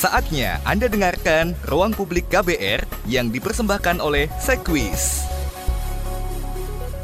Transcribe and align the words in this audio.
Saatnya 0.00 0.56
Anda 0.64 0.88
dengarkan 0.88 1.52
Ruang 1.68 1.92
Publik 1.92 2.32
KBR 2.32 2.88
yang 3.04 3.28
dipersembahkan 3.28 4.00
oleh 4.00 4.32
Sekwis. 4.40 5.28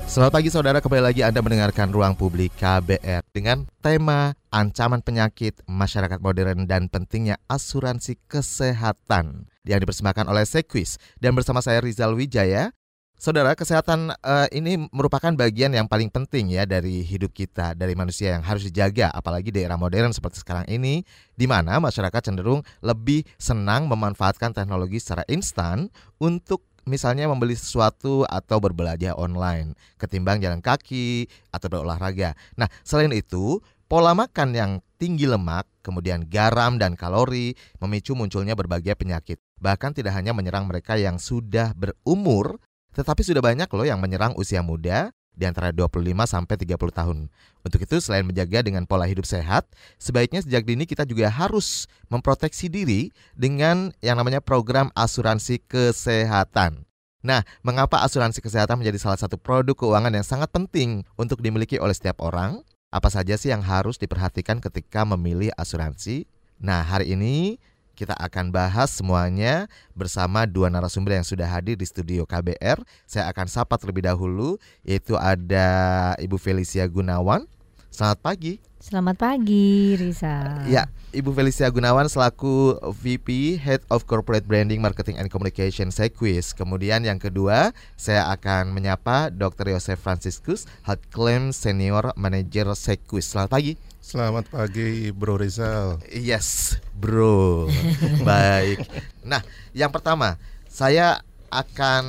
Selamat 0.09 0.33
pagi 0.33 0.49
saudara, 0.49 0.81
kembali 0.81 1.03
lagi 1.13 1.21
Anda 1.21 1.45
mendengarkan 1.45 1.93
Ruang 1.93 2.17
Publik 2.17 2.57
KBR 2.57 3.21
dengan 3.37 3.69
tema 3.85 4.33
Ancaman 4.49 5.05
Penyakit 5.05 5.61
Masyarakat 5.69 6.17
Modern 6.25 6.65
dan 6.65 6.89
Pentingnya 6.89 7.37
Asuransi 7.53 8.17
Kesehatan 8.25 9.53
yang 9.69 9.79
dipersembahkan 9.83 10.25
oleh 10.25 10.49
Sekwis 10.49 10.97
dan 11.21 11.37
bersama 11.37 11.61
saya 11.61 11.85
Rizal 11.85 12.17
Wijaya. 12.17 12.73
Saudara, 13.17 13.57
kesehatan 13.57 14.13
uh, 14.13 14.45
ini 14.53 14.77
merupakan 14.93 15.33
bagian 15.33 15.73
yang 15.73 15.89
paling 15.89 16.13
penting 16.13 16.53
ya 16.53 16.69
dari 16.69 17.01
hidup 17.01 17.33
kita, 17.33 17.73
dari 17.73 17.97
manusia 17.97 18.37
yang 18.37 18.45
harus 18.45 18.69
dijaga, 18.69 19.09
apalagi 19.09 19.49
di 19.49 19.65
era 19.65 19.81
modern 19.81 20.13
seperti 20.13 20.45
sekarang 20.45 20.69
ini, 20.69 21.01
di 21.33 21.49
mana 21.49 21.81
masyarakat 21.81 22.29
cenderung 22.29 22.61
lebih 22.85 23.25
senang 23.41 23.89
memanfaatkan 23.89 24.53
teknologi 24.53 25.01
secara 25.01 25.25
instan 25.33 25.89
untuk 26.21 26.61
misalnya 26.85 27.25
membeli 27.25 27.57
sesuatu 27.57 28.29
atau 28.29 28.61
berbelanja 28.61 29.17
online 29.17 29.73
ketimbang 29.97 30.45
jalan 30.45 30.61
kaki 30.61 31.25
atau 31.49 31.73
berolahraga. 31.73 32.37
Nah, 32.61 32.69
selain 32.85 33.17
itu, 33.17 33.65
pola 33.89 34.13
makan 34.13 34.53
yang 34.53 34.73
tinggi 35.01 35.25
lemak, 35.25 35.65
kemudian 35.81 36.29
garam 36.29 36.77
dan 36.77 36.93
kalori 36.93 37.57
memicu 37.81 38.13
munculnya 38.13 38.53
berbagai 38.53 38.93
penyakit. 38.93 39.41
Bahkan 39.57 39.97
tidak 39.97 40.13
hanya 40.13 40.37
menyerang 40.37 40.69
mereka 40.69 41.01
yang 41.01 41.17
sudah 41.17 41.73
berumur, 41.73 42.61
tetapi 42.97 43.21
sudah 43.21 43.45
banyak 43.45 43.69
loh 43.69 43.85
yang 43.85 44.01
menyerang 44.01 44.33
usia 44.41 44.65
muda 44.65 45.13
di 45.37 45.45
antara 45.45 45.69
25 45.69 46.01
sampai 46.25 46.57
30 46.57 46.81
tahun. 46.97 47.19
Untuk 47.61 47.85
itu 47.85 48.01
selain 48.01 48.25
menjaga 48.25 48.65
dengan 48.65 48.89
pola 48.89 49.05
hidup 49.05 49.29
sehat, 49.29 49.69
sebaiknya 50.01 50.41
sejak 50.41 50.65
dini 50.65 50.89
kita 50.89 51.05
juga 51.05 51.29
harus 51.29 51.85
memproteksi 52.09 52.73
diri 52.73 53.13
dengan 53.37 53.93
yang 54.01 54.17
namanya 54.17 54.41
program 54.41 54.89
asuransi 54.97 55.61
kesehatan. 55.69 56.89
Nah, 57.21 57.45
mengapa 57.61 58.01
asuransi 58.01 58.41
kesehatan 58.41 58.81
menjadi 58.81 58.97
salah 58.97 59.21
satu 59.21 59.37
produk 59.37 59.77
keuangan 59.77 60.15
yang 60.15 60.25
sangat 60.25 60.49
penting 60.49 61.05
untuk 61.21 61.45
dimiliki 61.45 61.77
oleh 61.77 61.93
setiap 61.93 62.25
orang? 62.25 62.65
Apa 62.89 63.13
saja 63.13 63.37
sih 63.37 63.53
yang 63.53 63.61
harus 63.61 64.01
diperhatikan 64.01 64.63
ketika 64.63 65.05
memilih 65.05 65.53
asuransi? 65.59 66.25
Nah, 66.57 66.81
hari 66.81 67.13
ini 67.13 67.61
kita 67.97 68.13
akan 68.13 68.53
bahas 68.53 68.93
semuanya 68.93 69.73
bersama 69.97 70.45
dua 70.45 70.69
narasumber 70.69 71.17
yang 71.17 71.25
sudah 71.25 71.49
hadir 71.49 71.81
di 71.81 71.89
studio 71.89 72.29
KBR. 72.29 72.85
Saya 73.09 73.33
akan 73.33 73.49
sapa 73.49 73.81
terlebih 73.81 74.05
dahulu, 74.05 74.61
yaitu 74.85 75.17
ada 75.17 76.13
Ibu 76.21 76.37
Felicia 76.37 76.85
Gunawan. 76.85 77.49
Selamat 77.89 78.21
pagi. 78.21 78.61
Selamat 78.77 79.17
pagi, 79.17 79.97
Risa. 79.97 80.63
Ya, 80.69 80.87
Ibu 81.17 81.33
Felicia 81.33 81.65
Gunawan 81.73 82.13
selaku 82.13 82.77
VP 82.93 83.57
Head 83.57 83.81
of 83.89 84.05
Corporate 84.05 84.45
Branding 84.45 84.85
Marketing 84.85 85.17
and 85.17 85.33
Communication 85.33 85.89
Sequis. 85.89 86.53
Kemudian 86.53 87.03
yang 87.03 87.17
kedua, 87.17 87.73
saya 87.97 88.29
akan 88.29 88.77
menyapa 88.77 89.33
Dr. 89.33 89.73
Yosef 89.73 89.97
Franciscus, 89.97 90.69
Health 90.85 91.03
Claim 91.09 91.57
Senior 91.57 92.13
Manager 92.21 92.77
Sequis. 92.77 93.33
Selamat 93.33 93.57
pagi. 93.57 93.96
Selamat 94.07 94.47
pagi 94.47 95.11
Bro 95.11 95.43
Rizal 95.43 95.99
Yes 96.15 96.79
bro 96.95 97.67
Baik 98.23 98.87
Nah 99.27 99.43
yang 99.75 99.91
pertama 99.91 100.39
Saya 100.71 101.27
akan 101.51 102.05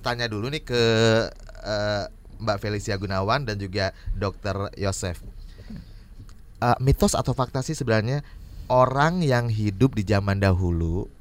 tanya 0.00 0.24
dulu 0.24 0.48
nih 0.48 0.64
ke 0.64 0.82
uh, 1.68 2.08
Mbak 2.40 2.58
Felicia 2.64 2.96
Gunawan 2.96 3.44
dan 3.44 3.60
juga 3.60 3.92
Dr. 4.16 4.72
Yosef 4.80 5.20
uh, 6.64 6.80
Mitos 6.80 7.12
atau 7.12 7.36
fakta 7.36 7.60
sih 7.60 7.76
sebenarnya 7.76 8.24
Orang 8.72 9.20
yang 9.20 9.52
hidup 9.52 10.00
di 10.00 10.08
zaman 10.08 10.40
dahulu 10.40 11.12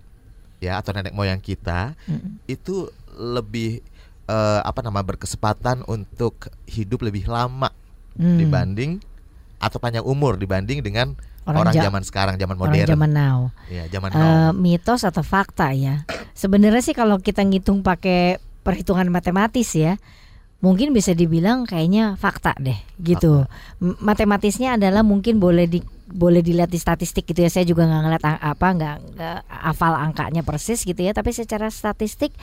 Ya 0.64 0.80
atau 0.80 0.96
nenek 0.96 1.20
moyang 1.20 1.44
kita 1.44 2.00
mm. 2.08 2.48
Itu 2.48 2.96
lebih 3.12 3.84
uh, 4.32 4.64
Apa 4.64 4.80
nama 4.80 5.04
berkesempatan 5.04 5.84
untuk 5.84 6.48
hidup 6.64 7.04
lebih 7.04 7.28
lama 7.28 7.76
mm. 8.16 8.38
Dibanding 8.40 9.17
atau 9.58 9.78
panjang 9.82 10.06
umur 10.06 10.38
dibanding 10.38 10.86
dengan 10.86 11.18
orang, 11.48 11.70
orang 11.70 11.74
zaman 11.74 12.02
sekarang, 12.06 12.36
zaman 12.38 12.56
modern. 12.60 12.78
Orang 12.78 12.92
zaman 12.94 13.12
now. 13.12 13.38
Ya, 13.72 13.84
zaman 13.90 14.10
uh, 14.14 14.18
now. 14.18 14.50
Mitos 14.54 15.02
atau 15.02 15.26
fakta 15.26 15.74
ya. 15.74 16.06
Sebenarnya 16.38 16.84
sih 16.86 16.94
kalau 16.94 17.18
kita 17.18 17.42
ngitung 17.42 17.82
pakai 17.82 18.38
perhitungan 18.62 19.10
matematis 19.10 19.74
ya, 19.74 19.98
mungkin 20.62 20.94
bisa 20.94 21.18
dibilang 21.18 21.66
kayaknya 21.66 22.20
fakta 22.20 22.54
deh 22.62 22.78
gitu. 23.02 23.48
Fakta. 23.48 24.04
Matematisnya 24.04 24.78
adalah 24.78 25.02
mungkin 25.02 25.42
boleh 25.42 25.66
di 25.66 25.82
boleh 26.08 26.40
dilihat 26.40 26.72
di 26.72 26.80
statistik 26.80 27.26
gitu 27.26 27.42
ya. 27.42 27.50
Saya 27.50 27.66
juga 27.66 27.90
nggak 27.90 28.02
ngeliat 28.06 28.24
apa 28.24 28.68
nggak 28.78 28.96
hafal 29.50 29.98
angkanya 29.98 30.46
persis 30.46 30.86
gitu 30.86 31.02
ya. 31.02 31.18
Tapi 31.18 31.34
secara 31.34 31.74
statistik 31.74 32.36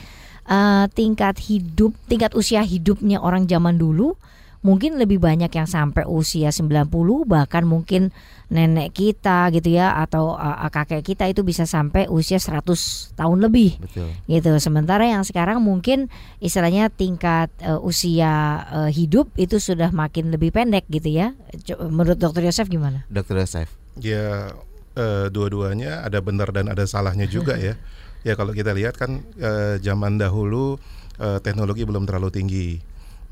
uh, 0.51 0.91
tingkat 0.91 1.39
hidup, 1.47 1.95
tingkat 2.11 2.35
usia 2.35 2.65
hidupnya 2.65 3.23
orang 3.23 3.47
zaman 3.47 3.79
dulu 3.79 4.19
mungkin 4.65 4.97
lebih 4.97 5.21
banyak 5.21 5.53
yang 5.53 5.69
sampai 5.69 6.09
usia 6.09 6.49
90 6.49 6.89
bahkan 7.29 7.61
mungkin 7.61 8.09
nenek 8.49 8.97
kita 8.97 9.53
gitu 9.53 9.77
ya 9.77 9.93
atau 10.01 10.33
uh, 10.33 10.65
kakek 10.73 11.05
kita 11.05 11.29
itu 11.29 11.45
bisa 11.45 11.69
sampai 11.69 12.09
usia 12.09 12.41
100 12.41 12.65
tahun 13.13 13.37
lebih. 13.45 13.77
Betul. 13.77 14.09
Gitu. 14.25 14.49
Sementara 14.57 15.05
yang 15.05 15.21
sekarang 15.21 15.61
mungkin 15.61 16.09
istilahnya 16.41 16.89
tingkat 16.89 17.53
uh, 17.61 17.77
usia 17.77 18.65
uh, 18.73 18.89
hidup 18.89 19.29
itu 19.37 19.61
sudah 19.61 19.93
makin 19.93 20.33
lebih 20.33 20.49
pendek 20.49 20.89
gitu 20.89 21.13
ya. 21.13 21.37
Menurut 21.77 22.17
Dokter 22.17 22.41
Yosef 22.41 22.65
gimana? 22.65 23.05
Dokter 23.05 23.37
Yosef. 23.37 23.69
Ya 24.01 24.49
uh, 24.97 25.29
dua-duanya 25.29 26.01
ada 26.01 26.25
benar 26.25 26.49
dan 26.49 26.73
ada 26.73 26.89
salahnya 26.89 27.29
juga 27.29 27.53
ya. 27.61 27.77
Ya 28.25 28.33
kalau 28.33 28.57
kita 28.57 28.73
lihat 28.73 28.97
kan 28.97 29.21
uh, 29.37 29.77
zaman 29.77 30.17
dahulu 30.17 30.81
uh, 31.21 31.37
teknologi 31.45 31.85
belum 31.85 32.09
terlalu 32.09 32.33
tinggi 32.33 32.81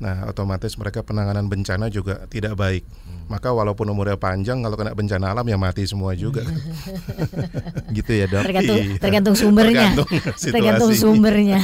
Nah, 0.02 0.26
otomatis 0.26 0.74
mereka 0.74 1.06
penanganan 1.06 1.46
bencana 1.46 1.86
juga 1.86 2.26
tidak 2.26 2.58
baik. 2.58 2.82
Hmm. 2.82 3.30
Maka 3.30 3.54
walaupun 3.54 3.86
umurnya 3.86 4.18
panjang, 4.18 4.60
kalau 4.60 4.74
kena 4.74 4.92
bencana 4.92 5.30
alam 5.30 5.46
ya 5.46 5.54
mati 5.54 5.86
semua 5.86 6.18
juga. 6.18 6.42
gitu 7.96 8.10
ya 8.10 8.26
dok. 8.26 8.42
Tergantung, 8.42 8.76
iya. 8.82 8.98
tergantung 8.98 9.36
sumbernya. 9.38 9.94
Tergantung, 9.94 10.08
tergantung 10.54 10.92
sumbernya. 10.92 11.60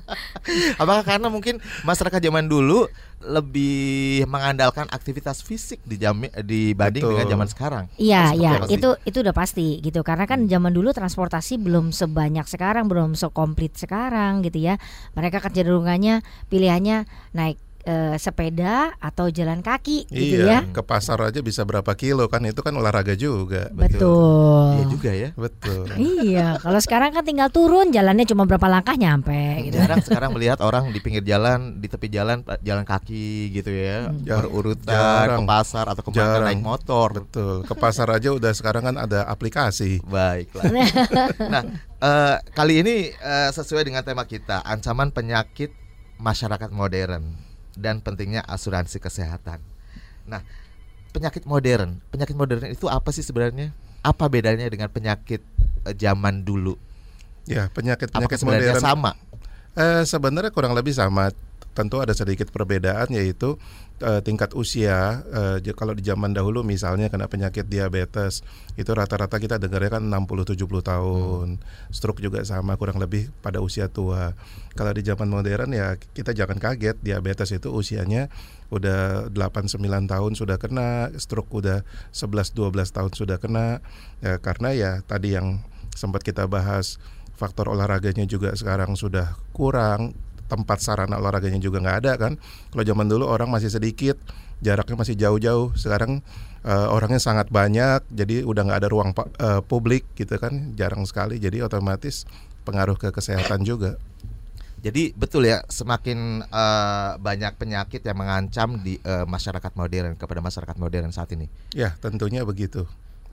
Apakah 0.82 1.04
karena 1.06 1.30
mungkin 1.30 1.62
masyarakat 1.86 2.20
zaman 2.20 2.50
dulu 2.50 2.90
lebih 3.24 4.28
mengandalkan 4.28 4.84
aktivitas 4.92 5.40
fisik 5.40 5.80
di 5.88 5.96
jam 5.96 6.20
dibanding 6.44 7.00
Betul. 7.00 7.12
dengan 7.16 7.26
zaman 7.32 7.48
sekarang. 7.48 7.84
Iya, 7.96 8.36
iya, 8.36 8.52
itu 8.68 9.00
itu 9.08 9.18
udah 9.24 9.32
pasti 9.32 9.80
gitu. 9.80 10.04
Karena 10.04 10.28
kan 10.28 10.44
hmm. 10.44 10.50
zaman 10.52 10.72
dulu 10.76 10.92
transportasi 10.92 11.56
belum 11.56 11.94
sebanyak 11.94 12.44
sekarang, 12.44 12.90
belum 12.90 13.16
sekomplit 13.16 13.80
sekarang 13.80 14.44
gitu 14.44 14.60
ya. 14.60 14.76
Mereka 15.16 15.40
kecenderungannya 15.40 16.20
pilihannya 16.52 17.08
naik 17.32 17.53
uh, 17.84 18.16
sepeda 18.16 18.96
atau 18.98 19.28
jalan 19.28 19.60
kaki 19.60 20.08
gitu 20.08 20.44
iya, 20.44 20.64
ya. 20.64 20.72
Ke 20.72 20.82
pasar 20.82 21.20
aja 21.20 21.40
bisa 21.44 21.62
berapa 21.62 21.92
kilo 21.94 22.26
kan 22.26 22.42
itu 22.44 22.60
kan 22.64 22.74
olahraga 22.74 23.14
juga. 23.14 23.68
Betul. 23.70 24.80
Iya 24.80 24.84
juga 24.88 25.10
ya. 25.12 25.30
Betul. 25.36 25.86
iya, 26.24 26.48
kalau 26.58 26.80
sekarang 26.80 27.14
kan 27.14 27.24
tinggal 27.24 27.48
turun 27.52 27.92
jalannya 27.92 28.24
cuma 28.26 28.48
berapa 28.48 28.66
langkah 28.66 28.96
nyampe 28.96 29.68
gitu. 29.68 29.76
Jarang 29.78 30.02
sekarang 30.02 30.30
melihat 30.32 30.58
orang 30.64 30.90
di 30.90 30.98
pinggir 30.98 31.24
jalan, 31.24 31.78
di 31.78 31.86
tepi 31.86 32.08
jalan 32.10 32.42
jalan 32.64 32.84
kaki 32.84 33.52
gitu 33.52 33.70
ya. 33.70 34.08
Hmm. 34.10 34.24
Berurutan 34.24 34.90
jarang. 34.90 35.44
ke 35.44 35.48
pasar 35.48 35.84
atau 35.92 36.02
ke 36.02 36.10
naik 36.16 36.64
motor. 36.64 37.22
Betul. 37.22 37.68
Ke 37.68 37.74
pasar 37.76 38.08
aja 38.10 38.32
udah 38.32 38.52
sekarang 38.56 38.88
kan 38.92 38.96
ada 38.96 39.28
aplikasi. 39.28 40.00
Baiklah. 40.04 40.64
nah, 41.52 41.62
uh, 42.00 42.36
kali 42.56 42.80
ini 42.80 43.12
uh, 43.20 43.52
sesuai 43.52 43.84
dengan 43.84 44.02
tema 44.02 44.24
kita, 44.24 44.64
ancaman 44.64 45.12
penyakit 45.12 45.70
masyarakat 46.18 46.70
modern 46.70 47.43
dan 47.74 48.00
pentingnya 48.00 48.42
asuransi 48.46 48.98
kesehatan. 49.02 49.60
Nah, 50.24 50.40
penyakit 51.14 51.46
modern, 51.46 52.02
penyakit 52.10 52.34
modern 52.34 52.70
itu 52.70 52.86
apa 52.90 53.10
sih 53.14 53.22
sebenarnya? 53.22 53.70
Apa 54.04 54.26
bedanya 54.28 54.66
dengan 54.66 54.90
penyakit 54.90 55.40
uh, 55.86 55.94
zaman 55.94 56.42
dulu? 56.42 56.74
Ya, 57.44 57.68
penyakit 57.70 58.10
penyakit 58.10 58.40
modern 58.42 58.80
sama. 58.80 59.12
Eh, 59.74 60.02
sebenarnya 60.06 60.54
kurang 60.54 60.72
lebih 60.72 60.94
sama. 60.94 61.34
Tentu 61.74 61.98
ada 61.98 62.14
sedikit 62.14 62.54
perbedaan 62.54 63.10
yaitu 63.10 63.58
uh, 64.02 64.18
tingkat 64.24 64.50
usia 64.58 65.22
uh, 65.30 65.58
kalau 65.76 65.94
di 65.94 66.02
zaman 66.02 66.34
dahulu 66.34 66.66
misalnya 66.66 67.06
kena 67.12 67.30
penyakit 67.30 67.68
diabetes 67.70 68.42
itu 68.74 68.90
rata-rata 68.90 69.38
kita 69.38 69.60
dengarnya 69.62 70.00
kan 70.00 70.04
60 70.10 70.58
70 70.58 70.66
tahun. 70.82 71.46
Hmm. 71.60 71.92
Stroke 71.94 72.18
juga 72.18 72.42
sama 72.42 72.74
kurang 72.74 72.98
lebih 72.98 73.30
pada 73.44 73.62
usia 73.62 73.86
tua. 73.86 74.34
Kalau 74.74 74.90
di 74.90 75.06
zaman 75.06 75.30
modern 75.30 75.70
ya 75.70 75.94
kita 75.94 76.34
jangan 76.34 76.58
kaget 76.58 76.98
diabetes 76.98 77.54
itu 77.54 77.70
usianya 77.70 78.26
udah 78.74 79.30
8 79.30 79.70
9 79.70 79.78
tahun 80.10 80.32
sudah 80.34 80.58
kena, 80.58 81.14
stroke 81.14 81.52
udah 81.54 81.86
11 82.10 82.56
12 82.58 82.74
tahun 82.90 83.12
sudah 83.14 83.38
kena. 83.38 83.78
Ya 84.18 84.42
karena 84.42 84.74
ya 84.74 84.92
tadi 85.06 85.38
yang 85.38 85.62
sempat 85.94 86.26
kita 86.26 86.50
bahas 86.50 86.98
faktor 87.34 87.70
olahraganya 87.70 88.26
juga 88.26 88.54
sekarang 88.54 88.98
sudah 88.98 89.38
kurang 89.54 90.14
tempat 90.54 90.78
sarana 90.78 91.18
olahraganya 91.18 91.58
juga 91.58 91.82
nggak 91.82 91.98
ada 92.06 92.12
kan. 92.14 92.38
Kalau 92.70 92.86
zaman 92.86 93.10
dulu 93.10 93.26
orang 93.26 93.50
masih 93.50 93.74
sedikit, 93.74 94.14
jaraknya 94.62 94.94
masih 94.94 95.18
jauh-jauh. 95.18 95.74
Sekarang 95.74 96.22
uh, 96.62 96.94
orangnya 96.94 97.18
sangat 97.18 97.50
banyak, 97.50 98.06
jadi 98.14 98.46
udah 98.46 98.62
nggak 98.70 98.78
ada 98.86 98.88
ruang 98.88 99.10
uh, 99.10 99.58
publik 99.66 100.06
gitu 100.14 100.38
kan, 100.38 100.72
jarang 100.78 101.02
sekali. 101.02 101.42
Jadi 101.42 101.58
otomatis 101.58 102.22
pengaruh 102.62 102.94
ke 102.94 103.10
kesehatan 103.10 103.66
juga. 103.66 103.98
Jadi 104.84 105.16
betul 105.16 105.48
ya, 105.48 105.64
semakin 105.64 106.44
uh, 106.44 107.16
banyak 107.16 107.56
penyakit 107.56 108.04
yang 108.04 108.20
mengancam 108.20 108.76
di 108.84 109.00
uh, 109.02 109.24
masyarakat 109.24 109.72
modern 109.72 110.12
kepada 110.14 110.44
masyarakat 110.44 110.76
modern 110.76 111.08
saat 111.08 111.32
ini. 111.32 111.48
Ya, 111.72 111.96
tentunya 112.04 112.44
begitu. 112.44 112.84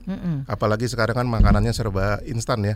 Mm-mm. 0.06 0.48
Apalagi 0.50 0.90
sekarang 0.90 1.14
kan 1.14 1.26
makanannya 1.28 1.70
serba 1.70 2.18
instan 2.26 2.62
ya. 2.66 2.74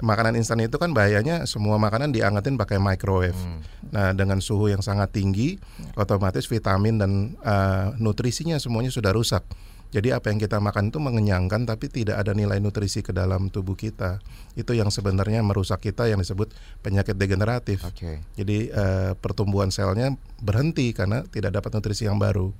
Makanan 0.00 0.36
instan 0.36 0.60
itu 0.60 0.76
kan 0.76 0.92
bahayanya 0.92 1.48
semua 1.48 1.80
makanan 1.80 2.12
diangetin 2.12 2.60
pakai 2.60 2.76
microwave. 2.76 3.36
Mm. 3.36 3.60
Nah 3.92 4.10
dengan 4.12 4.38
suhu 4.44 4.68
yang 4.68 4.84
sangat 4.84 5.12
tinggi, 5.16 5.56
otomatis 5.96 6.44
vitamin 6.48 7.00
dan 7.00 7.12
uh, 7.40 7.96
nutrisinya 7.96 8.60
semuanya 8.60 8.92
sudah 8.92 9.12
rusak. 9.12 9.44
Jadi 9.94 10.10
apa 10.10 10.34
yang 10.34 10.42
kita 10.42 10.58
makan 10.58 10.90
itu 10.90 10.98
mengenyangkan 10.98 11.62
tapi 11.62 11.86
tidak 11.86 12.18
ada 12.18 12.34
nilai 12.34 12.58
nutrisi 12.58 13.06
ke 13.06 13.14
dalam 13.14 13.48
tubuh 13.48 13.78
kita. 13.78 14.18
Itu 14.58 14.74
yang 14.74 14.90
sebenarnya 14.90 15.40
merusak 15.46 15.78
kita 15.86 16.10
yang 16.10 16.18
disebut 16.18 16.52
penyakit 16.82 17.14
degeneratif. 17.14 17.86
Okay. 17.86 18.20
Jadi 18.34 18.68
uh, 18.74 19.14
pertumbuhan 19.16 19.70
selnya 19.70 20.12
berhenti 20.42 20.90
karena 20.90 21.22
tidak 21.30 21.62
dapat 21.62 21.70
nutrisi 21.78 22.04
yang 22.04 22.18
baru. 22.18 22.50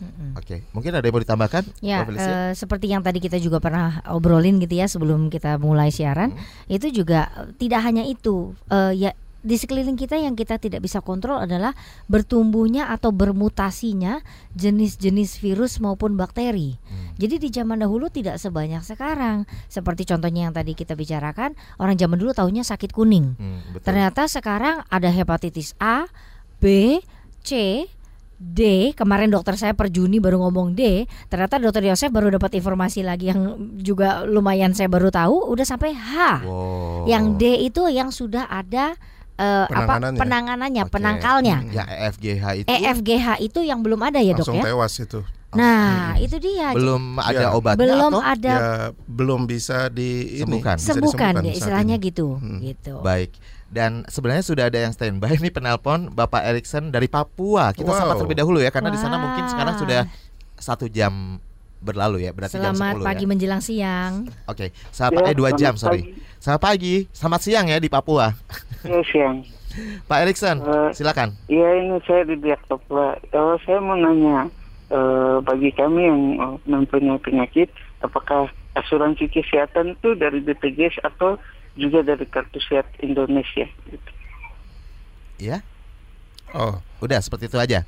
Mm-hmm. 0.00 0.30
Oke, 0.40 0.44
okay. 0.48 0.58
mungkin 0.72 0.96
ada 0.96 1.04
yang 1.04 1.14
mau 1.14 1.22
ditambahkan? 1.22 1.62
Ya, 1.84 2.02
uh, 2.08 2.56
seperti 2.56 2.88
yang 2.88 3.04
tadi 3.04 3.20
kita 3.20 3.36
juga 3.36 3.60
pernah 3.60 4.00
obrolin 4.08 4.56
gitu 4.58 4.80
ya 4.80 4.88
sebelum 4.88 5.28
kita 5.28 5.60
mulai 5.60 5.92
siaran, 5.92 6.32
hmm. 6.32 6.72
itu 6.72 7.04
juga 7.04 7.28
tidak 7.60 7.84
hanya 7.84 8.08
itu, 8.08 8.56
uh, 8.72 8.90
ya 8.96 9.12
di 9.40 9.56
sekeliling 9.56 9.96
kita 9.96 10.20
yang 10.20 10.36
kita 10.36 10.60
tidak 10.60 10.84
bisa 10.84 11.00
kontrol 11.00 11.40
adalah 11.40 11.72
bertumbuhnya 12.12 12.92
atau 12.92 13.08
bermutasinya 13.08 14.20
jenis-jenis 14.52 15.40
virus 15.40 15.80
maupun 15.80 16.16
bakteri. 16.20 16.76
Hmm. 16.76 17.16
Jadi 17.16 17.40
di 17.40 17.48
zaman 17.48 17.80
dahulu 17.80 18.12
tidak 18.12 18.36
sebanyak 18.36 18.84
sekarang. 18.84 19.48
Seperti 19.68 20.04
contohnya 20.04 20.48
yang 20.48 20.54
tadi 20.56 20.76
kita 20.76 20.92
bicarakan, 20.92 21.56
orang 21.80 21.96
zaman 21.96 22.20
dulu 22.20 22.36
tahunya 22.36 22.64
sakit 22.64 22.92
kuning. 22.92 23.36
Hmm, 23.36 23.80
Ternyata 23.80 24.28
sekarang 24.28 24.84
ada 24.88 25.08
hepatitis 25.08 25.72
A, 25.80 26.04
B, 26.60 27.00
C, 27.40 27.84
D, 28.40 28.90
kemarin 28.96 29.28
dokter 29.28 29.52
saya 29.60 29.76
per 29.76 29.92
Juni 29.92 30.16
baru 30.16 30.40
ngomong 30.40 30.72
D, 30.72 31.04
ternyata 31.28 31.60
dokter 31.60 31.84
Yosef 31.84 32.08
baru 32.08 32.32
dapat 32.32 32.56
informasi 32.56 33.04
lagi 33.04 33.28
yang 33.28 33.60
juga 33.76 34.24
lumayan 34.24 34.72
saya 34.72 34.88
baru 34.88 35.12
tahu 35.12 35.52
udah 35.52 35.66
sampai 35.68 35.92
H. 35.92 36.40
Wow. 36.48 37.04
Yang 37.04 37.24
D 37.36 37.42
itu 37.68 37.82
yang 37.92 38.08
sudah 38.08 38.48
ada 38.48 38.96
uh, 39.36 39.68
penanganannya. 39.68 40.16
apa 40.16 40.20
penanganannya, 40.24 40.82
okay. 40.88 40.92
penangkalnya. 40.96 41.56
Hmm. 41.60 41.72
Ya 41.76 41.84
EFGH 41.84 42.44
itu. 42.64 42.68
EFGH 42.72 43.28
itu 43.44 43.60
yang 43.60 43.84
belum 43.84 44.00
ada 44.00 44.24
ya, 44.24 44.32
Dok 44.32 44.56
ya? 44.56 44.64
tewas 44.64 44.96
itu. 44.96 45.20
Nah, 45.50 46.14
hmm. 46.14 46.24
itu 46.24 46.36
dia. 46.38 46.72
Belum 46.72 47.18
ada 47.18 47.42
ya, 47.44 47.48
obatnya 47.52 47.82
belum 47.82 48.12
atau 48.14 48.22
ada 48.22 48.54
ya, 48.54 48.70
belum 49.04 49.40
bisa 49.50 49.92
di 49.92 50.40
sembuhkan. 50.40 50.76
Ini, 50.78 50.80
bisa 50.80 50.92
sembuhkan, 50.94 51.32
ya, 51.42 51.52
istilahnya 51.58 51.96
gitu, 51.98 52.38
hmm. 52.38 52.58
gitu. 52.64 52.94
Baik. 53.04 53.36
Dan 53.70 54.02
sebenarnya 54.10 54.42
sudah 54.42 54.64
ada 54.66 54.82
yang 54.82 54.90
standby 54.90 55.38
nih 55.38 55.54
penelpon 55.54 56.10
Bapak 56.10 56.42
Erikson 56.42 56.90
dari 56.90 57.06
Papua. 57.06 57.70
Kita 57.70 57.86
wow. 57.86 57.98
sapa 58.02 58.12
terlebih 58.18 58.42
dahulu 58.42 58.58
ya 58.58 58.74
karena 58.74 58.90
di 58.90 58.98
sana 58.98 59.14
mungkin 59.14 59.46
sekarang 59.46 59.78
sudah 59.78 60.10
satu 60.58 60.90
jam 60.90 61.38
berlalu 61.80 62.28
ya 62.28 62.36
berarti 62.36 62.60
Selamat 62.60 63.00
jam 63.00 63.00
10 63.00 63.08
pagi 63.08 63.24
ya. 63.24 63.28
menjelang 63.30 63.62
siang. 63.64 64.12
Oke, 64.44 64.68
okay. 64.68 64.68
selamat 64.92 65.20
ya, 65.24 65.30
eh 65.32 65.34
dua 65.38 65.50
jam 65.56 65.72
sorry. 65.80 66.02
Pagi. 66.04 66.12
Selamat 66.36 66.62
pagi, 66.66 66.94
selamat 67.14 67.40
siang 67.40 67.66
ya 67.72 67.78
di 67.80 67.88
Papua. 67.88 68.26
Ya 68.84 69.00
siang. 69.08 69.36
Pak 70.10 70.18
Erikson, 70.26 70.56
uh, 70.60 70.90
silakan. 70.92 71.38
Iya 71.46 71.68
ini 71.80 71.96
saya 72.04 72.26
di 72.28 72.36
pihak 72.36 72.60
Papua. 72.68 73.16
Uh, 73.32 73.56
saya 73.64 73.78
mau 73.80 73.96
nanya 73.96 74.50
uh, 74.92 75.38
bagi 75.40 75.72
kami 75.72 76.04
yang 76.04 76.22
uh, 76.36 76.56
mempunyai 76.68 77.16
penyakit, 77.22 77.72
apakah 78.04 78.50
asuransi 78.76 79.30
kesehatan 79.32 79.96
itu 79.96 80.14
dari 80.18 80.42
BPJS 80.44 81.00
atau 81.06 81.40
juga 81.78 82.02
dari 82.02 82.26
kartu 82.26 82.58
sehat 82.62 82.86
Indonesia. 83.02 83.66
Gitu. 83.86 84.10
Ya. 85.40 85.64
Oh, 86.50 86.82
udah 87.00 87.22
seperti 87.22 87.46
itu 87.46 87.56
aja. 87.56 87.86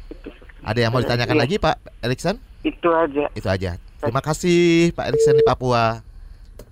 Ada 0.62 0.78
yang 0.86 0.94
mau 0.94 1.02
ditanyakan 1.02 1.36
ya. 1.36 1.42
lagi 1.42 1.56
Pak 1.58 1.76
Erikson? 2.02 2.36
Itu 2.62 2.94
aja. 2.94 3.26
Itu 3.34 3.48
aja. 3.50 3.76
Terima 3.98 4.22
kasih 4.22 4.90
Pak 4.94 5.10
Erikson 5.10 5.34
di 5.38 5.44
Papua. 5.44 6.06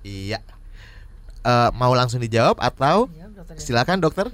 Iya. 0.07 0.39
Uh, 1.43 1.73
mau 1.75 1.91
langsung 1.97 2.23
dijawab 2.23 2.62
atau 2.62 3.11
silakan 3.59 3.99
dokter? 3.99 4.31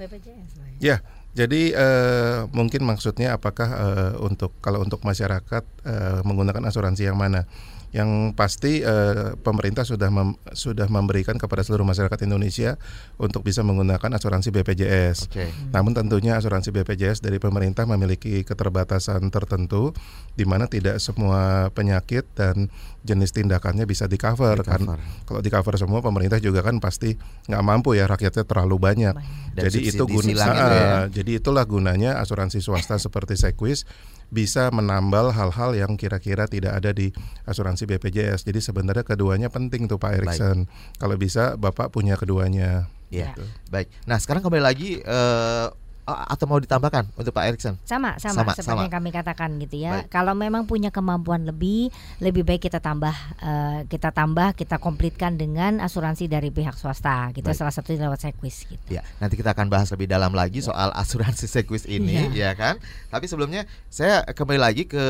Ya. 0.77 1.01
Jadi 1.37 1.69
uh, 1.77 2.49
mungkin 2.49 2.81
maksudnya 2.81 3.37
apakah 3.37 3.69
uh, 3.69 4.13
untuk 4.25 4.57
kalau 4.57 4.81
untuk 4.81 5.05
masyarakat 5.05 5.63
uh, 5.85 6.25
menggunakan 6.25 6.65
asuransi 6.65 7.05
yang 7.05 7.13
mana? 7.13 7.45
Yang 7.95 8.35
pasti 8.35 8.83
uh, 8.83 9.39
pemerintah 9.39 9.87
sudah 9.87 10.11
mem, 10.11 10.35
sudah 10.51 10.91
memberikan 10.91 11.39
kepada 11.39 11.63
seluruh 11.63 11.87
masyarakat 11.87 12.19
Indonesia 12.27 12.75
untuk 13.15 13.47
bisa 13.47 13.63
menggunakan 13.63 14.11
asuransi 14.11 14.51
BPJS. 14.51 15.31
Okay. 15.31 15.49
Namun 15.71 15.95
tentunya 15.95 16.35
asuransi 16.35 16.75
BPJS 16.75 17.23
dari 17.23 17.39
pemerintah 17.39 17.87
memiliki 17.87 18.43
keterbatasan 18.43 19.31
tertentu 19.31 19.95
di 20.35 20.43
mana 20.43 20.67
tidak 20.67 20.99
semua 20.99 21.71
penyakit 21.71 22.27
dan 22.35 22.67
jenis 23.07 23.31
tindakannya 23.31 23.87
bisa 23.87 24.03
di 24.11 24.19
cover 24.19 24.59
kan. 24.67 24.83
Kalau 25.23 25.39
di 25.39 25.47
cover 25.47 25.79
semua 25.79 26.03
pemerintah 26.03 26.43
juga 26.43 26.59
kan 26.59 26.83
pasti 26.83 27.15
nggak 27.47 27.63
mampu 27.63 27.95
ya 27.95 28.03
rakyatnya 28.11 28.43
terlalu 28.43 28.75
banyak. 28.83 29.15
Dan 29.55 29.63
jadi 29.63 29.79
itu 29.79 30.03
guna 30.03 30.27
ya. 30.35 30.95
jadi 31.07 31.39
itulah 31.39 31.63
gunanya 31.63 32.19
asuransi 32.19 32.59
swasta 32.59 32.99
seperti 33.05 33.39
Sequis 33.39 33.87
bisa 34.27 34.67
menambal 34.75 35.31
hal-hal 35.31 35.71
yang 35.71 35.95
kira-kira 35.95 36.45
tidak 36.51 36.75
ada 36.83 36.91
di 36.91 37.15
asuransi 37.47 37.87
BPJS. 37.87 38.43
Jadi 38.43 38.59
sebenarnya 38.59 39.07
keduanya 39.07 39.47
penting 39.47 39.87
tuh 39.87 39.95
Pak 39.95 40.19
Erikson. 40.19 40.67
Kalau 40.99 41.15
bisa 41.15 41.55
Bapak 41.55 41.95
punya 41.95 42.19
keduanya. 42.19 42.91
Ya. 43.07 43.31
Gitu. 43.31 43.47
Baik. 43.71 43.87
Nah, 44.03 44.19
sekarang 44.19 44.43
kembali 44.43 44.63
lagi 44.63 44.99
uh, 45.07 45.71
atau 46.07 46.47
mau 46.47 46.55
ditambahkan 46.55 47.11
untuk 47.19 47.35
Pak 47.35 47.43
Erikson? 47.51 47.75
Sama, 47.83 48.15
sama, 48.15 48.47
sama 48.47 48.51
seperti 48.55 48.71
sama. 48.71 48.83
yang 48.87 48.93
kami 48.95 49.09
katakan 49.11 49.49
gitu 49.59 49.75
ya. 49.83 50.07
Baik. 50.07 50.07
Kalau 50.07 50.33
memang 50.39 50.63
punya 50.63 50.87
kemampuan 50.87 51.43
lebih, 51.43 51.91
lebih 52.23 52.47
baik 52.47 52.71
kita 52.71 52.79
tambah, 52.79 53.11
uh, 53.43 53.83
kita 53.91 54.15
tambah, 54.15 54.55
kita 54.55 54.79
komplitkan 54.79 55.35
dengan 55.35 55.83
asuransi 55.83 56.31
dari 56.31 56.47
pihak 56.47 56.79
swasta. 56.79 57.35
Gitu 57.35 57.43
Baik. 57.43 57.59
salah 57.59 57.75
satu 57.75 57.91
lewat 57.91 58.23
Sequis. 58.23 58.63
Gitu. 58.71 58.87
Ya, 58.87 59.03
nanti 59.19 59.35
kita 59.35 59.51
akan 59.51 59.67
bahas 59.67 59.91
lebih 59.91 60.07
dalam 60.07 60.31
lagi 60.31 60.63
ya. 60.63 60.71
soal 60.71 60.95
asuransi 60.95 61.45
Sequis 61.51 61.83
ini, 61.83 62.31
ya. 62.31 62.51
ya 62.51 62.51
kan? 62.55 62.79
Tapi 63.11 63.27
sebelumnya 63.27 63.67
saya 63.91 64.23
kembali 64.23 64.59
lagi 64.63 64.87
ke 64.87 65.05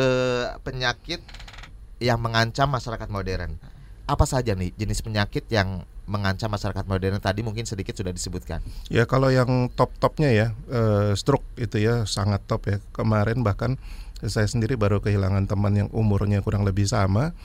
penyakit 0.65 1.21
yang 2.01 2.17
mengancam 2.17 2.73
masyarakat 2.73 3.09
modern. 3.13 3.53
Apa 4.09 4.25
saja 4.25 4.57
nih 4.57 4.73
jenis 4.73 5.05
penyakit 5.05 5.45
yang 5.53 5.85
mengancam 6.07 6.49
masyarakat 6.49 6.87
modern. 6.87 7.19
Tadi 7.19 7.43
mungkin 7.43 7.67
sedikit 7.67 7.93
sudah 7.93 8.15
disebutkan. 8.15 8.63
Ya 8.87 9.03
kalau 9.03 9.29
yang 9.29 9.69
top-topnya 9.75 10.31
ya 10.31 10.47
uh, 10.71 11.11
stroke 11.13 11.45
itu 11.59 11.83
ya 11.83 12.07
sangat 12.07 12.41
top 12.47 12.65
ya. 12.71 12.77
Kemarin 12.95 13.43
bahkan 13.43 13.75
saya 14.23 14.49
sendiri 14.49 14.73
baru 14.79 15.03
kehilangan 15.03 15.45
teman 15.45 15.75
yang 15.75 15.89
umurnya 15.93 16.41
kurang 16.41 16.65
lebih 16.65 16.87
sama. 16.89 17.35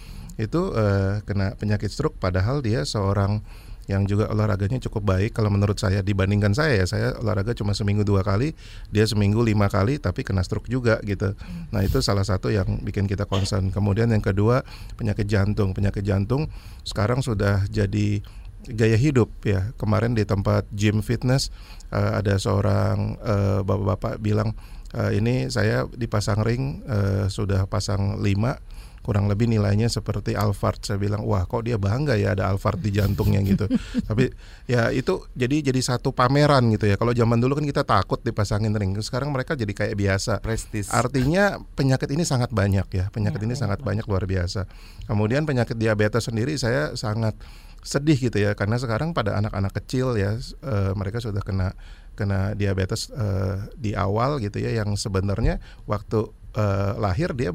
Itu 0.40 0.72
uh, 0.72 1.20
kena 1.28 1.58
penyakit 1.60 1.92
stroke 1.92 2.16
padahal 2.16 2.64
dia 2.64 2.88
seorang 2.88 3.44
yang 3.90 4.06
juga 4.06 4.30
olahraganya 4.30 4.78
cukup 4.78 5.02
baik. 5.02 5.34
Kalau 5.34 5.50
menurut 5.50 5.74
saya 5.76 6.00
dibandingkan 6.00 6.54
saya 6.54 6.78
ya 6.78 6.86
saya 6.86 7.06
olahraga 7.18 7.52
cuma 7.52 7.74
seminggu 7.74 8.06
dua 8.06 8.22
kali 8.22 8.54
dia 8.94 9.02
seminggu 9.04 9.42
lima 9.42 9.66
kali 9.66 9.98
tapi 9.98 10.22
kena 10.22 10.46
stroke 10.46 10.70
juga 10.70 11.02
gitu. 11.02 11.34
Nah 11.74 11.82
itu 11.82 11.98
salah 11.98 12.22
satu 12.22 12.48
yang 12.48 12.78
bikin 12.80 13.10
kita 13.10 13.26
concern. 13.26 13.74
Kemudian 13.74 14.08
yang 14.14 14.22
kedua 14.22 14.62
penyakit 14.96 15.26
jantung. 15.26 15.74
Penyakit 15.74 16.06
jantung 16.06 16.46
sekarang 16.86 17.20
sudah 17.20 17.66
jadi 17.68 18.22
gaya 18.68 18.98
hidup 18.98 19.30
ya. 19.42 19.74
Kemarin 19.80 20.14
di 20.14 20.22
tempat 20.22 20.68
gym 20.74 21.02
fitness 21.02 21.50
uh, 21.90 22.18
ada 22.22 22.38
seorang 22.38 23.18
uh, 23.20 23.60
bapak-bapak 23.66 24.22
bilang 24.22 24.54
uh, 24.94 25.10
ini 25.10 25.48
saya 25.48 25.88
dipasang 25.90 26.40
ring 26.44 26.84
uh, 26.86 27.26
sudah 27.26 27.66
pasang 27.66 28.20
5 28.20 28.72
kurang 29.02 29.26
lebih 29.26 29.50
nilainya 29.50 29.90
seperti 29.90 30.38
Alphard. 30.38 30.78
Saya 30.86 30.96
bilang 30.96 31.26
wah 31.26 31.44
kok 31.44 31.66
dia 31.66 31.76
bangga 31.76 32.14
ya 32.14 32.38
ada 32.38 32.48
Alphard 32.48 32.78
di 32.78 32.94
jantungnya 32.94 33.42
gitu. 33.42 33.66
Tapi 34.08 34.30
ya 34.70 34.94
itu 34.94 35.26
jadi 35.34 35.58
jadi 35.74 35.80
satu 35.82 36.14
pameran 36.14 36.70
gitu 36.70 36.86
ya. 36.86 36.94
Kalau 36.94 37.10
zaman 37.10 37.42
dulu 37.42 37.58
kan 37.58 37.66
kita 37.66 37.82
takut 37.82 38.22
dipasangin 38.22 38.72
ring 38.78 38.94
sekarang 39.02 39.34
mereka 39.34 39.58
jadi 39.58 39.74
kayak 39.74 39.98
biasa. 39.98 40.38
Prestis. 40.40 40.88
Artinya 40.88 41.58
penyakit 41.74 42.08
ini 42.14 42.22
sangat 42.22 42.54
banyak 42.54 42.86
ya. 42.94 43.10
Penyakit 43.10 43.42
ya, 43.42 43.46
ini 43.50 43.54
sangat 43.58 43.82
banyak 43.82 44.06
luar 44.06 44.24
biasa. 44.24 44.70
Kemudian 45.10 45.44
penyakit 45.44 45.74
diabetes 45.74 46.30
sendiri 46.30 46.54
saya 46.54 46.94
sangat 46.94 47.34
sedih 47.82 48.30
gitu 48.30 48.38
ya 48.38 48.54
karena 48.54 48.78
sekarang 48.78 49.10
pada 49.10 49.34
anak-anak 49.42 49.74
kecil 49.82 50.14
ya 50.14 50.38
uh, 50.62 50.94
mereka 50.94 51.18
sudah 51.18 51.42
kena 51.42 51.74
kena 52.14 52.54
diabetes 52.54 53.10
uh, 53.10 53.66
di 53.74 53.98
awal 53.98 54.38
gitu 54.38 54.62
ya 54.62 54.70
yang 54.70 54.94
sebenarnya 54.94 55.58
waktu 55.90 56.30
uh, 56.54 56.94
lahir 56.96 57.34
dia 57.34 57.50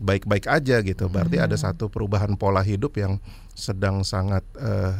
baik-baik 0.00 0.50
aja 0.50 0.82
gitu 0.82 1.06
berarti 1.06 1.38
hmm. 1.38 1.46
ada 1.46 1.56
satu 1.60 1.86
perubahan 1.86 2.34
pola 2.34 2.64
hidup 2.66 2.98
yang 2.98 3.22
sedang 3.54 4.02
sangat 4.02 4.42
uh, 4.58 4.98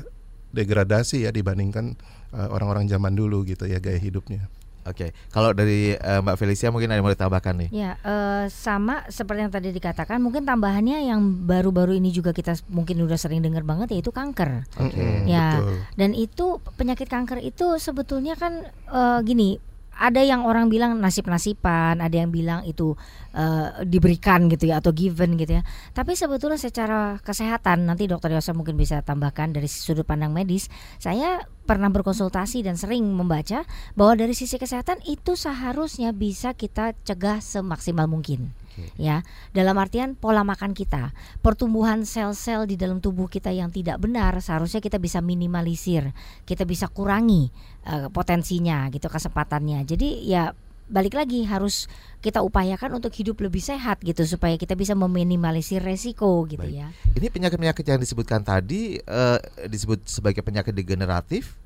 degradasi 0.54 1.26
ya 1.26 1.30
dibandingkan 1.34 1.98
orang-orang 2.30 2.86
uh, 2.86 2.90
zaman 2.94 3.14
dulu 3.14 3.42
gitu 3.42 3.66
ya 3.66 3.82
gaya 3.82 3.98
hidupnya. 3.98 4.46
Oke, 4.88 5.12
kalau 5.28 5.52
dari 5.52 5.92
uh, 5.92 6.24
Mbak 6.24 6.36
Felicia 6.40 6.72
mungkin 6.72 6.88
ada 6.88 6.98
yang 7.00 7.04
mau 7.04 7.12
ditambahkan 7.12 7.54
nih? 7.66 7.68
Ya, 7.68 7.90
uh, 8.00 8.48
sama 8.48 9.04
seperti 9.12 9.44
yang 9.44 9.52
tadi 9.52 9.68
dikatakan, 9.76 10.16
mungkin 10.24 10.48
tambahannya 10.48 11.04
yang 11.04 11.20
baru-baru 11.44 12.00
ini 12.00 12.08
juga 12.08 12.32
kita 12.32 12.56
mungkin 12.72 12.96
udah 13.04 13.20
sering 13.20 13.44
dengar 13.44 13.60
banget 13.60 13.92
yaitu 13.92 14.08
kanker. 14.08 14.64
Oke. 14.80 14.96
Okay. 14.96 15.28
Ya, 15.28 15.60
betul. 15.60 15.76
dan 16.00 16.10
itu 16.16 16.46
penyakit 16.80 17.08
kanker 17.12 17.44
itu 17.44 17.76
sebetulnya 17.76 18.40
kan 18.40 18.72
uh, 18.88 19.20
gini, 19.20 19.60
ada 20.00 20.24
yang 20.24 20.48
orang 20.48 20.72
bilang 20.72 20.96
nasib-nasiban, 20.96 22.00
ada 22.00 22.16
yang 22.16 22.32
bilang 22.32 22.64
itu 22.64 22.96
uh, 23.36 23.84
diberikan 23.84 24.48
gitu 24.48 24.72
ya 24.72 24.80
atau 24.80 24.96
given 24.96 25.36
gitu 25.36 25.60
ya. 25.60 25.62
Tapi 25.92 26.16
sebetulnya 26.16 26.56
secara 26.56 27.20
kesehatan 27.20 27.84
nanti 27.84 28.08
dokter 28.08 28.32
Yosa 28.32 28.56
mungkin 28.56 28.80
bisa 28.80 29.04
tambahkan 29.04 29.52
dari 29.52 29.68
sudut 29.68 30.08
pandang 30.08 30.32
medis. 30.32 30.72
Saya 30.96 31.44
pernah 31.70 31.86
berkonsultasi 31.86 32.66
dan 32.66 32.74
sering 32.74 33.06
membaca 33.06 33.62
bahwa 33.94 34.18
dari 34.18 34.34
sisi 34.34 34.58
kesehatan 34.58 34.98
itu 35.06 35.38
seharusnya 35.38 36.10
bisa 36.10 36.50
kita 36.58 36.98
cegah 37.06 37.38
semaksimal 37.38 38.10
mungkin 38.10 38.50
ya. 38.98 39.22
Dalam 39.54 39.76
artian 39.78 40.18
pola 40.18 40.42
makan 40.42 40.72
kita 40.74 41.14
pertumbuhan 41.44 42.02
sel-sel 42.02 42.66
di 42.66 42.74
dalam 42.74 42.98
tubuh 42.98 43.30
kita 43.30 43.54
yang 43.54 43.68
tidak 43.70 44.00
benar 44.00 44.38
seharusnya 44.42 44.82
kita 44.82 44.96
bisa 44.96 45.22
minimalisir 45.22 46.10
kita 46.48 46.64
bisa 46.66 46.88
kurangi 46.90 47.50
uh, 47.86 48.08
potensinya 48.10 48.90
gitu 48.90 49.06
kesempatannya. 49.06 49.86
Jadi 49.86 50.26
ya 50.26 50.50
balik 50.90 51.14
lagi 51.14 51.46
harus 51.46 51.86
kita 52.18 52.42
upayakan 52.42 52.98
untuk 52.98 53.14
hidup 53.14 53.38
lebih 53.38 53.62
sehat 53.62 54.02
gitu 54.02 54.26
supaya 54.26 54.58
kita 54.58 54.74
bisa 54.74 54.98
meminimalisir 54.98 55.78
resiko 55.78 56.44
gitu 56.50 56.66
Baik. 56.66 56.82
ya. 56.82 56.88
Ini 57.14 57.30
penyakit-penyakit 57.30 57.84
yang 57.86 58.00
disebutkan 58.02 58.42
tadi 58.42 58.98
uh, 59.06 59.38
disebut 59.70 60.02
sebagai 60.10 60.42
penyakit 60.42 60.74
degeneratif 60.74 61.59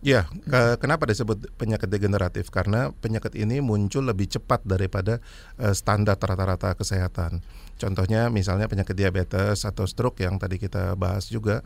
Ya, 0.00 0.24
ke, 0.48 0.80
kenapa 0.80 1.04
disebut 1.04 1.52
penyakit 1.60 1.92
degeneratif? 1.92 2.48
Karena 2.48 2.88
penyakit 2.88 3.36
ini 3.36 3.60
muncul 3.60 4.08
lebih 4.08 4.32
cepat 4.32 4.64
daripada 4.64 5.20
uh, 5.60 5.76
standar 5.76 6.16
rata-rata 6.16 6.72
kesehatan. 6.72 7.44
Contohnya 7.76 8.32
misalnya 8.32 8.64
penyakit 8.64 8.96
diabetes 8.96 9.68
atau 9.68 9.84
stroke 9.84 10.24
yang 10.24 10.40
tadi 10.40 10.56
kita 10.56 10.96
bahas 10.96 11.28
juga 11.28 11.60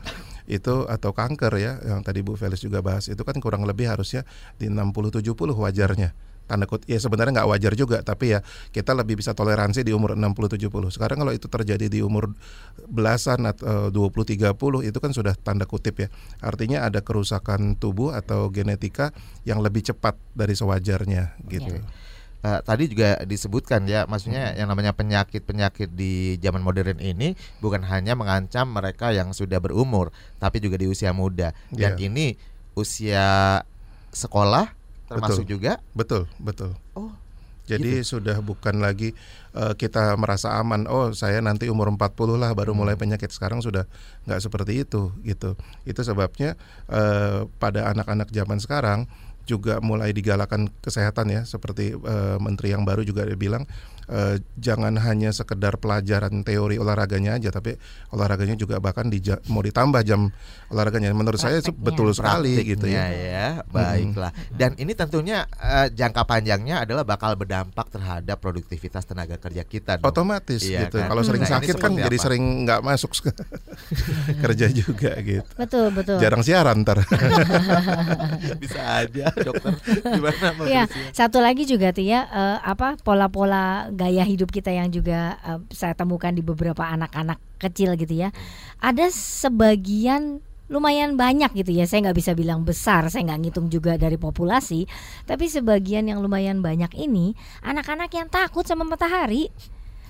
itu 0.51 0.83
atau 0.87 1.15
kanker 1.15 1.53
ya 1.59 1.79
yang 1.83 2.03
tadi 2.03 2.23
Bu 2.23 2.35
Felis 2.39 2.63
juga 2.63 2.79
bahas 2.79 3.11
itu 3.11 3.19
kan 3.23 3.35
kurang 3.43 3.67
lebih 3.67 3.91
harusnya 3.91 4.23
di 4.55 4.71
60 4.71 5.19
70 5.19 5.35
wajarnya 5.35 6.15
tanda 6.45 6.69
kut 6.69 6.85
ya 6.85 7.01
sebenarnya 7.01 7.41
nggak 7.41 7.49
wajar 7.49 7.73
juga 7.73 8.05
tapi 8.05 8.37
ya 8.37 8.39
kita 8.69 8.93
lebih 8.93 9.19
bisa 9.19 9.33
toleransi 9.33 9.81
di 9.81 9.91
umur 9.91 10.13
60 10.17 10.57
70. 10.57 10.95
Sekarang 10.95 11.17
kalau 11.25 11.33
itu 11.33 11.49
terjadi 11.49 11.89
di 11.89 11.99
umur 12.05 12.31
belasan 12.85 13.49
atau 13.49 13.89
20 13.89 14.37
30 14.37 14.89
itu 14.89 14.97
kan 14.97 15.11
sudah 15.11 15.33
tanda 15.35 15.65
kutip 15.65 16.05
ya. 16.05 16.07
Artinya 16.39 16.85
ada 16.85 17.01
kerusakan 17.01 17.75
tubuh 17.77 18.13
atau 18.13 18.47
genetika 18.53 19.11
yang 19.43 19.59
lebih 19.59 19.85
cepat 19.85 20.15
dari 20.37 20.53
sewajarnya 20.53 21.37
gitu. 21.49 21.81
Ya. 21.81 21.85
Uh, 22.45 22.61
tadi 22.61 22.85
juga 22.85 23.25
disebutkan 23.25 23.89
ya, 23.89 24.05
maksudnya 24.05 24.53
hmm. 24.53 24.57
yang 24.61 24.67
namanya 24.69 24.93
penyakit-penyakit 24.93 25.97
di 25.97 26.37
zaman 26.37 26.61
modern 26.61 27.01
ini 27.01 27.33
bukan 27.57 27.81
hanya 27.81 28.13
mengancam 28.13 28.69
mereka 28.69 29.09
yang 29.09 29.33
sudah 29.33 29.57
berumur, 29.57 30.13
tapi 30.37 30.61
juga 30.61 30.77
di 30.77 30.85
usia 30.85 31.09
muda. 31.09 31.57
Dan 31.73 31.97
yeah. 31.97 32.05
ini 32.05 32.37
usia 32.77 33.25
sekolah 34.13 34.74
termasuk 35.07 35.45
betul. 35.45 35.53
juga? 35.57 35.71
Betul, 35.93 36.23
betul. 36.41 36.71
Oh. 36.97 37.13
Jadi 37.65 38.05
gitu. 38.05 38.17
sudah 38.17 38.37
bukan 38.45 38.77
lagi 38.77 39.17
uh, 39.57 39.73
kita 39.73 40.13
merasa 40.21 40.53
aman. 40.61 40.85
Oh, 40.85 41.09
saya 41.17 41.41
nanti 41.41 41.65
umur 41.65 41.89
40 41.89 42.37
lah 42.37 42.53
baru 42.53 42.77
hmm. 42.77 42.77
mulai 42.77 42.95
penyakit. 42.95 43.33
Sekarang 43.33 43.59
sudah 43.65 43.89
nggak 44.29 44.37
seperti 44.37 44.85
itu 44.85 45.09
gitu. 45.25 45.57
Itu 45.81 46.05
sebabnya 46.05 46.53
uh, 46.85 47.49
pada 47.57 47.89
anak-anak 47.89 48.29
zaman 48.29 48.61
sekarang 48.61 49.09
juga 49.45 49.79
mulai 49.79 50.11
digalakan 50.11 50.67
kesehatan 50.81 51.31
ya 51.31 51.41
seperti 51.45 51.95
uh, 51.95 52.41
menteri 52.41 52.73
yang 52.73 52.83
baru 52.83 53.05
juga 53.05 53.29
bilang 53.37 53.63
uh, 54.09 54.35
jangan 54.57 54.93
hanya 55.01 55.33
sekedar 55.33 55.77
pelajaran 55.81 56.45
teori 56.45 56.77
olahraganya 56.77 57.37
aja 57.37 57.49
tapi 57.49 57.77
olahraganya 58.13 58.57
juga 58.57 58.77
bahkan 58.81 59.09
di 59.09 59.21
mau 59.49 59.61
ditambah 59.61 60.01
jam 60.05 60.29
olahraganya 60.69 61.13
menurut 61.13 61.37
Prakteknya. 61.37 61.61
saya 61.61 61.69
itu 61.69 61.71
betul 61.73 62.09
sekali 62.13 62.53
gitu 62.65 62.85
ya 62.89 63.05
ya 63.09 63.47
baiklah 63.69 64.31
hmm. 64.33 64.57
dan 64.57 64.71
ini 64.77 64.93
tentunya 64.97 65.45
uh, 65.61 65.87
jangka 65.89 66.23
panjangnya 66.25 66.85
adalah 66.85 67.05
bakal 67.05 67.37
berdampak 67.37 67.89
terhadap 67.89 68.37
produktivitas 68.41 69.05
tenaga 69.05 69.37
kerja 69.37 69.63
kita 69.65 70.01
dong. 70.01 70.09
otomatis 70.09 70.61
iya, 70.65 70.85
gitu 70.87 71.01
kan? 71.01 71.09
kalau 71.09 71.21
sering 71.21 71.43
nah, 71.45 71.51
sakit 71.57 71.75
kan 71.77 71.91
jadi 71.93 72.17
sering 72.17 72.43
nggak 72.65 72.81
masuk 72.81 73.11
kerja 74.43 74.67
juga 74.73 75.11
gitu 75.21 75.45
betul 75.57 75.85
betul 75.93 76.17
jarang 76.21 76.41
siaran 76.41 76.81
ntar 76.81 77.01
bisa 78.61 78.81
aja 79.05 79.29
dokter. 79.43 79.73
Gimana 80.15 80.63
ya 80.65 80.83
satu 81.11 81.43
lagi 81.43 81.67
juga 81.67 81.91
tuh 81.91 82.05
ya 82.05 82.27
uh, 82.29 82.57
apa 82.63 82.95
pola-pola 83.01 83.91
gaya 83.91 84.23
hidup 84.23 84.53
kita 84.53 84.71
yang 84.71 84.87
juga 84.93 85.39
uh, 85.43 85.59
saya 85.73 85.97
temukan 85.97 86.31
di 86.31 86.45
beberapa 86.45 86.85
anak-anak 86.87 87.41
kecil 87.59 87.99
gitu 87.99 88.15
ya. 88.15 88.29
Ada 88.79 89.11
sebagian 89.11 90.39
lumayan 90.65 91.13
banyak 91.13 91.53
gitu 91.61 91.77
ya 91.77 91.85
saya 91.85 92.09
nggak 92.09 92.17
bisa 92.17 92.31
bilang 92.33 92.65
besar 92.65 93.05
saya 93.13 93.21
nggak 93.29 93.39
ngitung 93.45 93.69
juga 93.69 94.01
dari 94.01 94.17
populasi 94.17 94.89
tapi 95.29 95.45
sebagian 95.45 96.09
yang 96.09 96.25
lumayan 96.25 96.65
banyak 96.65 96.89
ini 96.97 97.37
anak-anak 97.61 98.09
yang 98.09 98.25
takut 98.33 98.65
sama 98.65 98.81
matahari 98.81 99.53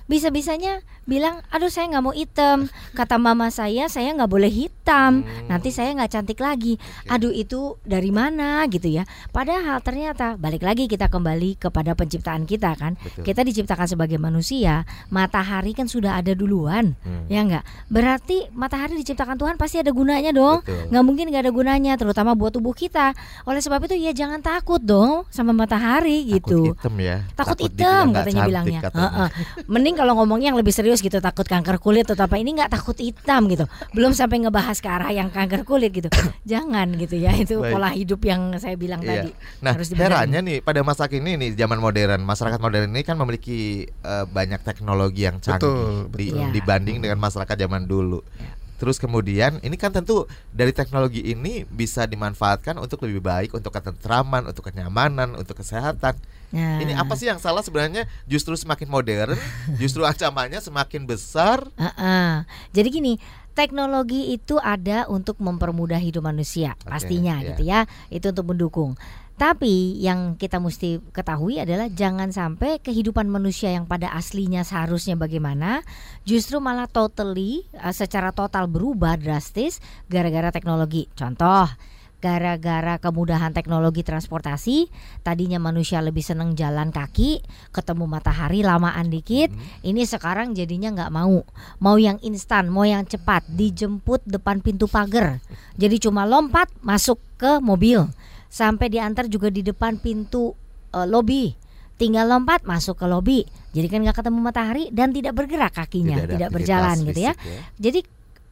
bisa-bisanya 0.06 0.86
bilang 1.06 1.38
aduh 1.50 1.70
saya 1.70 1.90
nggak 1.90 2.04
mau 2.04 2.14
hitam. 2.14 2.70
Kata 2.94 3.18
mama 3.18 3.50
saya 3.50 3.86
saya 3.86 4.14
nggak 4.14 4.30
boleh 4.30 4.50
hitam. 4.50 5.26
Hmm. 5.26 5.46
nanti 5.50 5.74
saya 5.74 5.94
nggak 5.94 6.10
cantik 6.14 6.38
lagi. 6.38 6.78
Aduh 7.10 7.34
itu 7.34 7.78
dari 7.82 8.14
mana? 8.14 8.62
Gitu 8.70 8.90
ya. 8.90 9.06
Padahal 9.34 9.82
ternyata 9.82 10.38
balik 10.38 10.62
lagi 10.62 10.86
kita 10.86 11.10
kembali 11.10 11.58
kepada 11.58 11.98
penciptaan 11.98 12.46
kita 12.46 12.74
kan. 12.78 12.98
Betul. 12.98 13.22
kita 13.26 13.42
diciptakan 13.42 13.86
sebagai 13.86 14.18
manusia 14.18 14.86
matahari 15.10 15.74
kan 15.74 15.90
sudah 15.90 16.18
ada 16.18 16.34
duluan 16.34 16.94
hmm. 17.02 17.26
ya 17.26 17.42
nggak? 17.42 17.64
Berarti 17.90 18.50
matahari 18.54 18.98
diciptakan 19.02 19.38
Tuhan 19.38 19.54
pasti 19.58 19.82
ada 19.82 19.90
gunanya 19.90 20.30
dong. 20.30 20.62
Nggak 20.66 21.04
mungkin 21.06 21.24
nggak 21.34 21.42
ada 21.50 21.52
gunanya 21.54 21.92
terutama 21.98 22.38
buat 22.38 22.54
tubuh 22.54 22.74
kita. 22.74 23.14
Oleh 23.46 23.58
sebab 23.58 23.82
itu 23.90 23.98
ya 23.98 24.14
jangan 24.14 24.38
takut 24.38 24.78
dong 24.78 25.26
sama 25.34 25.50
matahari 25.50 26.30
gitu. 26.30 26.74
takut 26.74 26.78
hitam 26.78 26.94
ya. 27.02 27.16
Takut, 27.34 27.58
takut 27.58 27.58
hitam 27.74 28.04
katanya 28.14 28.42
bilangnya. 28.46 28.80
katanya. 28.86 29.26
mending 29.66 29.95
kalau 29.96 30.14
ngomongnya 30.20 30.52
yang 30.52 30.58
lebih 30.60 30.70
serius 30.70 31.00
gitu 31.00 31.18
takut 31.18 31.48
kanker 31.48 31.80
kulit 31.80 32.06
atau 32.06 32.28
apa 32.28 32.36
ini 32.36 32.54
nggak 32.54 32.70
takut 32.70 32.94
hitam 33.00 33.48
gitu 33.48 33.64
belum 33.96 34.12
sampai 34.12 34.44
ngebahas 34.46 34.78
ke 34.78 34.88
arah 34.88 35.10
yang 35.10 35.32
kanker 35.32 35.64
kulit 35.64 35.90
gitu 35.90 36.12
jangan 36.50 36.92
gitu 36.94 37.16
ya 37.16 37.32
itu 37.34 37.58
Baik. 37.58 37.72
pola 37.72 37.90
hidup 37.90 38.20
yang 38.22 38.54
saya 38.60 38.76
bilang 38.76 39.00
iya. 39.02 39.26
tadi 39.26 39.30
nah 39.64 39.72
harus 39.74 39.88
herannya 39.90 40.40
nih 40.44 40.58
pada 40.60 40.84
masa 40.84 41.08
kini 41.08 41.40
nih 41.40 41.56
zaman 41.56 41.80
modern 41.80 42.22
masyarakat 42.22 42.60
modern 42.60 42.92
ini 42.92 43.02
kan 43.02 43.16
memiliki 43.16 43.88
uh, 44.04 44.28
banyak 44.28 44.60
teknologi 44.62 45.24
yang 45.24 45.40
canggih 45.40 45.64
betul, 45.66 46.12
betul. 46.12 46.20
Di, 46.20 46.26
ya. 46.30 46.46
dibanding 46.52 46.96
dengan 47.00 47.18
masyarakat 47.18 47.56
zaman 47.56 47.88
dulu 47.88 48.20
ya. 48.36 48.65
Terus 48.76 49.00
kemudian 49.00 49.58
ini 49.64 49.76
kan 49.80 49.92
tentu 49.92 50.28
dari 50.52 50.72
teknologi 50.72 51.24
ini 51.24 51.64
bisa 51.64 52.04
dimanfaatkan 52.04 52.76
untuk 52.76 53.04
lebih 53.08 53.24
baik, 53.24 53.50
untuk 53.56 53.72
ketentraman, 53.72 54.44
untuk 54.48 54.68
kenyamanan, 54.68 55.32
untuk 55.36 55.58
kesehatan. 55.60 56.16
Ya. 56.54 56.78
Ini 56.78 56.94
apa 56.94 57.18
sih 57.18 57.26
yang 57.26 57.42
salah 57.42 57.64
sebenarnya? 57.64 58.06
Justru 58.28 58.54
semakin 58.54 58.86
modern, 58.86 59.34
justru 59.82 60.04
ancamannya 60.04 60.62
semakin 60.62 61.08
besar. 61.08 61.64
Uh 61.74 61.88
-uh. 61.90 62.32
Jadi 62.70 62.88
gini, 62.92 63.12
teknologi 63.56 64.36
itu 64.36 64.60
ada 64.60 65.08
untuk 65.08 65.40
mempermudah 65.40 65.98
hidup 65.98 66.28
manusia, 66.28 66.76
okay, 66.84 66.86
pastinya 66.92 67.40
yeah. 67.40 67.48
gitu 67.50 67.62
ya. 67.64 67.80
Itu 68.12 68.30
untuk 68.30 68.52
mendukung. 68.52 68.94
Tapi 69.36 70.00
yang 70.00 70.40
kita 70.40 70.56
mesti 70.56 70.96
ketahui 71.12 71.60
adalah 71.60 71.92
jangan 71.92 72.32
sampai 72.32 72.80
kehidupan 72.80 73.28
manusia 73.28 73.68
yang 73.68 73.84
pada 73.84 74.08
aslinya 74.16 74.64
seharusnya 74.64 75.12
bagaimana 75.12 75.84
justru 76.24 76.56
malah 76.56 76.88
totally 76.88 77.68
uh, 77.76 77.92
secara 77.92 78.32
total 78.32 78.64
berubah 78.64 79.20
drastis 79.20 79.84
gara-gara 80.08 80.48
teknologi. 80.48 81.12
Contoh, 81.12 81.68
gara-gara 82.16 82.96
kemudahan 82.96 83.52
teknologi 83.52 84.00
transportasi 84.00 84.88
tadinya 85.20 85.60
manusia 85.60 86.00
lebih 86.00 86.24
seneng 86.24 86.56
jalan 86.56 86.88
kaki 86.88 87.44
ketemu 87.76 88.08
matahari 88.08 88.64
lamaan 88.64 89.12
dikit 89.12 89.52
hmm. 89.52 89.84
ini 89.84 90.08
sekarang 90.08 90.56
jadinya 90.56 90.96
nggak 90.96 91.12
mau 91.12 91.44
mau 91.76 91.96
yang 92.00 92.16
instan 92.24 92.72
mau 92.72 92.88
yang 92.88 93.04
cepat 93.04 93.44
dijemput 93.52 94.24
depan 94.24 94.64
pintu 94.64 94.88
pagar 94.88 95.44
jadi 95.76 96.00
cuma 96.00 96.24
lompat 96.24 96.72
masuk 96.80 97.20
ke 97.36 97.60
mobil 97.60 98.08
sampai 98.56 98.88
diantar 98.88 99.28
juga 99.28 99.52
di 99.52 99.60
depan 99.60 100.00
pintu 100.00 100.56
uh, 100.96 101.04
lobi. 101.04 101.52
Tinggal 102.00 102.28
lompat 102.28 102.64
masuk 102.64 102.96
ke 102.96 103.06
lobi. 103.08 103.44
Jadi 103.76 103.86
kan 103.92 104.00
nggak 104.00 104.24
ketemu 104.24 104.38
matahari 104.40 104.84
dan 104.92 105.12
tidak 105.12 105.36
bergerak 105.36 105.76
kakinya 105.76 106.24
tidak, 106.24 106.32
tidak 106.32 106.50
berjalan 106.52 106.96
gitu 107.04 107.20
ya. 107.20 107.32
ya. 107.36 107.60
Jadi 107.76 108.00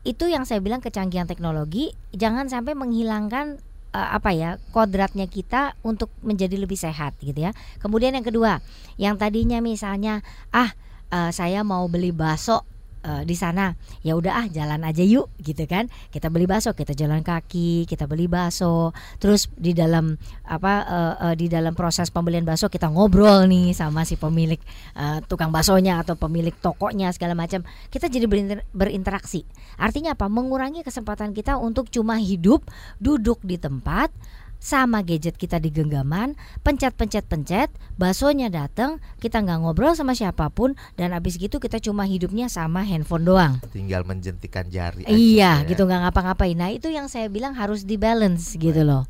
itu 0.04 0.24
yang 0.28 0.44
saya 0.44 0.60
bilang 0.60 0.84
kecanggihan 0.84 1.24
teknologi. 1.24 1.92
Jangan 2.12 2.52
sampai 2.52 2.76
menghilangkan 2.76 3.56
uh, 3.96 4.08
apa 4.16 4.36
ya 4.36 4.60
kodratnya 4.76 5.24
kita 5.24 5.76
untuk 5.80 6.12
menjadi 6.20 6.60
lebih 6.60 6.76
sehat 6.76 7.16
gitu 7.24 7.48
ya. 7.48 7.56
Kemudian 7.80 8.12
yang 8.12 8.24
kedua 8.24 8.60
yang 9.00 9.16
tadinya 9.16 9.60
misalnya 9.64 10.20
ah 10.52 10.72
uh, 11.12 11.32
saya 11.32 11.64
mau 11.64 11.88
beli 11.88 12.12
bakso 12.12 12.64
uh, 13.04 13.22
di 13.22 13.36
sana. 13.36 13.76
Ya 14.00 14.16
udah 14.16 14.44
ah 14.44 14.46
jalan 14.48 14.80
aja 14.82 15.04
yuk 15.04 15.28
gitu 15.38 15.68
kan. 15.68 15.92
Kita 16.08 16.32
beli 16.32 16.48
bakso 16.48 16.72
kita 16.72 16.96
jalan 16.96 17.20
kaki 17.20 17.84
kita 17.84 18.08
beli 18.08 18.26
bakso. 18.26 18.96
Terus 19.20 19.52
di 19.54 19.76
dalam 19.76 20.16
apa 20.48 20.72
uh, 20.88 21.14
uh, 21.30 21.34
di 21.36 21.46
dalam 21.52 21.76
proses 21.76 22.08
pembelian 22.08 22.42
bakso 22.42 22.72
kita 22.72 22.88
ngobrol 22.88 23.44
nih 23.44 23.76
sama 23.76 24.08
si 24.08 24.16
pemilik 24.16 24.58
uh, 24.96 25.20
tukang 25.28 25.52
baksonya 25.52 26.00
atau 26.00 26.16
pemilik 26.16 26.56
tokonya 26.56 27.12
segala 27.12 27.36
macam. 27.36 27.60
Kita 27.92 28.08
jadi 28.08 28.24
berinter 28.24 28.64
berinteraksi. 28.72 29.44
Artinya 29.76 30.16
apa? 30.16 30.26
Mengurangi 30.32 30.80
kesempatan 30.80 31.36
kita 31.36 31.60
untuk 31.60 31.92
cuma 31.92 32.16
hidup 32.16 32.64
duduk 32.96 33.38
di 33.44 33.60
tempat 33.60 34.08
sama 34.64 35.04
gadget 35.04 35.36
kita 35.36 35.60
di 35.60 35.68
genggaman, 35.68 36.40
pencet-pencet-pencet, 36.64 37.68
baksonya 38.00 38.48
datang, 38.48 38.96
kita 39.20 39.44
nggak 39.44 39.60
ngobrol 39.60 39.92
sama 39.92 40.16
siapa 40.16 40.48
pun 40.48 40.72
dan 40.96 41.12
abis 41.12 41.36
gitu 41.36 41.60
kita 41.60 41.76
cuma 41.84 42.08
hidupnya 42.08 42.48
sama 42.48 42.80
handphone 42.80 43.28
doang. 43.28 43.60
Tinggal 43.68 44.08
menjentikan 44.08 44.64
jari. 44.72 45.04
iya, 45.04 45.60
aja, 45.60 45.68
ya. 45.68 45.68
gitu 45.68 45.84
nggak 45.84 46.08
ngapa-ngapain. 46.08 46.56
Nah 46.56 46.72
itu 46.72 46.88
yang 46.88 47.12
saya 47.12 47.28
bilang 47.28 47.52
harus 47.52 47.84
di 47.84 48.00
balance 48.00 48.56
gitu 48.56 48.80
loh. 48.80 49.04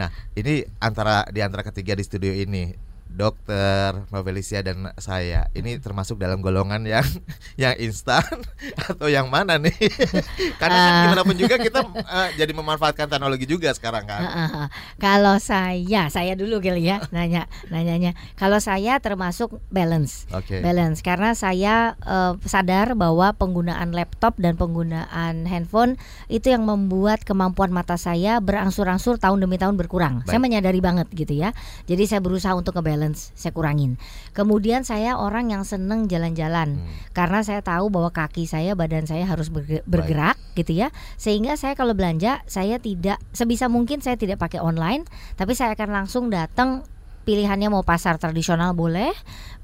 nah 0.00 0.08
ini 0.32 0.64
antara 0.80 1.28
di 1.28 1.44
antara 1.44 1.60
ketiga 1.60 1.92
di 1.92 2.00
studio 2.00 2.32
ini 2.32 2.72
dokter, 3.10 4.06
Felicia 4.10 4.62
dan 4.62 4.94
saya 4.96 5.50
ini 5.52 5.76
termasuk 5.82 6.16
dalam 6.16 6.38
golongan 6.38 6.82
yang 6.86 7.06
yang 7.62 7.74
instan 7.78 8.22
atau 8.90 9.10
yang 9.10 9.26
mana 9.26 9.58
nih? 9.58 9.74
Karena 10.60 10.78
kan 10.78 10.90
uh, 10.90 11.02
gimana 11.06 11.22
pun 11.26 11.36
juga 11.36 11.56
kita 11.58 11.80
uh, 11.84 12.28
jadi 12.38 12.52
memanfaatkan 12.54 13.06
teknologi 13.10 13.46
juga 13.46 13.74
sekarang 13.74 14.04
kan. 14.06 14.20
Uh, 14.22 14.30
uh, 14.30 14.66
kalau 15.00 15.36
saya, 15.42 16.06
saya 16.08 16.32
dulu 16.38 16.62
kali 16.62 16.86
ya 16.86 17.02
nanya 17.10 17.50
nanyanya. 17.68 18.14
Kalau 18.38 18.58
saya 18.62 18.98
termasuk 19.02 19.58
balance, 19.68 20.30
okay. 20.30 20.62
balance 20.62 21.02
karena 21.02 21.34
saya 21.34 21.98
uh, 22.04 22.38
sadar 22.46 22.94
bahwa 22.94 23.34
penggunaan 23.34 23.90
laptop 23.90 24.38
dan 24.38 24.54
penggunaan 24.54 25.44
handphone 25.46 25.98
itu 26.30 26.52
yang 26.52 26.62
membuat 26.64 27.26
kemampuan 27.26 27.74
mata 27.74 27.98
saya 27.98 28.38
berangsur-angsur 28.38 29.18
tahun 29.18 29.42
demi 29.42 29.58
tahun 29.58 29.74
berkurang. 29.74 30.22
Baik. 30.24 30.30
Saya 30.30 30.40
menyadari 30.40 30.80
banget 30.82 31.06
gitu 31.12 31.34
ya. 31.36 31.50
Jadi 31.86 32.06
saya 32.06 32.20
berusaha 32.22 32.54
untuk 32.54 32.76
ke 32.76 32.82
balance 33.00 33.32
saya 33.32 33.56
kurangin. 33.56 33.96
Kemudian 34.36 34.84
saya 34.84 35.16
orang 35.16 35.48
yang 35.48 35.64
seneng 35.64 36.04
jalan-jalan 36.04 36.76
hmm. 36.76 37.16
karena 37.16 37.40
saya 37.40 37.64
tahu 37.64 37.88
bahwa 37.88 38.12
kaki 38.12 38.44
saya, 38.44 38.76
badan 38.76 39.08
saya 39.08 39.24
harus 39.24 39.48
bergerak 39.88 40.36
Baik. 40.36 40.60
gitu 40.60 40.84
ya. 40.84 40.92
Sehingga 41.16 41.56
saya 41.56 41.72
kalau 41.72 41.96
belanja 41.96 42.44
saya 42.44 42.76
tidak 42.76 43.16
sebisa 43.32 43.72
mungkin 43.72 44.04
saya 44.04 44.20
tidak 44.20 44.36
pakai 44.36 44.60
online, 44.60 45.08
tapi 45.40 45.56
saya 45.56 45.72
akan 45.72 46.04
langsung 46.04 46.28
datang 46.28 46.84
pilihannya 47.24 47.72
mau 47.72 47.80
pasar 47.80 48.20
tradisional 48.20 48.76
boleh, 48.76 49.12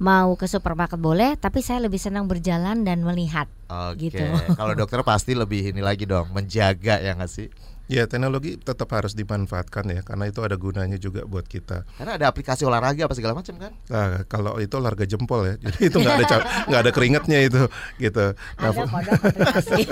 mau 0.01 0.33
ke 0.41 0.49
supermarket 0.49 0.97
boleh, 0.97 1.37
tapi 1.37 1.61
saya 1.61 1.85
lebih 1.85 2.01
senang 2.01 2.25
berjalan 2.25 2.89
dan 2.89 3.05
melihat. 3.05 3.49
Oke. 3.69 4.09
Gitu. 4.09 4.25
Kalau 4.57 4.73
dokter 4.73 5.05
pasti 5.05 5.37
lebih 5.37 5.77
ini 5.77 5.85
lagi 5.85 6.09
dong, 6.09 6.33
menjaga 6.33 7.05
ya 7.05 7.13
nggak 7.13 7.29
sih? 7.29 7.53
Ya 7.87 8.11
teknologi 8.11 8.59
tetap 8.59 8.91
harus 8.91 9.15
dimanfaatkan 9.15 9.87
ya 9.95 10.03
karena 10.03 10.27
itu 10.27 10.43
ada 10.43 10.59
gunanya 10.59 10.99
juga 10.99 11.23
buat 11.23 11.47
kita. 11.47 11.87
Karena 11.99 12.19
ada 12.19 12.27
aplikasi 12.27 12.67
olahraga 12.67 13.07
apa 13.07 13.15
segala 13.15 13.39
macam 13.39 13.55
kan? 13.63 13.73
Nah, 13.87 14.27
kalau 14.27 14.59
itu 14.59 14.75
olahraga 14.75 15.07
jempol 15.07 15.47
ya, 15.47 15.55
jadi 15.63 15.79
itu 15.87 15.97
nggak 16.03 16.17
ada 16.27 16.39
nggak 16.69 16.81
ada 16.83 16.91
keringatnya 16.91 17.39
itu 17.47 17.63
gitu. 18.03 18.35
Nah, 18.35 18.71
ada 18.75 19.11
aplikasi. 19.15 19.83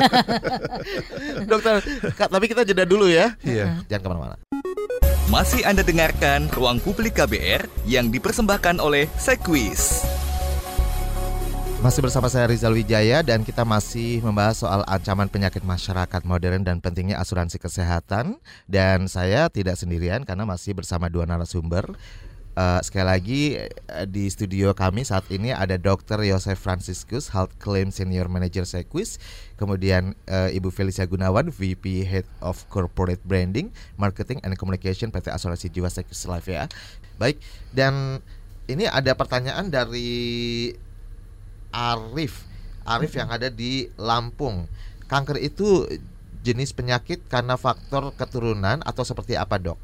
Dokter, 1.51 1.75
tapi 2.19 2.45
kita 2.51 2.67
jeda 2.67 2.83
dulu 2.83 3.07
ya. 3.07 3.39
Iya. 3.47 3.87
Jangan 3.87 4.03
ke 4.03 4.09
mana-mana. 4.11 4.37
Masih 5.33 5.65
Anda 5.65 5.81
dengarkan 5.81 6.53
Ruang 6.53 6.79
Publik 6.85 7.17
KBR 7.17 7.67
yang 7.89 8.13
dipersembahkan 8.13 8.83
oleh 8.83 9.09
Sekwis. 9.17 10.14
Masih 11.85 12.01
bersama 12.01 12.33
saya 12.33 12.49
Rizal 12.49 12.73
Wijaya 12.73 13.21
dan 13.21 13.45
kita 13.45 13.61
masih 13.61 14.25
membahas 14.25 14.57
soal 14.57 14.81
ancaman 14.89 15.29
penyakit 15.29 15.61
masyarakat 15.61 16.25
modern 16.25 16.65
dan 16.65 16.81
pentingnya 16.81 17.21
asuransi 17.21 17.61
kesehatan 17.61 18.41
dan 18.65 19.05
saya 19.05 19.53
tidak 19.53 19.77
sendirian 19.77 20.25
karena 20.25 20.49
masih 20.49 20.73
bersama 20.73 21.13
dua 21.13 21.29
narasumber. 21.29 21.93
Uh, 22.57 22.81
sekali 22.81 23.05
lagi 23.05 23.43
uh, 23.93 24.09
di 24.09 24.33
studio 24.33 24.73
kami 24.73 25.05
saat 25.05 25.29
ini 25.29 25.53
ada 25.53 25.77
Dr. 25.77 26.25
Yosef 26.25 26.57
Franciscus, 26.57 27.29
Health 27.29 27.53
Claim 27.61 27.93
Senior 27.93 28.33
Manager 28.33 28.65
Sequis, 28.65 29.21
kemudian 29.61 30.17
uh, 30.25 30.49
Ibu 30.49 30.73
Felicia 30.73 31.05
Gunawan, 31.05 31.53
VP 31.53 32.09
Head 32.09 32.25
of 32.41 32.65
Corporate 32.73 33.21
Branding, 33.29 33.69
Marketing 34.01 34.41
and 34.41 34.57
Communication 34.57 35.13
PT 35.13 35.29
Asuransi 35.29 35.69
Jiwa 35.69 35.93
Sequis 35.93 36.25
Life 36.25 36.49
ya. 36.49 36.65
Baik, 37.21 37.37
dan 37.77 38.25
ini 38.65 38.89
ada 38.89 39.13
pertanyaan 39.13 39.69
dari 39.69 40.73
Arif. 41.75 42.47
Arif 42.87 43.19
yang 43.19 43.35
ada 43.35 43.51
di 43.51 43.91
Lampung. 43.99 44.71
Kanker 45.11 45.43
itu 45.43 45.91
jenis 46.47 46.71
penyakit 46.71 47.27
karena 47.27 47.59
faktor 47.59 48.15
keturunan 48.15 48.79
atau 48.87 49.03
seperti 49.03 49.35
apa, 49.35 49.59
Dok? 49.59 49.81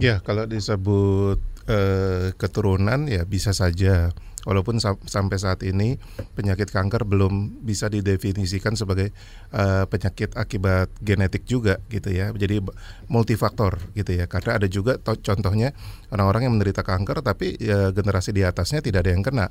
Ya, 0.00 0.24
kalau 0.24 0.48
disebut 0.48 1.38
eh, 1.68 2.32
keturunan 2.40 3.04
ya 3.04 3.28
bisa 3.28 3.52
saja. 3.52 4.16
Walaupun 4.42 4.82
sam 4.82 4.98
sampai 5.06 5.38
saat 5.38 5.62
ini 5.62 6.02
penyakit 6.34 6.66
kanker 6.66 7.06
belum 7.06 7.62
bisa 7.62 7.86
didefinisikan 7.86 8.74
sebagai 8.74 9.14
uh, 9.54 9.86
penyakit 9.86 10.34
akibat 10.34 10.90
genetik 10.98 11.46
juga 11.46 11.78
gitu 11.86 12.10
ya. 12.10 12.34
Jadi 12.34 12.58
multifaktor 13.06 13.78
gitu 13.94 14.10
ya. 14.10 14.26
Karena 14.26 14.58
ada 14.58 14.66
juga 14.66 14.98
contohnya 14.98 15.70
orang-orang 16.10 16.50
yang 16.50 16.58
menderita 16.58 16.82
kanker 16.82 17.22
tapi 17.22 17.54
ya, 17.62 17.94
generasi 17.94 18.34
di 18.34 18.42
atasnya 18.42 18.82
tidak 18.82 19.06
ada 19.06 19.14
yang 19.14 19.22
kena 19.22 19.46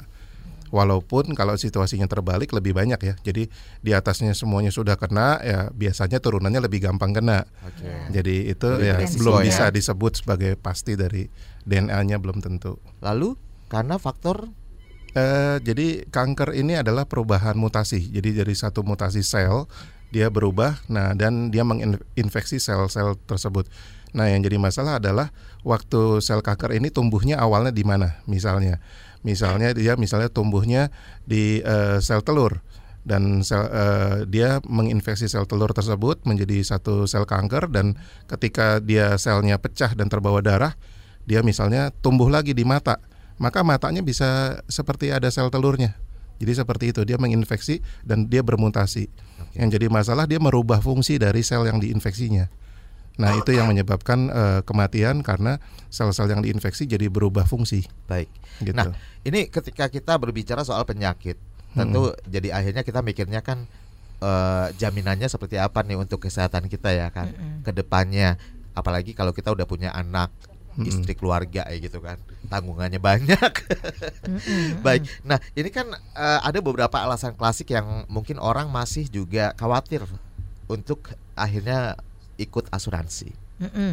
walaupun 0.71 1.35
kalau 1.35 1.59
situasinya 1.59 2.07
terbalik 2.07 2.55
lebih 2.55 2.73
banyak 2.73 2.97
ya. 2.97 3.15
Jadi 3.21 3.51
di 3.83 3.91
atasnya 3.91 4.31
semuanya 4.31 4.71
sudah 4.71 4.95
kena 4.95 5.37
ya 5.43 5.69
biasanya 5.69 6.23
turunannya 6.23 6.63
lebih 6.63 6.81
gampang 6.87 7.11
kena. 7.11 7.45
Okay. 7.61 8.17
Jadi 8.17 8.35
itu 8.49 8.67
lebih 8.71 8.87
ya 8.87 8.95
belum 9.19 9.35
ya. 9.37 9.45
bisa 9.45 9.65
disebut 9.69 10.23
sebagai 10.23 10.55
pasti 10.57 10.95
dari 10.95 11.27
DNA-nya 11.67 12.17
belum 12.17 12.39
tentu. 12.41 12.79
Lalu 13.03 13.35
karena 13.67 13.99
faktor 13.99 14.49
uh, 15.13 15.57
jadi 15.61 16.07
kanker 16.07 16.55
ini 16.55 16.79
adalah 16.79 17.05
perubahan 17.05 17.59
mutasi. 17.59 18.01
Jadi 18.09 18.41
dari 18.41 18.55
satu 18.55 18.81
mutasi 18.81 19.21
sel 19.21 19.67
dia 20.11 20.27
berubah 20.27 20.75
nah 20.91 21.15
dan 21.15 21.51
dia 21.55 21.63
menginfeksi 21.63 22.59
sel-sel 22.59 23.15
tersebut. 23.27 23.67
Nah, 24.11 24.27
yang 24.27 24.43
jadi 24.43 24.59
masalah 24.59 24.99
adalah 24.99 25.31
waktu 25.63 26.19
sel 26.19 26.43
kanker 26.43 26.75
ini 26.75 26.91
tumbuhnya 26.91 27.39
awalnya 27.39 27.71
di 27.71 27.87
mana? 27.87 28.19
Misalnya 28.27 28.83
Misalnya 29.21 29.73
dia 29.77 29.93
misalnya 29.97 30.29
tumbuhnya 30.33 30.89
di 31.25 31.61
uh, 31.61 32.01
sel 32.01 32.25
telur 32.25 32.61
dan 33.01 33.41
sel, 33.41 33.65
uh, 33.69 34.25
dia 34.25 34.61
menginfeksi 34.65 35.29
sel 35.29 35.45
telur 35.45 35.73
tersebut 35.73 36.21
menjadi 36.25 36.61
satu 36.61 37.05
sel 37.05 37.25
kanker 37.25 37.69
dan 37.69 37.97
ketika 38.29 38.81
dia 38.81 39.17
selnya 39.21 39.61
pecah 39.61 39.93
dan 39.93 40.09
terbawa 40.09 40.41
darah, 40.41 40.73
dia 41.25 41.45
misalnya 41.45 41.93
tumbuh 42.01 42.29
lagi 42.29 42.57
di 42.57 42.65
mata, 42.65 42.97
maka 43.37 43.61
matanya 43.61 44.01
bisa 44.01 44.61
seperti 44.69 45.13
ada 45.13 45.29
sel 45.29 45.49
telurnya. 45.53 45.97
Jadi 46.41 46.57
seperti 46.57 46.85
itu 46.89 47.05
dia 47.05 47.21
menginfeksi 47.21 47.85
dan 48.01 48.25
dia 48.25 48.41
bermutasi. 48.41 49.05
Yang 49.53 49.77
jadi 49.77 49.87
masalah 49.93 50.25
dia 50.25 50.41
merubah 50.41 50.81
fungsi 50.81 51.21
dari 51.21 51.45
sel 51.45 51.69
yang 51.69 51.77
diinfeksinya. 51.77 52.49
Nah, 53.19 53.37
itu 53.37 53.51
yang 53.53 53.67
menyebabkan 53.67 54.31
uh, 54.31 54.59
kematian 54.63 55.21
karena 55.21 55.59
sel-sel 55.91 56.31
yang 56.31 56.41
diinfeksi 56.41 56.87
jadi 56.87 57.11
berubah 57.11 57.43
fungsi. 57.43 57.85
Baik. 58.07 58.31
Gitu. 58.63 58.73
Nah, 58.73 58.95
ini 59.27 59.51
ketika 59.51 59.91
kita 59.91 60.15
berbicara 60.17 60.63
soal 60.63 60.87
penyakit, 60.87 61.35
tentu 61.75 62.11
hmm. 62.11 62.17
jadi 62.31 62.49
akhirnya 62.55 62.83
kita 62.87 63.03
mikirnya 63.03 63.43
kan 63.43 63.67
uh, 64.23 64.71
jaminannya 64.79 65.27
seperti 65.27 65.59
apa 65.59 65.83
nih 65.83 65.99
untuk 65.99 66.23
kesehatan 66.23 66.71
kita 66.71 66.91
ya 66.95 67.07
kan 67.11 67.29
hmm. 67.29 67.67
ke 67.67 67.71
depannya. 67.75 68.39
Apalagi 68.71 69.11
kalau 69.11 69.35
kita 69.35 69.51
udah 69.51 69.67
punya 69.67 69.91
anak, 69.91 70.31
hmm. 70.77 70.87
istri 70.87 71.13
keluarga 71.15 71.67
ya 71.67 71.77
gitu 71.79 71.99
kan 71.99 72.17
tanggungannya 72.47 72.99
banyak 72.99 73.51
baik 74.85 75.03
nah 75.23 75.37
ini 75.55 75.69
kan 75.71 75.91
uh, 76.15 76.39
ada 76.43 76.59
beberapa 76.63 76.95
alasan 76.99 77.35
klasik 77.35 77.71
yang 77.75 78.07
mungkin 78.07 78.39
orang 78.39 78.71
masih 78.71 79.07
juga 79.11 79.51
khawatir 79.59 80.03
untuk 80.71 81.11
akhirnya 81.35 81.99
ikut 82.41 82.73
asuransi. 82.73 83.29
Mm 83.61 83.69
-mm. 83.69 83.91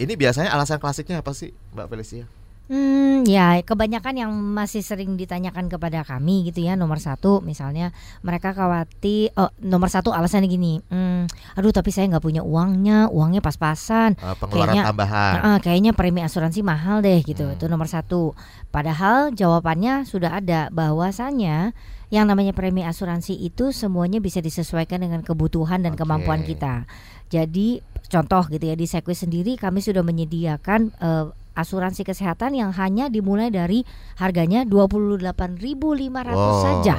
Ini 0.00 0.12
biasanya 0.16 0.56
alasan 0.56 0.80
klasiknya 0.80 1.20
apa 1.20 1.36
sih, 1.36 1.52
Mbak 1.76 1.86
Felicia? 1.92 2.24
Hmm, 2.70 3.26
ya 3.26 3.58
kebanyakan 3.66 4.14
yang 4.14 4.30
masih 4.30 4.78
sering 4.86 5.18
ditanyakan 5.18 5.66
kepada 5.66 6.06
kami 6.06 6.46
gitu 6.46 6.62
ya 6.62 6.78
nomor 6.78 7.02
satu 7.02 7.42
misalnya 7.42 7.90
mereka 8.22 8.54
khawatir 8.54 9.34
oh, 9.34 9.50
nomor 9.58 9.90
satu 9.90 10.14
alasannya 10.14 10.46
gini, 10.46 10.78
hmm, 10.86 11.26
aduh 11.58 11.74
tapi 11.74 11.90
saya 11.90 12.06
nggak 12.06 12.22
punya 12.22 12.46
uangnya, 12.46 13.10
uangnya 13.10 13.42
pas-pasan, 13.42 14.14
uh, 14.22 14.38
pengeluaran 14.38 14.70
kayaknya, 14.70 14.82
tambahan, 14.86 15.34
uh, 15.42 15.58
kayaknya 15.58 15.92
premi 15.98 16.22
asuransi 16.22 16.62
mahal 16.62 17.02
deh 17.02 17.18
gitu, 17.26 17.42
hmm. 17.42 17.58
itu 17.58 17.66
nomor 17.66 17.90
satu. 17.90 18.38
Padahal 18.70 19.34
jawabannya 19.34 20.06
sudah 20.06 20.38
ada 20.38 20.70
bahwasanya 20.70 21.74
yang 22.14 22.30
namanya 22.30 22.54
premi 22.54 22.86
asuransi 22.86 23.34
itu 23.34 23.74
semuanya 23.74 24.22
bisa 24.22 24.38
disesuaikan 24.38 25.02
dengan 25.02 25.26
kebutuhan 25.26 25.82
dan 25.82 25.98
okay. 25.98 26.06
kemampuan 26.06 26.46
kita. 26.46 26.86
Jadi 27.30 27.78
contoh 28.10 28.42
gitu 28.50 28.64
ya 28.66 28.74
di 28.74 28.90
Sekwi 28.90 29.14
sendiri 29.14 29.54
kami 29.54 29.78
sudah 29.78 30.02
menyediakan 30.02 30.90
uh, 30.98 31.30
asuransi 31.54 32.02
kesehatan 32.02 32.58
yang 32.58 32.74
hanya 32.74 33.06
dimulai 33.06 33.54
dari 33.54 33.86
harganya 34.18 34.66
28.500 34.66 35.30
wow. 36.34 36.62
saja. 36.62 36.96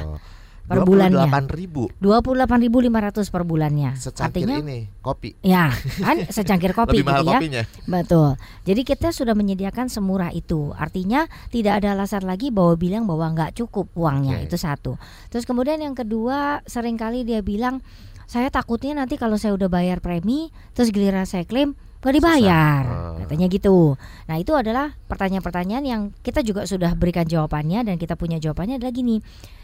per 0.62 0.86
bulannya. 0.86 1.26
28.000 1.26 2.00
28.500 2.00 3.34
per 3.34 3.42
bulannya. 3.44 3.90
secangkir 3.98 4.46
Artinya 4.46 4.56
ini 4.62 4.78
kopi. 5.02 5.34
ya 5.42 5.74
kan 6.00 6.16
secangkir 6.30 6.72
kopi 6.72 7.02
Lebih 7.02 7.04
mahal 7.04 7.20
gitu 7.20 7.28
ya. 7.28 7.38
kopinya. 7.42 7.62
Betul. 7.90 8.28
Jadi 8.64 8.80
kita 8.86 9.08
sudah 9.10 9.34
menyediakan 9.34 9.90
semurah 9.90 10.30
itu. 10.30 10.70
Artinya 10.78 11.26
tidak 11.50 11.82
ada 11.82 11.98
alasan 11.98 12.24
lagi 12.24 12.54
bahwa 12.54 12.78
bilang 12.78 13.04
bahwa 13.04 13.34
nggak 13.34 13.58
cukup 13.58 13.90
uangnya. 13.98 14.38
Oke. 14.38 14.48
Itu 14.48 14.56
satu. 14.56 14.92
Terus 15.28 15.44
kemudian 15.44 15.82
yang 15.82 15.98
kedua, 15.98 16.62
sering 16.64 16.94
kali 16.94 17.26
dia 17.26 17.42
bilang 17.42 17.82
saya 18.26 18.48
takutnya 18.48 18.98
nanti 18.98 19.16
kalau 19.16 19.36
saya 19.36 19.54
udah 19.54 19.68
bayar 19.68 19.98
premi, 20.02 20.50
terus 20.72 20.90
giliran 20.90 21.24
saya 21.24 21.46
klaim 21.46 21.74
nggak 22.02 22.14
dibayar, 22.18 22.82
Oh. 22.82 23.14
katanya 23.22 23.46
gitu. 23.46 23.94
Nah 24.26 24.34
itu 24.34 24.50
adalah 24.58 24.90
pertanyaan-pertanyaan 25.06 25.84
yang 25.86 26.02
kita 26.26 26.42
juga 26.42 26.66
sudah 26.66 26.98
berikan 26.98 27.22
jawabannya 27.22 27.86
dan 27.86 27.94
kita 27.94 28.18
punya 28.18 28.42
jawabannya 28.42 28.82
adalah 28.82 28.90
gini. 28.90 29.22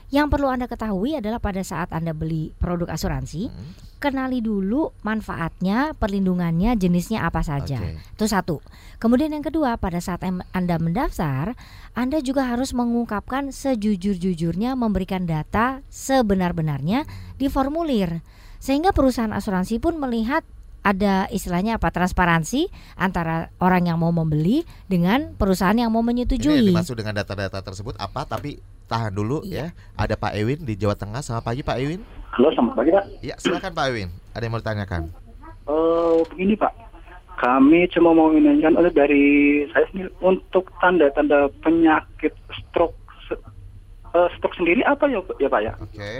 Yang 0.08 0.26
perlu 0.32 0.48
anda 0.48 0.70
ketahui 0.70 1.18
adalah 1.18 1.42
pada 1.42 1.60
saat 1.60 1.90
anda 1.90 2.14
beli 2.14 2.54
produk 2.62 2.94
asuransi, 2.94 3.50
Hmm. 3.50 3.74
kenali 3.98 4.38
dulu 4.38 4.94
manfaatnya, 5.02 5.98
perlindungannya, 5.98 6.78
jenisnya 6.78 7.26
apa 7.26 7.42
saja. 7.42 7.82
Oke. 7.82 7.98
Itu 8.14 8.24
satu. 8.30 8.56
Kemudian 9.02 9.34
yang 9.34 9.42
kedua, 9.42 9.74
pada 9.74 9.98
saat 9.98 10.22
Anda 10.26 10.78
mendaftar, 10.78 11.58
Anda 11.98 12.22
juga 12.22 12.46
harus 12.46 12.70
mengungkapkan 12.70 13.50
sejujur-jujurnya 13.50 14.78
memberikan 14.78 15.26
data 15.26 15.82
sebenar-benarnya 15.90 17.02
di 17.34 17.46
formulir. 17.50 18.22
Sehingga 18.58 18.90
perusahaan 18.90 19.30
asuransi 19.30 19.78
pun 19.78 19.96
melihat 19.96 20.42
ada 20.80 21.26
istilahnya 21.28 21.76
apa 21.76 21.90
transparansi 21.90 22.70
antara 22.94 23.50
orang 23.58 23.86
yang 23.86 23.98
mau 23.98 24.10
membeli 24.10 24.62
dengan 24.86 25.34
perusahaan 25.34 25.74
yang 25.74 25.90
mau 25.90 26.00
Ini 26.00 26.08
menyetujui. 26.24 26.70
dimaksud 26.70 26.96
dengan 26.96 27.14
data-data 27.14 27.60
tersebut 27.60 27.98
apa? 27.98 28.24
Tapi 28.24 28.58
tahan 28.86 29.12
dulu 29.12 29.42
Iya. 29.42 29.68
ya. 29.70 29.76
Ada 29.94 30.14
Pak 30.14 30.32
Ewin 30.34 30.58
di 30.60 30.74
Jawa 30.74 30.94
Tengah. 30.94 31.20
Selamat 31.20 31.44
pagi 31.44 31.62
Pak 31.62 31.76
Ewin. 31.76 32.00
Halo, 32.30 32.48
selamat 32.50 32.74
pagi 32.74 32.90
Pak. 32.90 33.04
Ya 33.20 33.34
silakan 33.36 33.72
Pak 33.74 33.84
Ewin. 33.90 34.08
Ada 34.32 34.42
yang 34.42 34.52
mau 34.52 34.62
ditanyakan? 34.62 35.02
Eh, 35.68 36.18
begini 36.32 36.54
Pak, 36.56 36.72
kami 37.36 37.84
cuma 37.92 38.10
mau 38.10 38.32
menanyakan 38.32 38.74
oleh 38.74 38.90
dari 38.90 39.26
saya 39.68 39.84
sendiri 39.92 40.08
untuk 40.18 40.72
tanda-tanda 40.78 41.52
penyakit 41.60 42.32
stroke, 42.50 42.96
eh, 44.08 44.28
stroke 44.34 44.56
sendiri 44.56 44.80
apa 44.82 45.04
ya, 45.06 45.20
ya 45.36 45.48
Pak 45.48 45.60
ya? 45.60 45.72
Oke. 45.76 46.12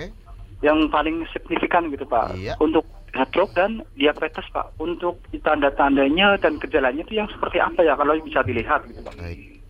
Yang 0.58 0.90
paling 0.90 1.22
signifikan 1.30 1.86
gitu 1.94 2.02
Pak. 2.02 2.34
Iya. 2.34 2.58
Untuk 2.58 2.82
stroke 3.14 3.54
dan 3.54 3.86
diabetes 3.94 4.46
Pak. 4.50 4.74
Untuk 4.82 5.22
tanda-tandanya 5.30 6.38
dan 6.42 6.58
gejalanya 6.58 7.02
itu 7.02 7.18
yang 7.18 7.30
seperti 7.30 7.62
apa 7.62 7.80
ya 7.86 7.94
kalau 7.94 8.18
bisa 8.22 8.42
dilihat 8.42 8.82
gitu 8.90 9.00
Pak? 9.06 9.14
Baik. 9.14 9.62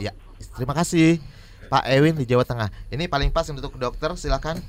Ya, 0.00 0.12
terima 0.56 0.72
kasih 0.72 1.20
Pak 1.68 1.84
Ewin 1.88 2.16
di 2.16 2.24
Jawa 2.24 2.48
Tengah. 2.48 2.68
Ini 2.88 3.08
paling 3.12 3.28
pas 3.28 3.48
untuk 3.52 3.76
dokter, 3.76 4.08
silakan. 4.16 4.60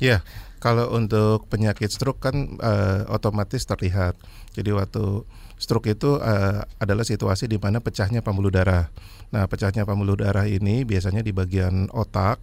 Ya, 0.00 0.24
kalau 0.58 0.90
untuk 0.96 1.46
penyakit 1.46 1.92
stroke 1.92 2.24
kan 2.24 2.58
eh, 2.58 3.06
otomatis 3.12 3.62
terlihat. 3.68 4.16
Jadi 4.56 4.74
waktu 4.74 5.22
stroke 5.60 5.92
itu 5.92 6.18
eh, 6.18 6.64
adalah 6.80 7.06
situasi 7.06 7.46
di 7.46 7.60
mana 7.60 7.78
pecahnya 7.78 8.24
pembuluh 8.24 8.50
darah. 8.50 8.90
Nah, 9.30 9.46
pecahnya 9.46 9.86
pembuluh 9.86 10.18
darah 10.18 10.48
ini 10.48 10.82
biasanya 10.82 11.22
di 11.22 11.30
bagian 11.30 11.86
otak. 11.92 12.42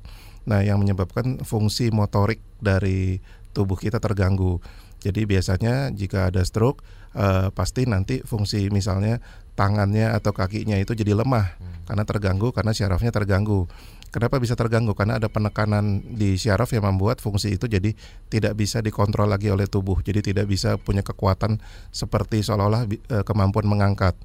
Nah, 0.49 0.65
yang 0.65 0.81
menyebabkan 0.81 1.45
fungsi 1.45 1.93
motorik 1.93 2.41
dari 2.57 3.21
tubuh 3.53 3.77
kita 3.77 4.01
terganggu. 4.01 4.57
Jadi 4.99 5.23
biasanya 5.23 5.93
jika 5.95 6.27
ada 6.27 6.43
stroke 6.43 6.83
eh, 7.15 7.47
pasti 7.55 7.87
nanti 7.87 8.19
fungsi 8.25 8.67
misalnya 8.67 9.23
tangannya 9.55 10.11
atau 10.11 10.35
kakinya 10.35 10.75
itu 10.75 10.91
jadi 10.95 11.15
lemah 11.15 11.55
karena 11.87 12.03
terganggu 12.03 12.51
karena 12.51 12.75
syarafnya 12.75 13.09
terganggu. 13.09 13.69
Kenapa 14.09 14.41
bisa 14.41 14.57
terganggu? 14.57 14.97
Karena 14.97 15.21
ada 15.21 15.29
penekanan 15.29 16.01
di 16.01 16.33
syaraf 16.33 16.73
yang 16.73 16.81
membuat 16.89 17.21
fungsi 17.21 17.53
itu 17.53 17.69
jadi 17.69 17.93
tidak 18.25 18.57
bisa 18.57 18.81
dikontrol 18.81 19.29
lagi 19.29 19.53
oleh 19.53 19.69
tubuh. 19.69 20.01
Jadi 20.01 20.33
tidak 20.33 20.49
bisa 20.49 20.81
punya 20.81 21.05
kekuatan 21.05 21.61
seperti 21.93 22.41
seolah-olah 22.41 22.89
eh, 22.89 23.23
kemampuan 23.23 23.69
mengangkat. 23.69 24.17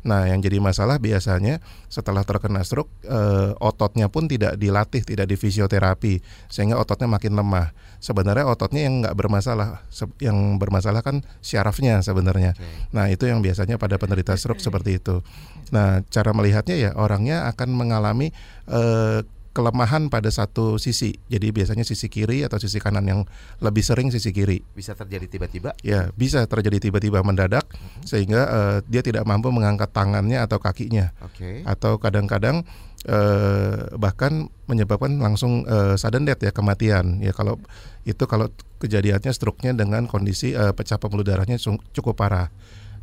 Nah, 0.00 0.24
yang 0.24 0.40
jadi 0.40 0.56
masalah 0.58 0.96
biasanya 0.96 1.60
setelah 1.92 2.24
terkena 2.24 2.64
stroke 2.64 2.88
eh, 3.04 3.52
ototnya 3.60 4.08
pun 4.08 4.24
tidak 4.24 4.56
dilatih, 4.56 5.04
tidak 5.04 5.28
difisioterapi 5.28 6.24
sehingga 6.48 6.80
ototnya 6.80 7.08
makin 7.08 7.36
lemah. 7.36 7.76
Sebenarnya 8.00 8.48
ototnya 8.48 8.88
yang 8.88 9.04
nggak 9.04 9.12
bermasalah, 9.12 9.84
Se- 9.92 10.08
yang 10.24 10.56
bermasalah 10.56 11.04
kan 11.04 11.20
syarafnya 11.44 12.00
sebenarnya. 12.00 12.56
Nah, 12.96 13.12
itu 13.12 13.28
yang 13.28 13.44
biasanya 13.44 13.76
pada 13.76 14.00
penderita 14.00 14.32
stroke 14.40 14.64
seperti 14.64 14.96
itu. 14.96 15.20
Nah, 15.68 16.00
cara 16.08 16.32
melihatnya 16.32 16.76
ya 16.80 16.90
orangnya 16.96 17.44
akan 17.52 17.68
mengalami 17.76 18.32
eh, 18.72 19.20
kelemahan 19.50 20.06
pada 20.06 20.30
satu 20.30 20.78
sisi. 20.78 21.18
Jadi 21.26 21.50
biasanya 21.50 21.82
sisi 21.82 22.06
kiri 22.06 22.46
atau 22.46 22.62
sisi 22.62 22.78
kanan 22.78 23.04
yang 23.06 23.20
lebih 23.58 23.82
sering 23.82 24.14
sisi 24.14 24.30
kiri. 24.30 24.62
Bisa 24.74 24.94
terjadi 24.94 25.26
tiba-tiba. 25.26 25.74
Ya, 25.82 26.14
bisa 26.14 26.46
terjadi 26.46 26.78
tiba-tiba 26.78 27.22
mendadak 27.26 27.66
sehingga 28.06 28.40
eh, 28.46 28.78
dia 28.86 29.02
tidak 29.02 29.26
mampu 29.26 29.50
mengangkat 29.50 29.90
tangannya 29.90 30.38
atau 30.42 30.62
kakinya 30.62 31.10
Oke. 31.26 31.66
atau 31.66 31.98
kadang-kadang 31.98 32.62
eh, 33.10 33.90
bahkan 33.98 34.46
menyebabkan 34.70 35.18
langsung 35.18 35.66
eh, 35.66 35.98
sudden 35.98 36.28
death 36.28 36.42
ya 36.42 36.54
kematian 36.54 37.18
ya 37.18 37.34
kalau 37.34 37.58
itu 38.06 38.24
kalau 38.24 38.48
kejadiannya 38.80 39.34
stroke-nya 39.34 39.76
dengan 39.76 40.06
kondisi 40.06 40.54
eh, 40.54 40.72
pecah 40.72 40.96
pembuluh 40.96 41.26
darahnya 41.26 41.58
cukup 41.92 42.14
parah. 42.14 42.48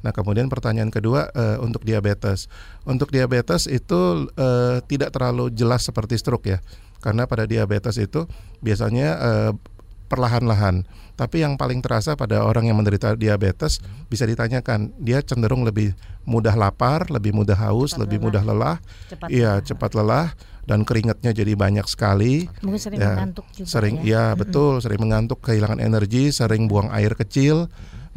Nah 0.02 0.12
kemudian 0.12 0.48
pertanyaan 0.48 0.90
kedua 0.90 1.30
eh, 1.32 1.58
untuk 1.58 1.82
diabetes, 1.82 2.48
untuk 2.84 3.10
diabetes 3.10 3.66
itu 3.66 4.30
eh, 4.34 4.80
tidak 4.86 5.10
terlalu 5.12 5.50
jelas 5.52 5.84
seperti 5.84 6.16
stroke 6.16 6.48
ya, 6.48 6.60
karena 7.00 7.26
pada 7.26 7.46
diabetes 7.46 7.98
itu 7.98 8.26
biasanya 8.62 9.08
eh, 9.18 9.52
perlahan-lahan. 10.08 10.88
Tapi 11.18 11.42
yang 11.42 11.58
paling 11.58 11.82
terasa 11.82 12.14
pada 12.14 12.46
orang 12.46 12.70
yang 12.70 12.78
menderita 12.78 13.18
diabetes 13.18 13.82
bisa 14.06 14.24
ditanyakan, 14.24 14.94
dia 15.02 15.20
cenderung 15.26 15.66
lebih 15.66 15.98
mudah 16.24 16.54
lapar, 16.54 17.10
lebih 17.10 17.34
mudah 17.34 17.58
haus, 17.58 17.98
Cepat 17.98 18.02
lebih 18.06 18.18
lelah. 18.22 18.26
mudah 18.30 18.44
lelah, 18.46 18.78
Cepat 19.10 19.28
iya 19.34 19.52
lelah. 19.58 19.66
cepat 19.66 19.92
lelah 19.98 20.28
dan 20.70 20.86
keringatnya 20.86 21.32
jadi 21.34 21.58
banyak 21.58 21.90
sekali. 21.90 22.46
Mungkin 22.62 22.78
sering 22.80 23.00
Ya, 23.02 23.18
mengantuk 23.18 23.46
juga 23.50 23.66
Sering, 23.68 23.96
ya. 24.06 24.14
ya 24.14 24.38
betul, 24.38 24.78
sering 24.78 25.02
mengantuk, 25.02 25.40
kehilangan 25.42 25.82
energi, 25.82 26.30
sering 26.30 26.70
buang 26.70 26.94
air 26.94 27.18
kecil. 27.18 27.66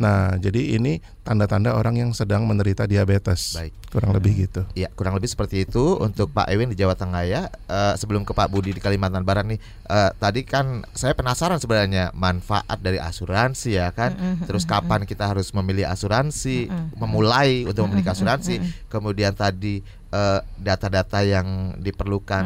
Nah, 0.00 0.40
jadi 0.40 0.80
ini 0.80 1.04
tanda-tanda 1.20 1.76
orang 1.76 2.00
yang 2.00 2.10
sedang 2.16 2.48
menderita 2.48 2.88
diabetes. 2.88 3.52
Baik. 3.52 3.76
Kurang 3.92 4.16
lebih 4.16 4.48
gitu. 4.48 4.64
Ya, 4.72 4.88
kurang 4.96 5.12
lebih 5.12 5.28
seperti 5.28 5.68
itu 5.68 6.00
untuk 6.00 6.32
Pak 6.32 6.48
Ewin 6.48 6.72
di 6.72 6.76
Jawa 6.80 6.96
Tengah 6.96 7.20
ya. 7.28 7.52
Eh, 7.68 7.94
sebelum 8.00 8.24
ke 8.24 8.32
Pak 8.32 8.48
Budi 8.48 8.72
di 8.72 8.80
Kalimantan 8.80 9.28
Barat 9.28 9.44
nih, 9.44 9.60
eh, 9.92 10.10
tadi 10.16 10.40
kan 10.48 10.88
saya 10.96 11.12
penasaran 11.12 11.60
sebenarnya 11.60 12.16
manfaat 12.16 12.80
dari 12.80 12.96
asuransi 12.96 13.76
ya 13.76 13.92
kan. 13.92 14.16
Terus 14.48 14.64
kapan 14.64 15.04
kita 15.04 15.28
harus 15.28 15.52
memilih 15.52 15.84
asuransi, 15.84 16.72
memulai 16.96 17.68
untuk 17.68 17.84
memiliki 17.84 18.08
Mm-mm, 18.08 18.16
asuransi. 18.16 18.54
Kemudian 18.88 19.36
tadi 19.36 19.84
eh, 20.10 20.40
data-data 20.56 21.20
yang 21.20 21.76
diperlukan 21.76 22.42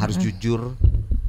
harus 0.00 0.16
jujur 0.16 0.72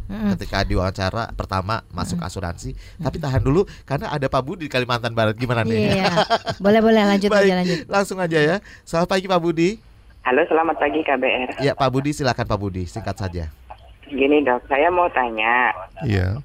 Mm-mm. 0.08 0.32
ketika 0.34 0.64
diwawancara 0.64 1.36
pertama 1.36 1.84
masuk 1.92 2.20
asuransi. 2.20 2.72
Tapi 2.96 3.20
tahan 3.20 3.44
dulu 3.44 3.68
karena 3.84 4.08
ada 4.08 4.26
Pak 4.26 4.40
Budi 4.40 4.66
di 4.66 4.72
Kalimantan 4.72 5.12
Barat 5.12 5.36
gimana 5.36 5.62
nih? 5.62 6.00
Iya, 6.00 6.12
boleh 6.64 6.80
boleh 6.80 7.04
lanjut 7.06 7.28
Baik, 7.28 7.44
aja 7.44 7.56
lanjut. 7.60 7.80
langsung 7.86 8.18
aja 8.18 8.40
ya. 8.40 8.56
Selamat 8.82 9.12
pagi 9.12 9.28
Pak 9.28 9.38
Budi. 9.38 9.70
Halo, 10.24 10.44
selamat 10.44 10.76
pagi 10.78 11.00
KBR. 11.02 11.60
Ya 11.60 11.72
Pak 11.72 11.88
Budi 11.88 12.12
silakan 12.12 12.44
Pak 12.44 12.56
Budi 12.58 12.84
singkat 12.84 13.16
saja. 13.16 13.52
Gini 14.04 14.40
dok, 14.40 14.64
saya 14.66 14.88
mau 14.88 15.12
tanya, 15.12 15.76
Iya. 16.02 16.40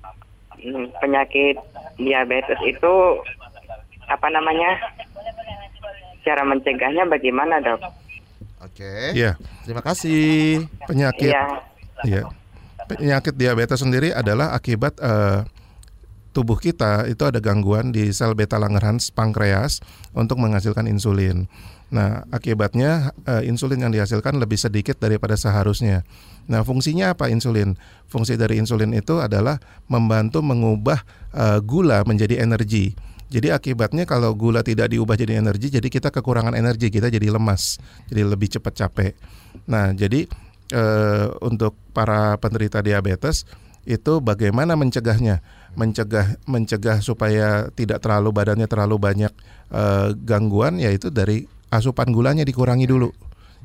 hmm, 0.58 0.90
penyakit 0.98 1.54
diabetes 1.96 2.58
itu 2.60 2.94
apa 4.04 4.26
namanya? 4.28 4.74
Cara 6.22 6.42
mencegahnya 6.42 7.06
bagaimana 7.06 7.58
dok? 7.58 7.82
Oke. 8.60 9.14
Iya, 9.14 9.34
Terima 9.62 9.82
kasih. 9.82 10.66
penyakit 10.86 11.30
Iya, 11.30 11.46
Iya. 12.02 12.22
Penyakit 12.98 13.34
diabetes 13.36 13.80
sendiri 13.80 14.12
adalah 14.12 14.52
akibat 14.52 14.98
eh, 15.00 15.40
tubuh 16.32 16.56
kita 16.56 17.06
itu 17.06 17.22
ada 17.28 17.38
gangguan 17.38 17.92
di 17.92 18.08
sel 18.10 18.32
beta 18.32 18.56
Langerhans 18.56 19.12
pankreas 19.12 19.84
untuk 20.16 20.40
menghasilkan 20.40 20.88
insulin. 20.88 21.46
Nah, 21.92 22.24
akibatnya 22.32 23.12
eh, 23.28 23.44
insulin 23.44 23.84
yang 23.84 23.92
dihasilkan 23.92 24.40
lebih 24.40 24.56
sedikit 24.56 24.96
daripada 24.96 25.36
seharusnya. 25.36 26.08
Nah, 26.48 26.64
fungsinya 26.64 27.12
apa 27.12 27.28
insulin? 27.28 27.76
Fungsi 28.08 28.40
dari 28.40 28.56
insulin 28.56 28.96
itu 28.96 29.20
adalah 29.20 29.60
membantu 29.92 30.40
mengubah 30.40 31.04
eh, 31.36 31.60
gula 31.60 32.00
menjadi 32.08 32.40
energi. 32.40 32.96
Jadi 33.32 33.48
akibatnya 33.48 34.04
kalau 34.04 34.36
gula 34.36 34.60
tidak 34.60 34.92
diubah 34.92 35.16
jadi 35.16 35.40
energi, 35.40 35.72
jadi 35.72 35.88
kita 35.88 36.12
kekurangan 36.12 36.52
energi, 36.52 36.92
kita 36.92 37.08
jadi 37.08 37.32
lemas, 37.32 37.80
jadi 38.12 38.28
lebih 38.28 38.52
cepat 38.52 38.76
capek. 38.76 39.16
Nah, 39.72 39.96
jadi 39.96 40.28
eh, 40.72 41.28
untuk 41.44 41.76
para 41.92 42.40
penderita 42.40 42.80
diabetes 42.80 43.44
itu 43.84 44.22
bagaimana 44.24 44.78
mencegahnya? 44.78 45.44
Mencegah 45.76 46.36
mencegah 46.44 47.00
supaya 47.00 47.68
tidak 47.72 48.04
terlalu 48.04 48.32
badannya 48.32 48.68
terlalu 48.68 48.96
banyak 48.96 49.32
eh, 49.72 50.08
gangguan 50.24 50.80
yaitu 50.80 51.12
dari 51.12 51.44
asupan 51.68 52.08
gulanya 52.12 52.48
dikurangi 52.48 52.88
dulu. 52.88 53.12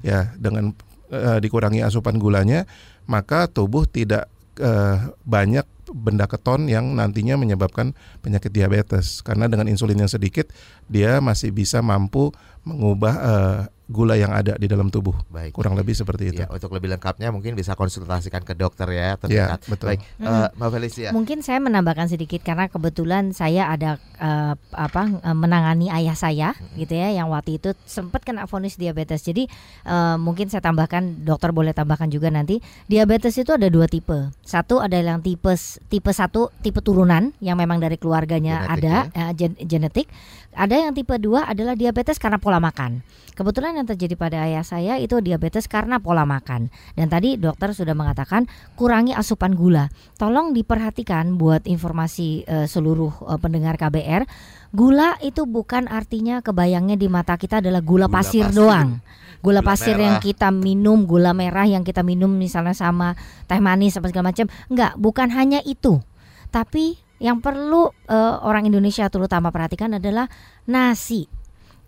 Ya, 0.04 0.36
dengan 0.36 0.76
eh, 1.10 1.40
dikurangi 1.40 1.82
asupan 1.82 2.20
gulanya, 2.20 2.68
maka 3.08 3.48
tubuh 3.48 3.88
tidak 3.88 4.28
eh, 4.60 5.00
banyak 5.24 5.66
benda 5.94 6.28
keton 6.28 6.68
yang 6.68 6.96
nantinya 6.96 7.40
menyebabkan 7.40 7.96
penyakit 8.20 8.52
diabetes 8.52 9.24
karena 9.24 9.48
dengan 9.48 9.72
insulin 9.72 10.04
yang 10.04 10.12
sedikit 10.12 10.52
dia 10.92 11.24
masih 11.24 11.56
bisa 11.56 11.80
mampu 11.80 12.36
mengubah 12.68 13.16
uh, 13.16 13.60
gula 13.88 14.14
yang 14.14 14.30
ada 14.30 14.54
di 14.54 14.68
dalam 14.68 14.92
tubuh. 14.92 15.16
Baik. 15.28 15.56
Kurang 15.56 15.74
lebih 15.74 15.96
seperti 15.96 16.30
itu. 16.30 16.44
Ya, 16.44 16.52
untuk 16.52 16.70
lebih 16.70 16.92
lengkapnya 16.92 17.32
mungkin 17.32 17.56
bisa 17.56 17.72
konsultasikan 17.72 18.44
ke 18.44 18.52
dokter 18.52 18.84
ya 18.90 18.96
Ya, 18.98 19.12
terdekat. 19.16 19.60
betul. 19.66 19.88
Baik, 19.90 20.00
eh, 20.20 20.48
Mbak 20.52 20.70
Felicia. 20.70 21.10
Mungkin 21.10 21.40
saya 21.40 21.58
menambahkan 21.58 22.08
sedikit 22.08 22.44
karena 22.44 22.68
kebetulan 22.68 23.32
saya 23.32 23.72
ada 23.72 23.96
eh, 24.20 24.54
apa 24.76 25.02
eh, 25.24 25.32
menangani 25.32 25.88
ayah 25.88 26.14
saya 26.14 26.52
gitu 26.76 26.92
ya 26.92 27.10
yang 27.10 27.32
waktu 27.32 27.58
itu 27.58 27.72
sempat 27.84 28.22
kena 28.22 28.44
vonis 28.44 28.76
diabetes. 28.76 29.24
Jadi 29.24 29.48
eh, 29.84 30.16
mungkin 30.20 30.52
saya 30.52 30.60
tambahkan 30.60 31.24
dokter 31.24 31.50
boleh 31.50 31.72
tambahkan 31.72 32.12
juga 32.12 32.28
nanti 32.28 32.60
diabetes 32.86 33.40
itu 33.40 33.56
ada 33.56 33.72
dua 33.72 33.88
tipe. 33.88 34.36
Satu 34.44 34.78
ada 34.78 35.00
yang 35.00 35.24
tipe 35.24 35.56
tipe 35.88 36.12
satu 36.12 36.52
tipe 36.60 36.84
turunan 36.84 37.32
yang 37.40 37.56
memang 37.56 37.80
dari 37.80 37.96
keluarganya 37.96 38.68
Genetik 38.68 38.76
ada 38.76 38.96
eh, 39.14 39.32
gen- 39.32 39.60
genetik. 39.64 40.08
Ada 40.52 40.90
yang 40.90 40.92
tipe 40.92 41.14
dua 41.16 41.46
adalah 41.46 41.78
diabetes 41.78 42.18
karena 42.18 42.36
pola 42.36 42.58
makan. 42.58 43.06
Kebetulan 43.38 43.77
yang 43.78 43.88
terjadi 43.88 44.18
pada 44.18 44.42
ayah 44.44 44.66
saya 44.66 44.98
itu 44.98 45.22
diabetes 45.22 45.70
karena 45.70 46.02
pola 46.02 46.26
makan. 46.26 46.74
Dan 46.98 47.08
tadi 47.08 47.38
dokter 47.38 47.72
sudah 47.72 47.94
mengatakan 47.94 48.50
kurangi 48.74 49.14
asupan 49.14 49.54
gula. 49.54 49.88
Tolong 50.18 50.52
diperhatikan 50.52 51.38
buat 51.38 51.64
informasi 51.64 52.44
eh, 52.44 52.66
seluruh 52.66 53.14
eh, 53.30 53.38
pendengar 53.38 53.78
KBR, 53.78 54.26
gula 54.74 55.16
itu 55.22 55.46
bukan 55.46 55.86
artinya 55.88 56.42
kebayangnya 56.42 56.98
di 56.98 57.08
mata 57.08 57.38
kita 57.38 57.62
adalah 57.62 57.80
gula, 57.80 58.10
Gula 58.10 58.18
pasir, 58.20 58.50
pasir. 58.50 58.58
doang. 58.58 58.90
Gula, 59.38 59.62
Gula 59.62 59.62
pasir 59.62 59.96
merah. 59.96 60.06
yang 60.10 60.16
kita 60.18 60.50
minum, 60.50 61.06
gula 61.06 61.32
merah 61.32 61.70
yang 61.70 61.86
kita 61.86 62.02
minum 62.02 62.34
misalnya 62.34 62.74
sama 62.74 63.14
teh 63.46 63.62
manis 63.62 63.94
apa 63.96 64.10
segala 64.10 64.34
macam. 64.34 64.50
Enggak, 64.68 64.98
bukan 64.98 65.30
hanya 65.30 65.62
itu. 65.62 66.02
Tapi 66.50 66.98
yang 67.18 67.42
perlu 67.42 67.90
eh, 68.10 68.36
orang 68.42 68.66
Indonesia 68.66 69.06
terutama 69.10 69.50
perhatikan 69.54 69.98
adalah 69.98 70.26
nasi. 70.66 71.26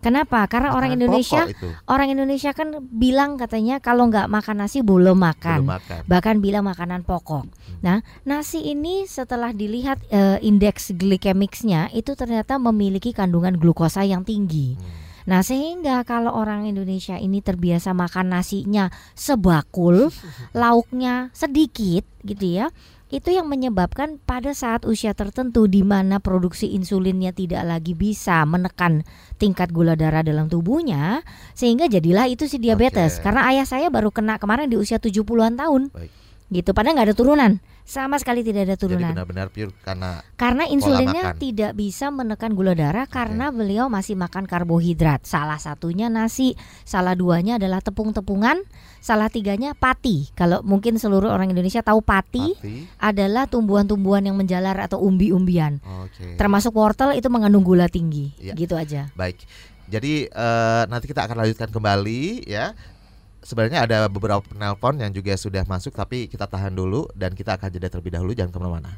Kenapa? 0.00 0.48
Karena 0.48 0.72
orang 0.72 0.96
Makanan 0.96 1.04
Indonesia 1.04 1.42
orang 1.84 2.08
Indonesia 2.08 2.50
kan 2.56 2.72
bilang 2.88 3.36
katanya 3.36 3.84
kalau 3.84 4.08
nggak 4.08 4.32
makan 4.32 4.64
nasi 4.64 4.80
belum 4.80 5.20
makan 5.20 5.60
Belum 5.60 5.76
makan. 5.76 6.00
bahkan 6.08 6.36
bilang 6.40 6.64
makanan 6.64 7.04
pokok. 7.04 7.44
Nah, 7.84 8.00
nasi 8.24 8.64
ini 8.72 9.04
setelah 9.04 9.52
dilihat 9.52 10.00
eh, 10.08 10.40
indeks 10.40 10.96
glikemiknya 10.96 11.92
itu 11.92 12.16
ternyata 12.16 12.56
memiliki 12.56 13.12
kandungan 13.12 13.60
glukosa 13.60 14.00
yang 14.08 14.24
tinggi. 14.24 14.80
Nah, 15.28 15.44
sehingga 15.44 16.00
kalau 16.08 16.32
orang 16.32 16.64
Indonesia 16.64 17.20
ini 17.20 17.44
terbiasa 17.44 17.92
makan 17.92 18.32
nasinya 18.34 18.88
sebakul, 19.12 20.08
lauknya 20.56 21.28
sedikit 21.36 22.08
gitu 22.24 22.64
ya. 22.64 22.72
Itu 23.10 23.34
yang 23.34 23.50
menyebabkan 23.50 24.22
pada 24.22 24.54
saat 24.54 24.86
usia 24.86 25.18
tertentu 25.18 25.66
di 25.66 25.82
mana 25.82 26.22
produksi 26.22 26.78
insulinnya 26.78 27.34
tidak 27.34 27.66
lagi 27.66 27.98
bisa 27.98 28.46
menekan 28.46 29.02
tingkat 29.34 29.74
gula 29.74 29.98
darah 29.98 30.22
dalam 30.22 30.46
tubuhnya 30.46 31.26
sehingga 31.58 31.90
jadilah 31.90 32.30
itu 32.30 32.46
si 32.46 32.62
diabetes. 32.62 33.18
Oke. 33.18 33.26
Karena 33.26 33.50
ayah 33.50 33.66
saya 33.66 33.90
baru 33.90 34.14
kena 34.14 34.38
kemarin 34.38 34.70
di 34.70 34.78
usia 34.78 35.02
70-an 35.02 35.58
tahun 35.58 35.90
Baik. 35.90 36.19
Gitu 36.50 36.74
padahal 36.74 36.98
nggak 36.98 37.08
ada 37.08 37.16
turunan 37.16 37.52
sama 37.86 38.18
sekali 38.18 38.42
tidak 38.42 38.66
ada 38.66 38.74
Jadi 38.74 38.82
turunan 38.82 39.12
benar-benar 39.14 39.48
pure 39.50 39.70
karena 39.82 40.22
karena 40.34 40.66
insulinnya 40.66 41.34
makan. 41.34 41.38
tidak 41.38 41.72
bisa 41.74 42.10
menekan 42.10 42.54
gula 42.54 42.74
darah 42.74 43.06
karena 43.06 43.50
beliau 43.50 43.86
masih 43.86 44.14
makan 44.14 44.46
karbohidrat 44.46 45.22
salah 45.22 45.58
satunya 45.58 46.06
nasi 46.06 46.54
salah 46.82 47.14
duanya 47.14 47.58
adalah 47.58 47.78
tepung-tepungan 47.78 48.62
salah 48.98 49.26
tiganya 49.26 49.74
pati 49.74 50.30
kalau 50.34 50.62
mungkin 50.62 50.98
seluruh 50.98 51.30
orang 51.30 51.50
Indonesia 51.50 51.80
tahu 51.80 52.02
pati, 52.02 52.58
pati. 52.58 52.74
adalah 52.98 53.46
tumbuhan-tumbuhan 53.46 54.22
yang 54.22 54.34
menjalar 54.34 54.74
atau 54.76 54.98
umbi-umbian 55.00 55.78
Oke. 56.02 56.34
termasuk 56.34 56.74
wortel 56.74 57.14
itu 57.14 57.26
mengandung 57.26 57.62
gula 57.62 57.86
tinggi 57.86 58.34
Iya. 58.38 58.54
gitu 58.54 58.74
aja 58.74 59.10
Baik. 59.14 59.38
Jadi 59.90 60.22
eh, 60.24 60.82
nanti 60.86 61.10
kita 61.10 61.26
akan 61.26 61.42
lanjutkan 61.42 61.66
kembali 61.66 62.46
ya. 62.46 62.78
Sebenarnya 63.40 63.88
ada 63.88 63.98
beberapa 64.06 64.44
penelpon 64.44 65.00
yang 65.00 65.12
juga 65.16 65.32
sudah 65.34 65.64
masuk 65.64 65.96
tapi 65.96 66.28
kita 66.28 66.44
tahan 66.44 66.76
dulu 66.76 67.08
dan 67.16 67.32
kita 67.32 67.56
akan 67.56 67.68
jeda 67.72 67.88
terlebih 67.88 68.12
dahulu 68.12 68.36
jangan 68.36 68.52
ke 68.52 68.58
mana-mana. 68.60 68.92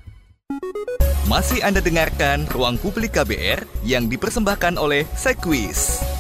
Masih 1.31 1.63
Anda 1.63 1.79
dengarkan 1.79 2.51
Ruang 2.51 2.77
Publik 2.83 3.15
KBR 3.15 3.63
yang 3.87 4.11
dipersembahkan 4.11 4.75
oleh 4.75 5.07
Sekwis. 5.15 6.12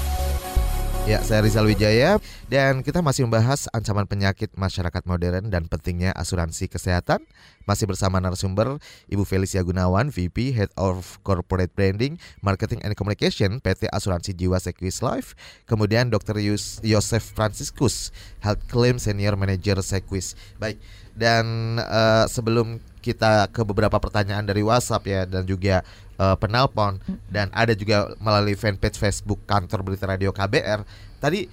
Ya, 1.02 1.18
saya 1.18 1.42
Rizal 1.42 1.66
Wijaya 1.66 2.22
dan 2.46 2.80
kita 2.86 3.02
masih 3.02 3.26
membahas 3.26 3.66
ancaman 3.74 4.06
penyakit 4.06 4.54
masyarakat 4.54 5.02
modern 5.02 5.50
dan 5.50 5.66
pentingnya 5.66 6.14
asuransi 6.14 6.70
kesehatan. 6.70 7.26
Masih 7.66 7.90
bersama 7.90 8.22
narasumber 8.22 8.78
Ibu 9.10 9.26
Felicia 9.26 9.66
Gunawan, 9.66 10.14
VP 10.14 10.54
Head 10.54 10.70
of 10.78 11.18
Corporate 11.26 11.74
Branding, 11.74 12.22
Marketing 12.38 12.78
and 12.86 12.94
Communication 12.94 13.58
PT 13.58 13.90
Asuransi 13.90 14.30
Jiwa 14.30 14.62
Sequis 14.62 15.02
Life. 15.02 15.34
Kemudian 15.66 16.06
Dr. 16.06 16.38
Yus- 16.38 16.78
Yosef 16.86 17.34
Franciscus, 17.34 18.14
Health 18.38 18.62
Claim 18.70 19.02
Senior 19.02 19.34
Manager 19.34 19.82
Sequis. 19.82 20.38
Baik. 20.62 20.78
Dan 21.18 21.76
eh, 21.82 22.24
sebelum 22.30 22.78
kita 23.02 23.50
ke 23.50 23.66
beberapa 23.66 23.98
pertanyaan 23.98 24.46
dari 24.46 24.62
WhatsApp 24.62 25.02
ya 25.04 25.20
dan 25.26 25.42
juga 25.42 25.82
eh, 26.16 26.36
penelpon 26.38 27.02
dan 27.26 27.50
ada 27.50 27.74
juga 27.74 28.14
melalui 28.22 28.54
fanpage 28.54 28.96
Facebook 28.96 29.42
kantor 29.44 29.82
berita 29.82 30.06
radio 30.06 30.30
KBR. 30.30 30.86
Tadi 31.18 31.50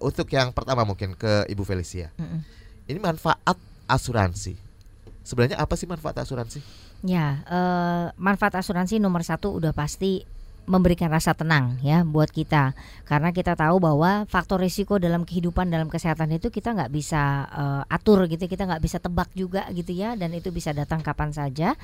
untuk 0.00 0.26
yang 0.32 0.50
pertama 0.50 0.82
mungkin 0.82 1.12
ke 1.14 1.46
Ibu 1.46 1.62
Felicia. 1.62 2.10
Mm-mm. 2.16 2.40
Ini 2.88 2.98
manfaat 2.98 3.60
asuransi. 3.86 4.58
Sebenarnya 5.22 5.60
apa 5.60 5.78
sih 5.78 5.86
manfaat 5.86 6.18
asuransi? 6.18 6.58
Ya, 7.06 7.44
eh, 7.46 8.06
manfaat 8.18 8.58
asuransi 8.58 8.98
nomor 8.98 9.22
satu 9.22 9.54
udah 9.54 9.70
pasti 9.70 10.26
memberikan 10.62 11.10
rasa 11.10 11.34
tenang 11.34 11.82
ya 11.82 12.06
buat 12.06 12.30
kita. 12.30 12.74
Karena 13.02 13.34
kita 13.34 13.58
tahu 13.58 13.82
bahwa 13.82 14.24
faktor 14.30 14.62
risiko 14.62 15.02
dalam 15.02 15.26
kehidupan 15.26 15.68
dalam 15.68 15.90
kesehatan 15.90 16.30
itu 16.38 16.54
kita 16.54 16.72
nggak 16.72 16.90
bisa 16.94 17.50
eh, 17.50 17.82
atur 17.90 18.30
gitu 18.30 18.46
kita 18.46 18.70
nggak 18.70 18.82
bisa 18.82 19.02
tebak 19.02 19.28
juga 19.34 19.66
gitu 19.74 19.90
ya 19.90 20.14
dan 20.14 20.30
itu 20.30 20.54
bisa 20.54 20.70
datang 20.70 21.02
kapan 21.02 21.34
saja. 21.34 21.74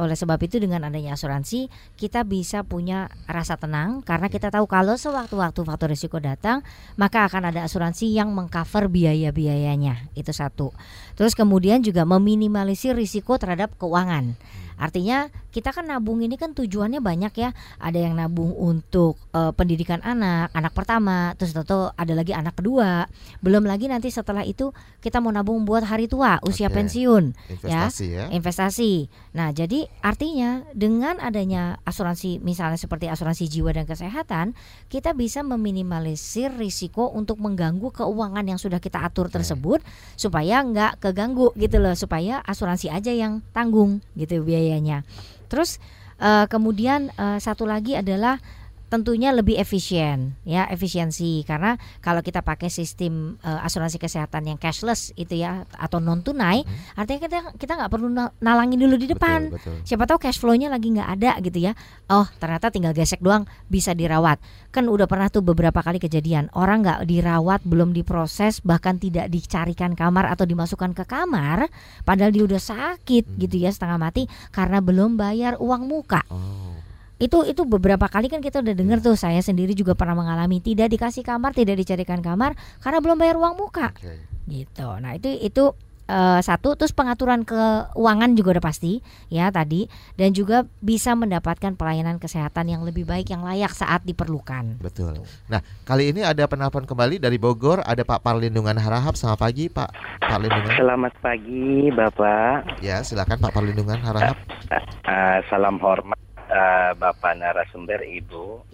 Oleh 0.00 0.16
sebab 0.16 0.40
itu 0.40 0.56
dengan 0.56 0.88
adanya 0.88 1.12
asuransi 1.12 1.68
kita 2.00 2.24
bisa 2.24 2.64
punya 2.64 3.12
rasa 3.28 3.60
tenang. 3.60 4.00
Karena 4.00 4.32
kita 4.32 4.48
tahu 4.48 4.64
kalau 4.64 4.96
sewaktu-waktu 4.96 5.60
faktor 5.68 5.92
risiko 5.92 6.16
datang 6.16 6.64
maka 6.96 7.28
akan 7.28 7.52
ada 7.52 7.68
asuransi 7.68 8.08
yang 8.16 8.32
mengcover 8.32 8.88
biaya-biayanya. 8.88 10.08
Itu 10.16 10.32
satu. 10.32 10.72
Terus 11.20 11.36
kemudian 11.36 11.84
juga 11.84 12.08
meminimalisir 12.08 12.96
risiko 12.96 13.36
terhadap 13.36 13.76
keuangan 13.76 14.34
Artinya 14.80 15.28
kita 15.52 15.70
kan 15.70 15.84
nabung 15.84 16.24
ini 16.24 16.40
kan 16.40 16.56
tujuannya 16.56 17.04
banyak 17.04 17.32
ya. 17.36 17.50
Ada 17.78 18.08
yang 18.08 18.16
nabung 18.16 18.56
untuk 18.56 19.20
eh, 19.36 19.52
pendidikan 19.52 20.00
anak, 20.00 20.52
anak 20.56 20.72
pertama, 20.72 21.36
terus 21.36 21.52
tentu 21.52 21.92
ada 21.92 22.12
lagi 22.16 22.32
anak 22.32 22.56
kedua. 22.56 23.06
Belum 23.44 23.64
lagi 23.68 23.86
nanti 23.86 24.08
setelah 24.08 24.42
itu 24.42 24.72
kita 25.04 25.20
mau 25.20 25.34
nabung 25.34 25.66
buat 25.68 25.84
hari 25.84 26.06
tua, 26.08 26.38
usia 26.46 26.70
Oke. 26.70 26.78
pensiun, 26.78 27.24
Investasi 27.52 28.06
ya. 28.08 28.26
investasi. 28.30 28.92
Nah, 29.34 29.50
jadi 29.50 29.90
artinya 30.00 30.62
dengan 30.72 31.18
adanya 31.18 31.82
asuransi 31.82 32.38
misalnya 32.40 32.78
seperti 32.78 33.10
asuransi 33.10 33.50
jiwa 33.50 33.74
dan 33.74 33.84
kesehatan, 33.84 34.54
kita 34.88 35.12
bisa 35.12 35.42
meminimalisir 35.42 36.54
risiko 36.54 37.10
untuk 37.10 37.42
mengganggu 37.42 37.90
keuangan 37.90 38.46
yang 38.46 38.60
sudah 38.62 38.78
kita 38.78 39.02
atur 39.02 39.26
Oke. 39.28 39.42
tersebut 39.42 39.80
supaya 40.14 40.62
nggak 40.62 41.02
keganggu 41.02 41.50
gitu 41.58 41.82
loh, 41.82 41.92
supaya 41.98 42.40
asuransi 42.46 42.88
aja 42.88 43.10
yang 43.10 43.42
tanggung 43.50 44.00
gitu 44.14 44.40
biayanya. 44.62 45.02
Terus 45.50 45.82
eh, 46.22 46.46
kemudian 46.46 47.10
eh, 47.18 47.38
satu 47.42 47.66
lagi 47.66 47.98
adalah 47.98 48.38
tentunya 48.92 49.32
lebih 49.32 49.56
efisien 49.56 50.36
ya 50.44 50.68
efisiensi. 50.68 51.40
Karena 51.48 51.80
kalau 52.04 52.20
kita 52.20 52.44
pakai 52.44 52.68
sistem 52.68 53.40
eh, 53.40 53.64
asuransi 53.64 53.96
kesehatan 53.96 54.52
yang 54.52 54.60
cashless 54.60 55.16
itu 55.16 55.40
ya 55.40 55.64
atau 55.72 55.96
non 55.96 56.20
tunai 56.20 56.60
artinya 56.92 57.24
kita 57.24 57.38
kita 57.56 57.72
nggak 57.80 57.88
perlu 57.88 58.12
na- 58.12 58.36
nalangin 58.44 58.76
dulu 58.76 59.00
di 59.00 59.08
depan. 59.08 59.48
Betul, 59.48 59.80
betul. 59.80 59.88
siapa 59.88 60.04
tahu 60.04 60.20
cash 60.20 60.36
flow-nya 60.36 60.68
lagi 60.68 60.92
nggak 60.92 61.08
ada 61.08 61.40
gitu 61.40 61.56
ya. 61.64 61.72
Oh 62.12 62.28
ternyata 62.36 62.68
tinggal 62.68 62.92
gesek 62.92 63.24
doang 63.24 63.48
bisa 63.72 63.96
dirawat. 63.96 64.36
Kan 64.68 64.92
udah 64.92 65.08
pernah 65.08 65.32
tuh 65.32 65.40
beberapa 65.40 65.80
kali 65.80 65.96
kejadian 65.96 66.52
orang 66.52 66.84
nggak 66.84 67.08
dirawat 67.08 67.64
belum 67.64 67.96
diproses 67.96 68.60
bahkan 68.60 69.00
tidak 69.00 69.32
dicarikan 69.32 69.96
kamar 69.96 70.28
atau 70.28 70.44
dimasukkan 70.44 70.92
ke 70.92 71.08
kamar 71.08 71.72
padahal 72.04 72.28
dia 72.28 72.44
udah 72.44 72.60
sakit 72.60 73.40
gitu 73.40 73.56
ya 73.56 73.72
setengah 73.72 73.96
mati 73.96 74.28
karena 74.52 74.84
belum 74.84 75.16
bayar 75.16 75.56
uang 75.56 75.88
muka. 75.88 76.20
Oh. 76.28 76.81
Itu 77.22 77.46
itu 77.46 77.62
beberapa 77.62 78.10
kali 78.10 78.26
kan 78.26 78.42
kita 78.42 78.58
udah 78.58 78.74
dengar 78.74 78.98
tuh 78.98 79.14
saya 79.14 79.38
sendiri 79.38 79.78
juga 79.78 79.94
pernah 79.94 80.18
mengalami 80.18 80.58
tidak 80.58 80.90
dikasih 80.90 81.22
kamar 81.22 81.54
tidak 81.54 81.78
dicarikan 81.78 82.18
kamar 82.18 82.58
karena 82.82 82.98
belum 82.98 83.16
bayar 83.22 83.38
uang 83.38 83.54
muka 83.54 83.94
Oke. 83.94 84.18
gitu 84.50 84.88
nah 84.98 85.14
itu 85.14 85.30
itu 85.38 85.70
eh, 86.10 86.40
satu 86.42 86.74
terus 86.74 86.90
pengaturan 86.90 87.46
keuangan 87.46 88.34
juga 88.34 88.58
udah 88.58 88.64
pasti 88.66 88.98
ya 89.30 89.54
tadi 89.54 89.86
dan 90.18 90.34
juga 90.34 90.66
bisa 90.82 91.14
mendapatkan 91.14 91.78
pelayanan 91.78 92.18
kesehatan 92.18 92.74
yang 92.74 92.82
lebih 92.82 93.06
baik 93.06 93.30
yang 93.30 93.46
layak 93.46 93.70
saat 93.70 94.02
diperlukan. 94.02 94.82
Betul. 94.82 95.22
Nah, 95.46 95.62
kali 95.86 96.10
ini 96.10 96.26
ada 96.26 96.50
penelpon 96.50 96.90
kembali 96.90 97.22
dari 97.22 97.38
Bogor, 97.38 97.86
ada 97.86 98.02
Pak 98.02 98.18
Parlindungan 98.18 98.74
Harahap. 98.82 99.14
Selamat 99.14 99.46
pagi, 99.46 99.70
Pak 99.70 99.90
Parlindungan. 100.26 100.74
Selamat 100.74 101.14
pagi, 101.22 101.88
Bapak. 101.94 102.82
Ya, 102.82 103.00
silakan 103.06 103.38
Pak 103.38 103.52
Parlindungan 103.54 104.02
Harahap. 104.02 104.36
Uh, 105.06 105.38
salam 105.46 105.78
hormat 105.78 106.21
uh, 106.52 106.90
Bapak 106.94 107.40
narasumber 107.40 108.04
Ibu. 108.04 108.68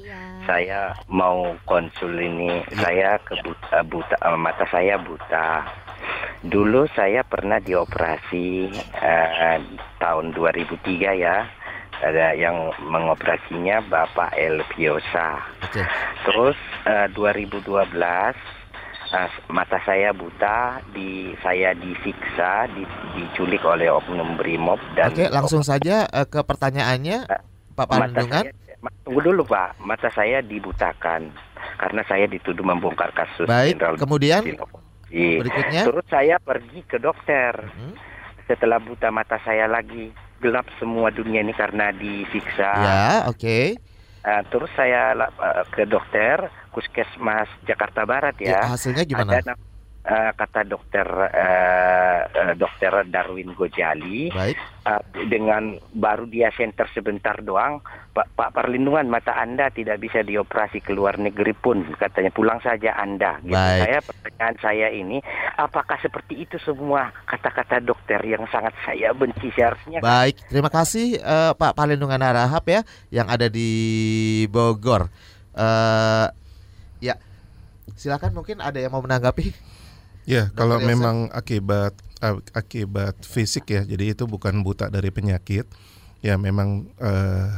Saya 0.45 0.99
mau 1.07 1.55
konsul 1.65 2.19
ini. 2.19 2.67
Saya 2.75 3.23
kebuta 3.23 3.87
buta 3.87 4.17
uh, 4.27 4.35
mata 4.35 4.67
saya 4.69 4.99
buta. 4.99 5.65
Dulu 6.43 6.87
saya 6.95 7.23
pernah 7.23 7.63
dioperasi 7.63 8.71
uh, 8.99 9.59
tahun 10.03 10.35
2003 10.35 11.25
ya. 11.25 11.47
Ada 11.99 12.39
yang 12.39 12.71
mengoperasinya 12.87 13.83
Bapak 13.91 14.35
Elviosa. 14.39 15.43
Oke. 15.67 15.83
Terus 16.27 16.59
uh, 16.87 17.11
2012 17.15 18.59
Nah, 19.09 19.25
mata 19.49 19.81
saya 19.89 20.13
buta, 20.13 20.85
di 20.93 21.33
saya 21.41 21.73
disiksa, 21.73 22.69
di, 22.77 22.85
diculik 23.17 23.65
oleh 23.65 23.89
oknum 23.89 24.37
brimob 24.37 24.77
dan 24.93 25.17
Oke, 25.17 25.33
langsung 25.33 25.65
saja 25.65 26.05
eh, 26.13 26.29
ke 26.29 26.45
pertanyaannya, 26.45 27.25
Pak 27.87 27.99
ma- 28.79 28.95
tunggu 29.03 29.21
dulu 29.21 29.43
Pak, 29.45 29.79
mata 29.79 30.09
saya 30.09 30.39
dibutakan 30.39 31.31
karena 31.77 32.03
saya 32.07 32.27
dituduh 32.27 32.63
membongkar 32.63 33.11
kasus 33.11 33.47
Baik, 33.47 33.79
Jenderal 33.79 33.95
kemudian 33.99 34.43
Iya. 35.09 35.41
berikutnya. 35.41 35.83
Terus 35.89 36.07
saya 36.07 36.37
pergi 36.37 36.81
ke 36.85 37.01
dokter. 37.01 37.57
Hmm. 37.65 37.97
Setelah 38.45 38.77
buta 38.77 39.09
mata 39.09 39.41
saya 39.41 39.65
lagi 39.65 40.13
gelap 40.39 40.69
semua 40.77 41.09
dunia 41.09 41.41
ini 41.41 41.53
karena 41.53 41.89
disiksa. 41.91 42.71
Ya, 42.77 43.09
oke. 43.25 43.77
Eh, 44.19 44.43
terus 44.53 44.69
saya 44.77 45.17
eh, 45.17 45.65
ke 45.73 45.89
dokter 45.89 46.53
Puskesmas 46.71 47.49
Jakarta 47.65 48.07
Barat 48.07 48.37
Ya, 48.39 48.61
ya. 48.61 48.71
hasilnya 48.71 49.03
gimana? 49.03 49.41
Ada 49.41 49.57
eh, 50.09 50.31
kata 50.33 50.65
dokter 50.65 51.07
eh, 51.29 52.21
dokter 52.57 53.05
Darwin 53.13 53.53
Gojali 53.53 54.33
Baik. 54.33 54.57
eh, 54.89 55.03
dengan 55.29 55.77
baru 55.93 56.25
dia 56.25 56.49
center 56.57 56.89
sebentar 56.97 57.45
doang 57.45 57.85
Pak, 58.17 58.35
Pak 58.35 58.51
Perlindungan 58.57 59.07
mata 59.07 59.37
Anda 59.37 59.69
tidak 59.71 60.01
bisa 60.03 60.25
dioperasi 60.25 60.83
ke 60.83 60.91
luar 60.97 61.21
negeri 61.21 61.53
pun 61.55 61.85
katanya 61.95 62.33
pulang 62.33 62.59
saja 62.65 62.97
Anda 62.97 63.39
gitu. 63.45 63.55
Baik. 63.55 63.83
Saya 63.85 63.99
pertanyaan 64.03 64.57
saya 64.59 64.89
ini 64.91 65.19
apakah 65.55 66.01
seperti 66.01 66.49
itu 66.49 66.57
semua 66.59 67.13
kata-kata 67.29 67.79
dokter 67.85 68.19
yang 68.25 68.43
sangat 68.51 68.75
saya 68.83 69.15
benci 69.15 69.53
seharusnya 69.55 70.03
Baik, 70.03 70.41
terima 70.49 70.73
kasih 70.73 71.21
eh, 71.21 71.53
Pak 71.55 71.77
Parlindungan 71.77 72.19
Harahap 72.19 72.65
ya 72.67 72.81
yang 73.13 73.29
ada 73.29 73.47
di 73.47 73.71
Bogor. 74.51 75.13
Eh 75.55 76.27
ya. 76.99 77.15
Silakan 77.99 78.31
mungkin 78.35 78.63
ada 78.63 78.79
yang 78.79 78.95
mau 78.95 79.03
menanggapi. 79.03 79.78
Ya, 80.29 80.53
kalau 80.53 80.77
Yosef. 80.77 80.89
memang 80.93 81.17
akibat 81.33 81.97
akibat 82.53 83.17
fisik 83.25 83.73
ya, 83.73 83.83
jadi 83.89 84.13
itu 84.13 84.29
bukan 84.29 84.61
buta 84.61 84.93
dari 84.93 85.09
penyakit. 85.09 85.65
Ya, 86.21 86.37
memang 86.37 86.85
eh, 87.01 87.49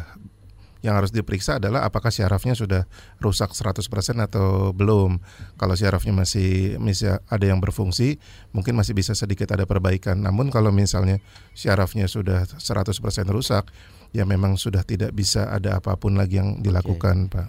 yang 0.81 0.97
harus 0.97 1.11
diperiksa 1.11 1.59
adalah 1.59 1.85
apakah 1.85 2.09
syarafnya 2.09 2.55
sudah 2.57 2.87
rusak 3.19 3.53
100% 3.53 3.91
atau 4.23 4.71
belum. 4.71 5.19
Kalau 5.59 5.75
syarafnya 5.75 6.15
masih 6.15 6.79
masih 6.79 7.21
ada 7.27 7.45
yang 7.45 7.59
berfungsi, 7.59 8.23
mungkin 8.55 8.79
masih 8.79 8.95
bisa 8.95 9.19
sedikit 9.19 9.51
ada 9.51 9.67
perbaikan. 9.69 10.23
Namun 10.23 10.49
kalau 10.49 10.71
misalnya 10.71 11.19
syarafnya 11.53 12.07
sudah 12.07 12.47
100% 12.47 12.97
rusak, 13.29 13.67
ya 14.15 14.23
memang 14.23 14.57
sudah 14.57 14.87
tidak 14.87 15.11
bisa 15.11 15.51
ada 15.51 15.83
apa 15.83 15.99
pun 15.99 16.17
lagi 16.17 16.41
yang 16.41 16.63
dilakukan, 16.65 17.29
Pak. 17.29 17.49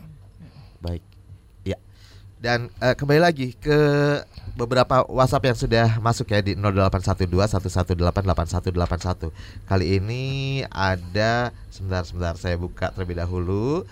Baik. 0.81 1.10
Dan 2.41 2.73
eh, 2.81 2.97
kembali 2.97 3.21
lagi 3.21 3.53
ke 3.53 3.77
beberapa 4.57 5.05
WhatsApp 5.05 5.45
yang 5.45 5.53
sudah 5.53 6.01
masuk 6.01 6.33
ya 6.33 6.41
di 6.41 6.57
081211888181. 6.57 9.29
Kali 9.69 10.01
ini 10.01 10.25
ada 10.73 11.53
sebentar 11.69 12.01
sebentar 12.01 12.33
saya 12.41 12.57
buka 12.57 12.89
terlebih 12.97 13.21
dahulu. 13.21 13.85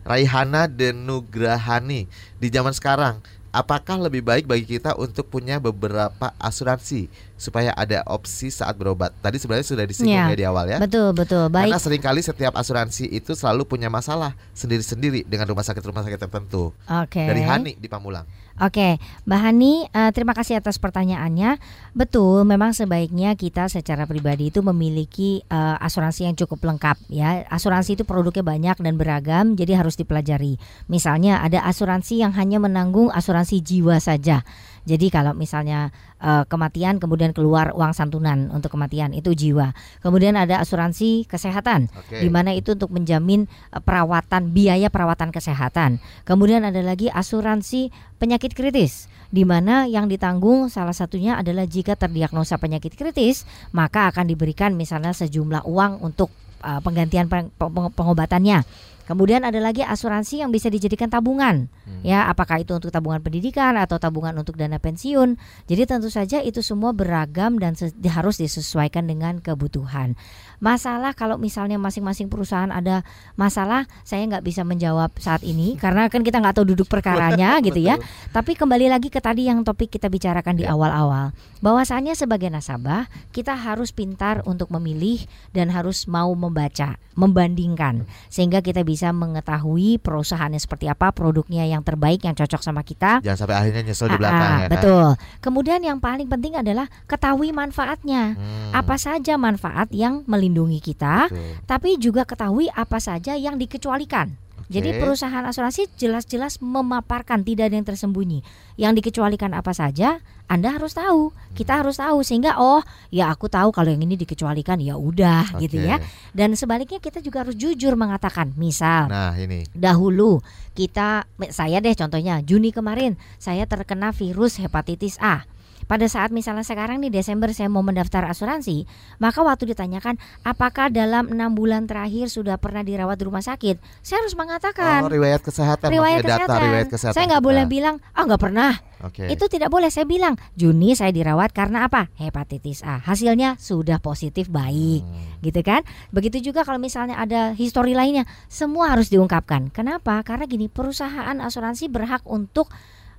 Raihana 0.00 0.64
Denugrahani 0.64 2.08
di 2.40 2.48
zaman 2.48 2.72
sekarang 2.72 3.20
apakah 3.52 4.00
lebih 4.00 4.24
baik 4.24 4.48
bagi 4.48 4.64
kita 4.64 4.96
untuk 4.96 5.28
punya 5.28 5.60
beberapa 5.60 6.32
asuransi 6.40 7.06
supaya 7.36 7.76
ada 7.76 8.00
opsi 8.08 8.48
saat 8.48 8.74
berobat? 8.74 9.12
Tadi 9.20 9.36
sebenarnya 9.36 9.68
sudah 9.68 9.84
disinggung 9.84 10.16
Ya, 10.16 10.32
ya 10.32 10.36
di 10.36 10.46
awal 10.48 10.72
ya. 10.72 10.78
Betul 10.80 11.12
betul 11.12 11.52
baik. 11.52 11.70
Karena 11.70 11.78
sering 11.78 12.02
kali 12.02 12.20
setiap 12.24 12.56
asuransi 12.56 13.06
itu 13.12 13.36
selalu 13.36 13.68
punya 13.68 13.92
masalah 13.92 14.32
sendiri-sendiri 14.56 15.28
dengan 15.28 15.46
rumah 15.52 15.62
sakit-rumah 15.62 16.02
sakit 16.02 16.18
tertentu. 16.18 16.72
Oke. 16.88 17.22
Dari 17.22 17.44
Hani 17.44 17.76
di 17.76 17.86
Pamulang. 17.86 18.24
Oke, 18.60 19.00
Mbak 19.24 19.40
Hani, 19.40 19.88
eh, 19.88 20.10
terima 20.12 20.36
kasih 20.36 20.60
atas 20.60 20.76
pertanyaannya. 20.76 21.56
Betul, 21.96 22.44
memang 22.44 22.76
sebaiknya 22.76 23.32
kita 23.32 23.72
secara 23.72 24.04
pribadi 24.04 24.52
itu 24.52 24.60
memiliki 24.60 25.40
eh, 25.48 25.76
asuransi 25.80 26.28
yang 26.28 26.36
cukup 26.36 26.60
lengkap 26.60 27.00
ya. 27.08 27.48
Asuransi 27.48 27.96
itu 27.96 28.04
produknya 28.04 28.44
banyak 28.44 28.76
dan 28.84 28.94
beragam, 29.00 29.56
jadi 29.56 29.80
harus 29.80 29.96
dipelajari. 29.96 30.60
Misalnya 30.92 31.40
ada 31.40 31.64
asuransi 31.64 32.20
yang 32.20 32.36
hanya 32.36 32.60
menanggung 32.60 33.08
asuransi 33.08 33.64
jiwa 33.64 33.96
saja. 33.96 34.44
Jadi 34.82 35.14
kalau 35.14 35.32
misalnya 35.32 35.94
eh, 36.18 36.44
kematian 36.50 36.98
kemudian 36.98 37.30
keluar 37.30 37.70
uang 37.72 37.94
santunan 37.94 38.50
untuk 38.50 38.74
kematian 38.74 39.14
itu 39.14 39.30
jiwa. 39.32 39.74
Kemudian 40.02 40.34
ada 40.34 40.58
asuransi 40.58 41.30
kesehatan 41.30 41.90
Oke. 41.94 42.18
di 42.18 42.28
mana 42.28 42.50
itu 42.50 42.74
untuk 42.74 42.90
menjamin 42.90 43.46
eh, 43.70 43.82
perawatan 43.82 44.50
biaya 44.50 44.90
perawatan 44.90 45.30
kesehatan. 45.30 46.02
Kemudian 46.26 46.66
ada 46.66 46.82
lagi 46.82 47.06
asuransi 47.06 47.94
penyakit 48.18 48.54
kritis 48.58 49.10
di 49.32 49.48
mana 49.48 49.88
yang 49.88 50.12
ditanggung 50.12 50.68
salah 50.68 50.92
satunya 50.92 51.40
adalah 51.40 51.64
jika 51.64 51.96
terdiagnosa 51.96 52.60
penyakit 52.60 52.92
kritis 52.92 53.48
maka 53.72 54.12
akan 54.12 54.28
diberikan 54.28 54.76
misalnya 54.76 55.16
sejumlah 55.16 55.64
uang 55.64 56.04
untuk 56.04 56.28
uh, 56.62 56.80
penggantian 56.80 57.26
peng- 57.26 57.50
peng- 57.58 57.92
pengobatannya. 57.92 58.64
Kemudian 59.02 59.42
ada 59.42 59.58
lagi 59.58 59.82
asuransi 59.82 60.46
yang 60.46 60.54
bisa 60.54 60.70
dijadikan 60.70 61.10
tabungan. 61.10 61.66
Ya, 62.06 62.30
apakah 62.30 62.62
itu 62.62 62.70
untuk 62.70 62.94
tabungan 62.94 63.18
pendidikan 63.18 63.74
atau 63.74 63.98
tabungan 63.98 64.30
untuk 64.38 64.54
dana 64.54 64.78
pensiun. 64.78 65.36
Jadi 65.66 65.82
tentu 65.90 66.06
saja 66.06 66.38
itu 66.38 66.62
semua 66.62 66.94
beragam 66.94 67.58
dan 67.58 67.74
harus 68.06 68.38
disesuaikan 68.38 69.10
dengan 69.10 69.42
kebutuhan. 69.42 70.14
Masalah 70.62 71.10
kalau 71.10 71.42
misalnya 71.42 71.74
masing-masing 71.74 72.30
perusahaan 72.30 72.70
ada 72.70 73.02
masalah, 73.34 73.90
saya 74.06 74.22
nggak 74.30 74.46
bisa 74.46 74.62
menjawab 74.62 75.10
saat 75.18 75.42
ini 75.42 75.74
karena 75.74 76.06
kan 76.06 76.22
kita 76.22 76.38
nggak 76.38 76.54
tahu 76.54 76.70
duduk 76.70 76.86
perkaranya 76.86 77.58
gitu 77.66 77.82
ya. 77.82 77.98
Tapi 78.30 78.54
kembali 78.54 78.86
lagi 78.86 79.10
ke 79.10 79.18
tadi 79.18 79.50
yang 79.50 79.66
topik 79.66 79.90
kita 79.90 80.06
bicarakan 80.06 80.54
di 80.54 80.62
awal-awal, 80.62 81.34
bahwasannya 81.58 82.14
sebagai 82.14 82.46
nasabah 82.46 83.10
kita 83.34 83.58
harus 83.58 83.90
pintar 83.90 84.46
untuk 84.46 84.70
memilih 84.70 85.26
dan 85.50 85.66
harus 85.66 86.06
mau 86.06 86.30
membaca, 86.38 86.94
membandingkan 87.18 88.06
sehingga 88.30 88.62
kita 88.62 88.86
bisa 88.86 89.10
mengetahui 89.10 89.98
perusahaannya 89.98 90.62
seperti 90.62 90.86
apa, 90.86 91.10
produknya 91.10 91.66
yang 91.66 91.82
terbaik 91.82 92.22
yang 92.22 92.38
cocok 92.38 92.62
sama 92.62 92.86
kita. 92.86 93.18
Jangan 93.18 93.34
sampai 93.34 93.56
akhirnya 93.58 93.82
nyesel 93.82 94.06
di 94.06 94.14
Ah, 94.14 94.20
belakang 94.22 94.46
ah, 94.46 94.54
ya 94.54 94.62
kan. 94.62 94.72
betul. 94.78 95.06
Kemudian 95.42 95.80
yang 95.82 95.98
paling 95.98 96.30
penting 96.30 96.54
adalah 96.54 96.86
ketahui 97.10 97.50
manfaatnya. 97.50 98.38
Hmm, 98.38 98.70
Apa 98.70 98.94
saja 98.94 99.34
manfaat 99.34 99.90
yang 99.90 100.22
melindungi 100.52 100.84
kita, 100.84 101.32
betul. 101.32 101.56
tapi 101.64 101.96
juga 101.96 102.28
ketahui 102.28 102.68
apa 102.68 103.00
saja 103.00 103.32
yang 103.32 103.56
dikecualikan. 103.56 104.36
Jadi 104.72 104.96
Oke. 104.96 105.00
perusahaan 105.04 105.44
asuransi 105.44 105.84
jelas-jelas 106.00 106.60
memaparkan 106.64 107.44
tidak 107.44 107.68
ada 107.68 107.76
yang 107.76 107.84
tersembunyi. 107.84 108.40
Yang 108.80 109.04
dikecualikan 109.04 109.52
apa 109.52 109.76
saja, 109.76 110.24
Anda 110.48 110.72
harus 110.72 110.96
tahu. 110.96 111.28
Kita 111.52 111.84
harus 111.84 112.00
tahu 112.00 112.24
sehingga 112.24 112.56
oh, 112.56 112.80
ya 113.12 113.28
aku 113.28 113.52
tahu 113.52 113.68
kalau 113.68 113.92
yang 113.92 114.00
ini 114.00 114.16
dikecualikan 114.16 114.80
ya 114.80 114.96
udah 114.96 115.60
gitu 115.60 115.76
Oke. 115.76 115.92
ya. 115.92 116.00
Dan 116.32 116.56
sebaliknya 116.56 117.04
kita 117.04 117.20
juga 117.20 117.44
harus 117.44 117.52
jujur 117.52 118.00
mengatakan, 118.00 118.56
misal 118.56 119.12
Nah, 119.12 119.36
ini. 119.36 119.68
dahulu 119.76 120.40
kita 120.72 121.28
saya 121.52 121.84
deh 121.84 121.92
contohnya 121.92 122.40
Juni 122.40 122.72
kemarin 122.72 123.20
saya 123.36 123.68
terkena 123.68 124.08
virus 124.16 124.56
hepatitis 124.56 125.20
A. 125.20 125.44
Pada 125.84 126.06
saat 126.06 126.30
misalnya 126.30 126.62
sekarang 126.62 126.98
nih 126.98 127.10
Desember 127.10 127.50
saya 127.50 127.66
mau 127.66 127.80
mendaftar 127.80 128.24
asuransi, 128.24 128.86
maka 129.16 129.40
waktu 129.40 129.68
ditanyakan 129.68 130.16
apakah 130.42 130.88
dalam 130.88 131.28
enam 131.28 131.52
bulan 131.52 131.84
terakhir 131.84 132.26
sudah 132.26 132.56
pernah 132.56 132.80
dirawat 132.80 133.16
di 133.16 133.24
rumah 133.24 133.40
sakit, 133.40 133.76
saya 134.00 134.22
harus 134.22 134.32
mengatakan 134.32 135.02
Oh, 135.02 135.10
riwayat 135.10 135.40
kesehatan 135.40 135.88
riwayat 135.88 136.22
data 136.22 136.46
kesehatan. 136.46 136.60
riwayat 136.62 136.88
kesehatan. 136.88 137.14
Saya 137.14 137.26
nggak 137.28 137.44
boleh 137.44 137.64
bilang 137.66 137.96
ah 138.12 138.22
nggak 138.22 138.40
pernah. 138.40 138.72
Oke. 139.02 139.26
Itu 139.26 139.50
tidak 139.50 139.66
boleh. 139.66 139.90
Saya 139.90 140.06
bilang 140.06 140.38
Juni 140.54 140.94
saya 140.94 141.10
dirawat 141.10 141.50
karena 141.50 141.90
apa? 141.90 142.06
Hepatitis 142.14 142.86
A. 142.86 143.02
Hasilnya 143.02 143.58
sudah 143.58 143.98
positif 143.98 144.46
baik, 144.46 145.02
Hmm. 145.02 145.42
gitu 145.42 145.58
kan? 145.60 145.82
Begitu 146.14 146.38
juga 146.38 146.62
kalau 146.62 146.78
misalnya 146.78 147.18
ada 147.18 147.50
histori 147.52 147.98
lainnya, 147.98 148.22
semua 148.46 148.94
harus 148.94 149.10
diungkapkan. 149.10 149.74
Kenapa? 149.74 150.22
Karena 150.22 150.46
gini, 150.46 150.70
perusahaan 150.70 151.34
asuransi 151.34 151.90
berhak 151.90 152.22
untuk 152.24 152.70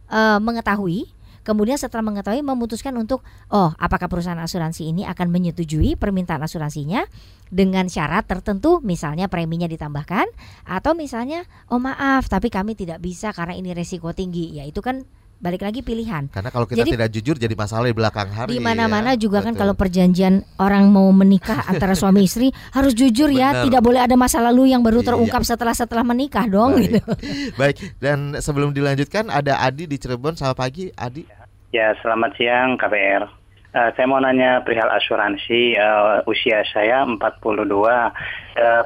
eh, 0.08 0.40
mengetahui 0.40 1.10
kemudian 1.44 1.78
setelah 1.78 2.04
mengetahui 2.04 2.42
memutuskan 2.42 2.96
untuk 2.98 3.22
oh 3.52 3.72
apakah 3.78 4.08
perusahaan 4.08 4.40
asuransi 4.40 4.90
ini 4.90 5.04
akan 5.08 5.30
menyetujui 5.30 5.96
permintaan 6.00 6.42
asuransinya 6.44 7.06
dengan 7.54 7.86
syarat 7.86 8.26
tertentu 8.26 8.82
misalnya 8.82 9.30
preminya 9.30 9.70
ditambahkan 9.70 10.26
atau 10.66 10.98
misalnya 10.98 11.46
oh 11.70 11.78
maaf 11.78 12.26
tapi 12.32 12.50
kami 12.50 12.74
tidak 12.74 12.98
bisa 13.04 13.30
karena 13.36 13.54
ini 13.54 13.76
resiko 13.78 14.10
tinggi. 14.16 14.58
Ya 14.58 14.66
itu 14.66 14.82
kan 14.82 15.06
balik 15.44 15.68
lagi 15.68 15.84
pilihan. 15.84 16.32
Karena 16.32 16.48
kalau 16.48 16.64
kita 16.64 16.88
jadi, 16.88 16.92
tidak 16.96 17.10
jujur 17.12 17.36
jadi 17.36 17.52
masalah 17.52 17.92
di 17.92 17.96
belakang 18.00 18.32
hari. 18.32 18.56
Di 18.56 18.64
mana-mana 18.64 19.20
ya. 19.20 19.28
juga 19.28 19.44
kan 19.44 19.52
Betul. 19.52 19.60
kan 19.60 19.62
kalau 19.68 19.74
perjanjian 19.76 20.34
orang 20.56 20.88
mau 20.88 21.12
menikah 21.12 21.60
antara 21.72 22.00
suami 22.00 22.24
istri 22.24 22.56
harus 22.72 22.96
jujur 22.96 23.28
ya, 23.28 23.68
tidak 23.68 23.84
boleh 23.84 24.00
ada 24.00 24.16
masa 24.16 24.40
lalu 24.40 24.72
yang 24.72 24.80
baru 24.80 25.04
iya. 25.04 25.08
terungkap 25.12 25.44
iya. 25.44 25.50
setelah 25.52 25.76
setelah 25.76 26.08
menikah 26.08 26.48
dong 26.48 26.80
Baik. 26.80 26.84
gitu. 26.88 27.02
Baik, 27.60 27.76
dan 28.00 28.40
sebelum 28.40 28.72
dilanjutkan 28.72 29.28
ada 29.28 29.60
Adi 29.60 29.84
di 29.84 30.00
Cirebon. 30.00 30.40
Selamat 30.40 30.58
pagi, 30.64 30.88
Adi. 30.96 31.28
Ya, 31.76 31.92
selamat 32.00 32.32
siang 32.40 32.80
KPR. 32.80 33.43
Uh, 33.74 33.90
saya 33.98 34.06
mau 34.06 34.22
nanya 34.22 34.62
perihal 34.62 34.86
asuransi. 34.94 35.74
Uh, 35.74 36.22
usia 36.30 36.62
saya 36.70 37.10
42 37.10 37.18
uh, 37.18 38.14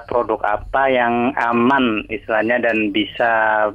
produk 0.08 0.40
apa 0.48 0.84
yang 0.88 1.36
aman 1.36 2.08
istilahnya 2.08 2.64
dan 2.64 2.96
bisa 2.96 3.32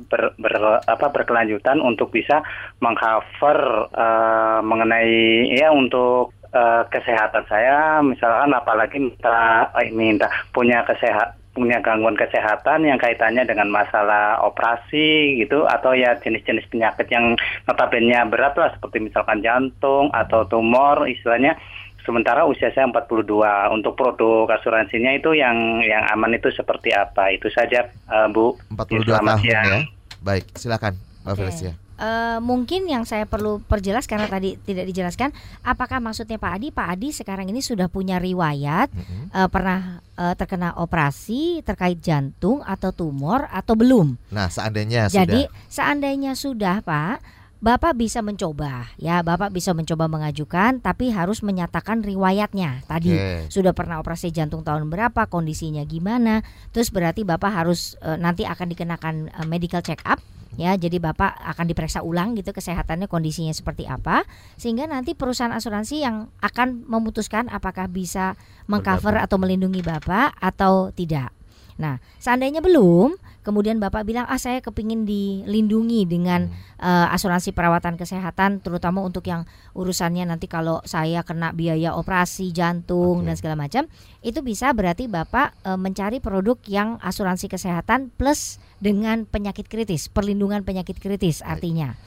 ber, 0.09 0.33
ber, 0.41 0.81
apa 0.89 1.13
berkelanjutan 1.13 1.85
untuk 1.85 2.09
bisa 2.17 2.41
mengcover 2.81 3.93
uh, 3.93 4.65
mengenai 4.65 5.53
ya 5.53 5.69
untuk 5.69 6.33
uh, 6.57 6.89
kesehatan 6.89 7.45
saya? 7.45 8.01
Misalkan 8.01 8.57
apalagi 8.57 8.97
minta 8.97 9.69
minta 9.93 10.33
punya 10.57 10.81
kesehatan 10.89 11.42
punya 11.53 11.85
gangguan 11.85 12.17
kesehatan 12.17 12.89
yang 12.89 12.97
kaitannya 12.97 13.45
dengan 13.45 13.69
masalah 13.69 14.41
operasi 14.41 15.37
gitu 15.37 15.69
atau 15.69 15.93
ya 15.93 16.17
jenis-jenis 16.17 16.65
penyakit 16.73 17.07
yang 17.13 17.37
notabene 17.69 18.17
berat 18.33 18.57
lah 18.57 18.73
seperti 18.73 19.05
misalkan 19.05 19.45
jantung 19.45 20.09
atau 20.17 20.49
tumor 20.49 21.05
istilahnya. 21.05 21.61
Sementara 22.03 22.43
usia 22.43 22.75
saya 22.75 22.91
42 22.91 23.31
untuk 23.71 23.95
produk 23.95 24.51
asuransinya 24.59 25.15
itu 25.15 25.39
yang 25.39 25.79
yang 25.87 26.03
aman 26.11 26.35
itu 26.35 26.51
seperti 26.51 26.91
apa? 26.91 27.31
Itu 27.31 27.47
saja 27.47 27.87
uh, 28.11 28.27
Bu. 28.27 28.59
42 28.75 29.07
tahun 29.07 29.39
ya. 29.47 29.87
baik 30.23 30.55
silakan 30.55 30.95
Mbak 31.27 31.35
okay. 31.35 31.39
Felicia 31.47 31.73
Uh, 32.03 32.43
mungkin 32.43 32.91
yang 32.91 33.07
saya 33.07 33.31
perlu 33.31 33.63
perjelas 33.63 34.11
karena 34.11 34.27
tadi 34.27 34.59
tidak 34.67 34.91
dijelaskan, 34.91 35.31
apakah 35.63 36.03
maksudnya 36.03 36.35
Pak 36.35 36.59
Adi? 36.59 36.69
Pak 36.75 36.99
Adi 36.99 37.15
sekarang 37.15 37.47
ini 37.47 37.63
sudah 37.63 37.87
punya 37.87 38.19
riwayat 38.19 38.91
mm-hmm. 38.91 39.31
uh, 39.31 39.47
pernah 39.47 40.03
uh, 40.19 40.35
terkena 40.35 40.75
operasi 40.83 41.63
terkait 41.63 42.03
jantung 42.03 42.59
atau 42.67 42.91
tumor 42.91 43.47
atau 43.55 43.79
belum? 43.79 44.19
Nah, 44.35 44.51
seandainya 44.51 45.15
Jadi, 45.15 45.47
sudah. 45.47 45.71
seandainya 45.71 46.33
sudah, 46.35 46.83
Pak, 46.83 47.23
Bapak 47.63 47.95
bisa 47.95 48.19
mencoba, 48.19 48.91
ya, 48.99 49.23
Bapak 49.23 49.55
bisa 49.55 49.71
mencoba 49.71 50.11
mengajukan, 50.11 50.83
tapi 50.83 51.15
harus 51.15 51.47
menyatakan 51.47 52.03
riwayatnya. 52.03 52.83
Tadi 52.91 53.15
okay. 53.15 53.47
sudah 53.47 53.71
pernah 53.71 54.03
operasi 54.03 54.35
jantung 54.35 54.67
tahun 54.67 54.91
berapa, 54.91 55.31
kondisinya 55.31 55.87
gimana, 55.87 56.43
terus 56.75 56.91
berarti 56.91 57.23
Bapak 57.23 57.63
harus 57.63 57.95
uh, 58.03 58.19
nanti 58.19 58.43
akan 58.43 58.67
dikenakan 58.75 59.15
uh, 59.39 59.47
medical 59.47 59.79
check 59.79 60.03
up 60.03 60.19
ya 60.61 60.77
jadi 60.77 61.01
bapak 61.01 61.33
akan 61.57 61.65
diperiksa 61.65 62.05
ulang 62.05 62.37
gitu 62.37 62.53
kesehatannya 62.53 63.09
kondisinya 63.09 63.53
seperti 63.57 63.89
apa 63.89 64.29
sehingga 64.61 64.85
nanti 64.85 65.17
perusahaan 65.17 65.53
asuransi 65.53 66.05
yang 66.05 66.29
akan 66.45 66.85
memutuskan 66.85 67.49
apakah 67.49 67.89
bisa 67.89 68.37
mengcover 68.69 69.17
atau 69.17 69.41
melindungi 69.41 69.81
bapak 69.81 70.37
atau 70.37 70.93
tidak. 70.93 71.33
Nah 71.81 71.99
seandainya 72.21 72.61
belum 72.61 73.17
kemudian 73.43 73.83
bapak 73.83 74.07
bilang 74.07 74.27
ah 74.31 74.39
saya 74.39 74.63
kepingin 74.63 75.03
dilindungi 75.05 76.07
dengan 76.07 76.49
hmm. 76.49 76.83
uh, 76.83 77.15
asuransi 77.15 77.51
perawatan 77.53 77.99
kesehatan 77.99 78.63
terutama 78.63 79.03
untuk 79.03 79.27
yang 79.27 79.45
urusannya 79.75 80.27
nanti 80.27 80.47
kalau 80.47 80.81
saya 80.87 81.27
kena 81.27 81.51
biaya 81.51 81.95
operasi 81.95 82.55
jantung 82.55 83.23
okay. 83.23 83.27
dan 83.31 83.35
segala 83.39 83.57
macam 83.59 83.83
itu 84.23 84.41
bisa 84.41 84.71
berarti 84.73 85.11
bapak 85.11 85.55
uh, 85.67 85.79
mencari 85.79 86.23
produk 86.23 86.57
yang 86.71 86.97
asuransi 87.03 87.51
kesehatan 87.51 88.15
plus 88.15 88.63
dengan 88.79 89.27
penyakit 89.27 89.67
kritis 89.67 90.07
perlindungan 90.07 90.63
penyakit 90.63 90.99
kritis 91.03 91.43
artinya 91.43 91.99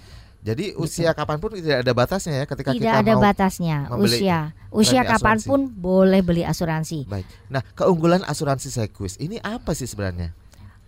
jadi 0.46 0.78
gitu. 0.78 0.86
usia 0.86 1.10
gitu. 1.10 1.18
kapan 1.18 1.38
pun 1.42 1.50
tidak 1.58 1.82
ada 1.82 1.92
batasnya 1.98 2.34
ya 2.38 2.46
ketika 2.46 2.70
tidak 2.72 2.86
kita 2.86 3.02
ada 3.02 3.14
mau 3.18 3.24
batasnya 3.26 3.78
usia 3.98 4.40
usia 4.76 5.02
kapan 5.08 5.40
pun 5.40 5.72
boleh 5.72 6.20
beli 6.20 6.44
asuransi. 6.44 7.08
Baik. 7.08 7.26
Nah 7.48 7.64
keunggulan 7.74 8.22
asuransi 8.28 8.68
Sequis 8.68 9.16
ini 9.24 9.40
apa 9.40 9.72
sih 9.72 9.88
sebenarnya? 9.88 10.36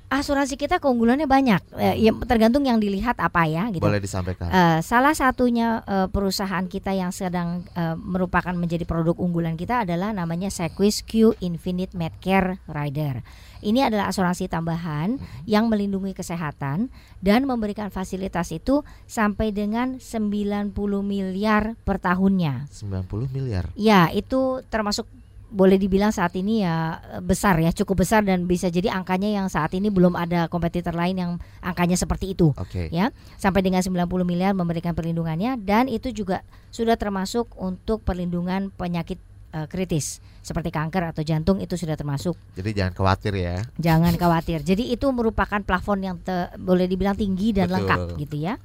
Asuransi 0.08 0.55
kita 0.55 0.80
keunggulannya 0.80 1.28
banyak. 1.28 1.62
Eh, 1.76 2.08
ya 2.08 2.12
tergantung 2.24 2.64
yang 2.64 2.80
dilihat 2.80 3.20
apa 3.20 3.43
ya 3.43 3.68
gitu. 3.68 3.84
Boleh 3.84 3.99
disampaikan. 3.99 4.47
Uh, 4.47 4.80
salah 4.80 5.12
satunya 5.12 5.84
uh, 5.84 6.08
perusahaan 6.08 6.64
kita 6.64 6.95
yang 6.95 7.12
sedang 7.12 7.68
uh, 7.76 7.99
merupakan 7.99 8.55
menjadi 8.55 8.88
produk 8.88 9.20
unggulan 9.20 9.60
kita 9.60 9.84
adalah 9.84 10.16
namanya 10.16 10.47
Sequis 10.47 11.03
Q 11.03 11.36
Infinite 11.43 11.91
Medcare 11.91 12.64
Rider. 12.72 13.20
Ini 13.58 13.89
adalah 13.89 14.14
asuransi 14.14 14.47
tambahan 14.47 15.18
hmm. 15.18 15.49
yang 15.49 15.68
melindungi 15.68 16.14
kesehatan 16.14 16.93
dan 17.20 17.41
memberikan 17.49 17.89
fasilitas 17.89 18.53
itu 18.53 18.86
sampai 19.10 19.49
dengan 19.49 19.97
90 19.97 20.72
miliar 21.01 21.74
per 21.82 21.97
tahunnya. 21.97 22.70
90 22.70 23.34
miliar. 23.34 23.66
Ya, 23.74 24.14
itu 24.14 24.62
termasuk 24.70 25.10
boleh 25.48 25.80
dibilang 25.80 26.12
saat 26.12 26.36
ini 26.36 26.68
ya 26.68 27.00
eh, 27.18 27.24
besar 27.24 27.56
ya 27.60 27.72
cukup 27.72 28.04
besar 28.04 28.24
dan 28.28 28.43
bisa 28.43 28.68
jadi 28.68 28.91
angkanya 28.91 29.32
yang 29.32 29.48
saat 29.48 29.72
ini 29.72 29.88
belum 29.88 30.20
ada 30.20 30.52
kompetitor 30.52 30.91
lain 30.91 31.16
yang 31.16 31.32
angkanya 31.64 31.95
seperti 31.95 32.36
itu 32.36 32.52
okay. 32.60 32.91
ya 32.91 33.16
sampai 33.39 33.64
dengan 33.64 33.80
90 33.80 34.08
miliar 34.28 34.52
memberikan 34.52 34.91
perlindungannya 34.91 35.56
dan 35.64 35.88
itu 35.88 36.12
juga 36.12 36.43
sudah 36.72 37.00
termasuk 37.00 37.48
untuk 37.56 38.04
perlindungan 38.04 38.76
penyakit 38.76 39.18
uh, 39.56 39.68
kritis 39.72 40.20
seperti 40.43 40.72
kanker 40.72 41.12
atau 41.12 41.24
jantung 41.28 41.60
itu 41.60 41.76
sudah 41.76 42.00
termasuk. 42.00 42.39
Jadi 42.56 42.72
jangan 42.72 42.93
khawatir 42.95 43.34
ya. 43.36 43.56
Jangan 43.76 44.16
khawatir. 44.22 44.64
Jadi 44.64 44.95
itu 44.95 45.08
merupakan 45.12 45.60
plafon 45.60 46.00
yang 46.04 46.16
te, 46.24 46.52
boleh 46.56 46.88
dibilang 46.88 47.20
tinggi 47.20 47.52
dan 47.52 47.68
Betul. 47.68 47.76
lengkap 47.84 48.00
gitu 48.24 48.36
ya. 48.39 48.56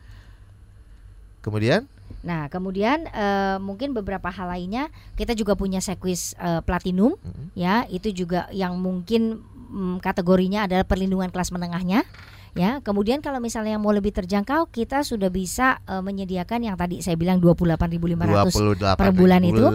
Kemudian 1.43 1.91
Nah, 2.23 2.47
kemudian 2.47 3.11
uh, 3.11 3.59
mungkin 3.59 3.93
beberapa 3.93 4.31
hal 4.31 4.51
lainnya. 4.51 4.89
Kita 5.19 5.35
juga 5.35 5.59
punya 5.59 5.83
sequis 5.83 6.39
uh, 6.39 6.63
platinum 6.63 7.19
mm-hmm. 7.19 7.47
ya, 7.59 7.85
itu 7.91 8.15
juga 8.15 8.47
yang 8.55 8.79
mungkin 8.79 9.43
um, 9.71 9.99
kategorinya 9.99 10.71
adalah 10.71 10.87
perlindungan 10.87 11.35
kelas 11.35 11.51
menengahnya 11.51 12.07
ya. 12.55 12.81
Kemudian 12.85 13.23
kalau 13.25 13.41
misalnya 13.41 13.79
mau 13.81 13.93
lebih 13.93 14.13
terjangkau, 14.13 14.67
kita 14.69 15.05
sudah 15.05 15.31
bisa 15.33 15.79
uh, 15.89 16.03
menyediakan 16.05 16.63
yang 16.67 16.77
tadi 16.77 17.01
saya 17.01 17.17
bilang 17.17 17.41
28.500 17.41 18.99
per 18.99 19.13
bulan 19.15 19.45
itu 19.45 19.71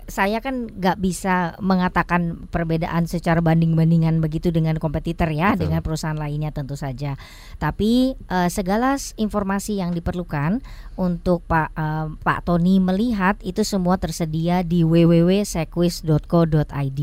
saya 0.09 0.41
kan 0.41 0.65
nggak 0.69 1.01
bisa 1.01 1.57
mengatakan 1.61 2.49
perbedaan 2.49 3.07
secara 3.09 3.41
banding-bandingan 3.41 4.21
begitu 4.25 4.51
dengan 4.53 4.79
kompetitor 4.81 5.31
ya 5.33 5.53
Betul. 5.53 5.61
dengan 5.69 5.83
perusahaan 5.85 6.17
lainnya 6.17 6.51
tentu 6.53 6.77
saja. 6.77 7.17
Tapi 7.61 8.15
uh, 8.29 8.49
segala 8.49 8.97
informasi 9.17 9.77
yang 9.81 9.93
diperlukan 9.93 10.61
untuk 10.97 11.43
Pak 11.45 11.73
uh, 11.77 12.09
Pak 12.21 12.45
Tony 12.49 12.81
melihat 12.81 13.37
itu 13.45 13.65
semua 13.65 13.99
tersedia 14.01 14.63
di 14.65 14.85
www.sequis.co.id. 14.85 17.01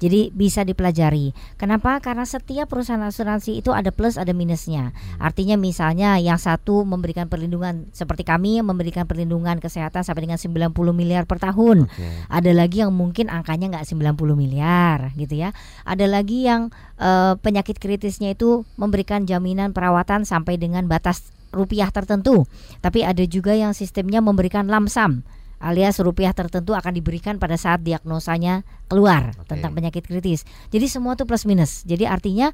Jadi 0.00 0.32
bisa 0.32 0.64
dipelajari. 0.64 1.36
Kenapa? 1.60 2.00
Karena 2.00 2.24
setiap 2.24 2.72
perusahaan 2.72 3.04
asuransi 3.04 3.60
itu 3.60 3.76
ada 3.76 3.92
plus 3.92 4.16
ada 4.16 4.32
minusnya. 4.32 4.96
Artinya 5.20 5.60
misalnya 5.60 6.16
yang 6.16 6.40
satu 6.40 6.88
memberikan 6.88 7.28
perlindungan 7.28 7.92
seperti 7.92 8.24
kami 8.24 8.56
yang 8.56 8.66
memberikan 8.66 9.04
perlindungan 9.04 9.60
kesehatan 9.60 10.00
sampai 10.00 10.24
dengan 10.24 10.40
90 10.40 10.72
miliar 10.96 11.28
per 11.28 11.36
tahun. 11.36 11.86
Ada 12.32 12.56
lagi 12.56 12.80
yang 12.80 12.96
mungkin 12.96 13.28
angkanya 13.28 13.76
nggak 13.76 13.86
90 13.92 14.16
miliar 14.40 15.12
gitu 15.20 15.36
ya. 15.36 15.52
Ada 15.84 16.08
lagi 16.08 16.48
yang 16.48 16.72
eh, 16.96 17.36
penyakit 17.36 17.76
kritisnya 17.76 18.32
itu 18.32 18.64
memberikan 18.80 19.28
jaminan 19.28 19.76
perawatan 19.76 20.24
sampai 20.24 20.56
dengan 20.56 20.88
batas 20.88 21.28
rupiah 21.52 21.92
tertentu. 21.92 22.48
Tapi 22.80 23.04
ada 23.04 23.22
juga 23.28 23.52
yang 23.52 23.76
sistemnya 23.76 24.24
memberikan 24.24 24.64
lamsam 24.64 25.28
alias 25.60 26.00
rupiah 26.00 26.32
tertentu 26.32 26.72
akan 26.72 26.96
diberikan 26.96 27.36
pada 27.36 27.54
saat 27.60 27.84
diagnosanya 27.84 28.64
keluar 28.88 29.36
tentang 29.46 29.76
penyakit 29.76 30.08
kritis. 30.08 30.48
Jadi 30.72 30.88
semua 30.88 31.14
tuh 31.14 31.28
plus 31.28 31.44
minus. 31.44 31.84
Jadi 31.84 32.08
artinya 32.08 32.50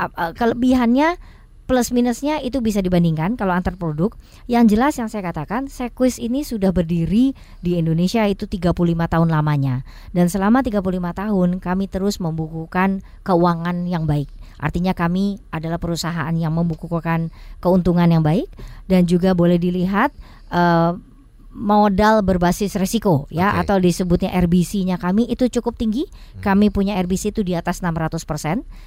ap- 0.00 0.16
eh, 0.16 0.32
kelebihannya 0.32 1.20
plus 1.70 1.94
minusnya 1.94 2.42
itu 2.42 2.58
bisa 2.58 2.82
dibandingkan 2.82 3.38
kalau 3.38 3.54
antar 3.54 3.78
produk. 3.78 4.10
Yang 4.50 4.74
jelas 4.74 4.98
yang 4.98 5.06
saya 5.06 5.30
katakan, 5.30 5.70
Sequis 5.70 6.18
ini 6.18 6.42
sudah 6.42 6.74
berdiri 6.74 7.30
di 7.62 7.78
Indonesia 7.78 8.26
itu 8.26 8.50
35 8.50 8.74
tahun 9.06 9.28
lamanya. 9.30 9.86
Dan 10.10 10.26
selama 10.26 10.66
35 10.66 10.82
tahun 11.14 11.48
kami 11.62 11.86
terus 11.86 12.18
membukukan 12.18 13.06
keuangan 13.22 13.86
yang 13.86 14.02
baik. 14.10 14.26
Artinya 14.58 14.98
kami 14.98 15.38
adalah 15.54 15.78
perusahaan 15.78 16.34
yang 16.34 16.52
membukukan 16.58 17.30
keuntungan 17.62 18.10
yang 18.10 18.26
baik 18.26 18.50
dan 18.90 19.06
juga 19.06 19.38
boleh 19.38 19.56
dilihat 19.62 20.10
eh, 20.50 20.92
modal 21.50 22.22
berbasis 22.22 22.78
resiko 22.78 23.26
ya 23.26 23.58
atau 23.58 23.82
disebutnya 23.82 24.30
RBC-nya 24.38 25.02
kami 25.02 25.26
itu 25.26 25.50
cukup 25.50 25.74
tinggi. 25.74 26.06
Kami 26.38 26.70
punya 26.70 26.94
RBC 27.02 27.34
itu 27.34 27.42
di 27.42 27.58
atas 27.58 27.82
600%. 27.82 28.22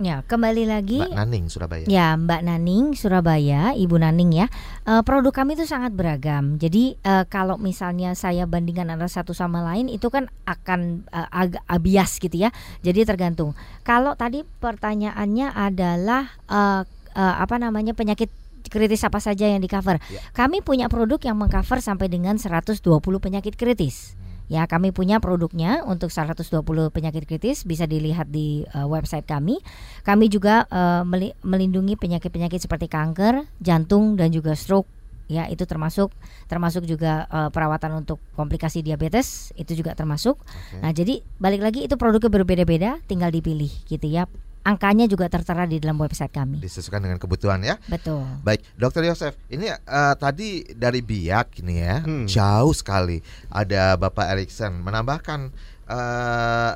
Ya, 0.00 0.22
kembali 0.22 0.64
lagi 0.70 1.02
Mbak 1.02 1.12
Naning 1.12 1.46
Surabaya. 1.50 1.84
Ya, 1.84 2.14
Mbak 2.16 2.40
Naning 2.46 2.96
Surabaya, 2.96 3.76
Ibu 3.76 4.00
Naning 4.00 4.32
ya. 4.32 4.46
Eh, 4.86 5.02
produk 5.02 5.28
kami 5.34 5.58
itu 5.58 5.66
sangat 5.66 5.92
beragam. 5.92 6.56
Jadi 6.56 6.94
eh, 7.02 7.24
kalau 7.26 7.58
misalnya 7.58 8.14
saya 8.14 8.46
bandingkan 8.48 8.88
antara 8.88 9.10
satu 9.10 9.34
sama 9.34 9.60
lain 9.60 9.90
itu 9.90 10.06
kan 10.08 10.30
akan 10.46 11.04
eh, 11.10 11.28
agak 11.34 11.60
bias 11.84 12.16
gitu 12.16 12.32
ya. 12.32 12.54
Jadi 12.80 13.02
tergantung. 13.02 13.58
Kalau 13.84 14.14
tadi 14.14 14.40
pertanyaannya 14.46 15.52
adalah 15.52 16.38
eh, 16.46 16.82
eh, 17.14 17.34
apa 17.40 17.56
namanya 17.60 17.92
penyakit 17.92 18.30
kritis 18.68 19.02
apa 19.02 19.18
saja 19.18 19.48
yang 19.48 19.60
di 19.60 19.70
cover. 19.70 19.98
Kami 20.36 20.60
punya 20.60 20.86
produk 20.86 21.18
yang 21.20 21.36
mengcover 21.40 21.80
sampai 21.80 22.12
dengan 22.12 22.36
120 22.36 22.78
penyakit 23.18 23.56
kritis. 23.56 24.14
Ya, 24.50 24.66
kami 24.66 24.90
punya 24.90 25.22
produknya 25.22 25.86
untuk 25.86 26.10
120 26.10 26.66
penyakit 26.90 27.22
kritis 27.22 27.62
bisa 27.62 27.86
dilihat 27.86 28.34
di 28.34 28.66
uh, 28.74 28.82
website 28.90 29.22
kami. 29.22 29.62
Kami 30.02 30.26
juga 30.26 30.66
uh, 30.66 31.06
meli- 31.06 31.38
melindungi 31.46 31.94
penyakit-penyakit 31.94 32.58
seperti 32.58 32.90
kanker, 32.90 33.46
jantung 33.62 34.18
dan 34.18 34.34
juga 34.34 34.58
stroke. 34.58 34.90
Ya, 35.30 35.46
itu 35.46 35.62
termasuk 35.62 36.10
termasuk 36.50 36.82
juga 36.82 37.30
uh, 37.30 37.54
perawatan 37.54 38.02
untuk 38.02 38.18
komplikasi 38.34 38.82
diabetes 38.82 39.54
itu 39.54 39.78
juga 39.78 39.94
termasuk. 39.94 40.42
Nah, 40.82 40.90
jadi 40.90 41.22
balik 41.38 41.62
lagi 41.62 41.86
itu 41.86 41.94
produknya 41.94 42.34
berbeda-beda, 42.34 42.98
tinggal 43.06 43.30
dipilih 43.30 43.70
gitu 43.86 44.10
ya. 44.10 44.26
Angkanya 44.60 45.08
juga 45.08 45.24
tertera 45.32 45.64
di 45.64 45.80
dalam 45.80 45.96
website 45.96 46.36
kami. 46.36 46.60
Disesuaikan 46.60 47.00
dengan 47.00 47.16
kebutuhan 47.16 47.64
ya. 47.64 47.80
Betul. 47.88 48.28
Baik, 48.44 48.60
Dokter 48.76 49.08
Yosef, 49.08 49.32
ini 49.48 49.72
eh, 49.72 50.14
tadi 50.20 50.68
dari 50.76 51.00
Biak 51.00 51.64
ini 51.64 51.80
ya, 51.80 52.04
Hmm. 52.04 52.28
jauh 52.28 52.76
sekali. 52.76 53.24
Ada 53.48 53.96
Bapak 53.96 54.36
Erikson 54.36 54.84
menambahkan 54.84 55.40
eh, 55.88 56.72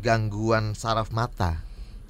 gangguan 0.00 0.72
saraf 0.72 1.12
mata. 1.12 1.60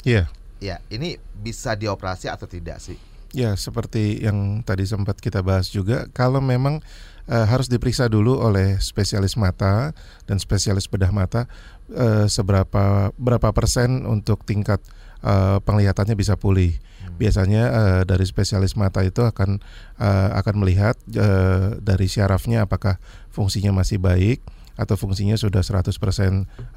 Iya. 0.06 0.30
Ya, 0.58 0.82
ini 0.90 1.18
bisa 1.34 1.74
dioperasi 1.74 2.26
atau 2.26 2.46
tidak 2.46 2.78
sih? 2.82 2.98
Ya, 3.30 3.54
seperti 3.54 4.24
yang 4.24 4.64
tadi 4.64 4.88
sempat 4.88 5.20
kita 5.20 5.44
bahas 5.44 5.68
juga, 5.68 6.08
kalau 6.16 6.40
memang 6.40 6.80
eh, 7.28 7.46
harus 7.46 7.68
diperiksa 7.68 8.08
dulu 8.08 8.40
oleh 8.40 8.80
spesialis 8.80 9.36
mata 9.36 9.92
dan 10.24 10.40
spesialis 10.40 10.88
bedah 10.88 11.12
mata 11.12 11.44
eh, 11.92 12.24
seberapa 12.26 13.12
berapa 13.14 13.52
persen 13.52 14.08
untuk 14.08 14.48
tingkat 14.48 14.80
eh, 15.22 15.58
penglihatannya 15.62 16.14
bisa 16.18 16.34
pulih. 16.38 16.76
Biasanya 17.18 17.62
eh, 17.70 18.00
dari 18.06 18.24
spesialis 18.26 18.78
mata 18.78 19.02
itu 19.02 19.26
akan 19.26 19.58
eh, 19.98 20.30
akan 20.38 20.54
melihat 20.62 20.94
eh, 21.10 21.78
dari 21.82 22.06
syarafnya 22.06 22.66
apakah 22.66 23.02
fungsinya 23.34 23.74
masih 23.74 23.98
baik 23.98 24.42
atau 24.78 24.94
fungsinya 24.94 25.34
sudah 25.34 25.60
100% 25.60 25.90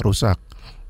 rusak. 0.02 0.38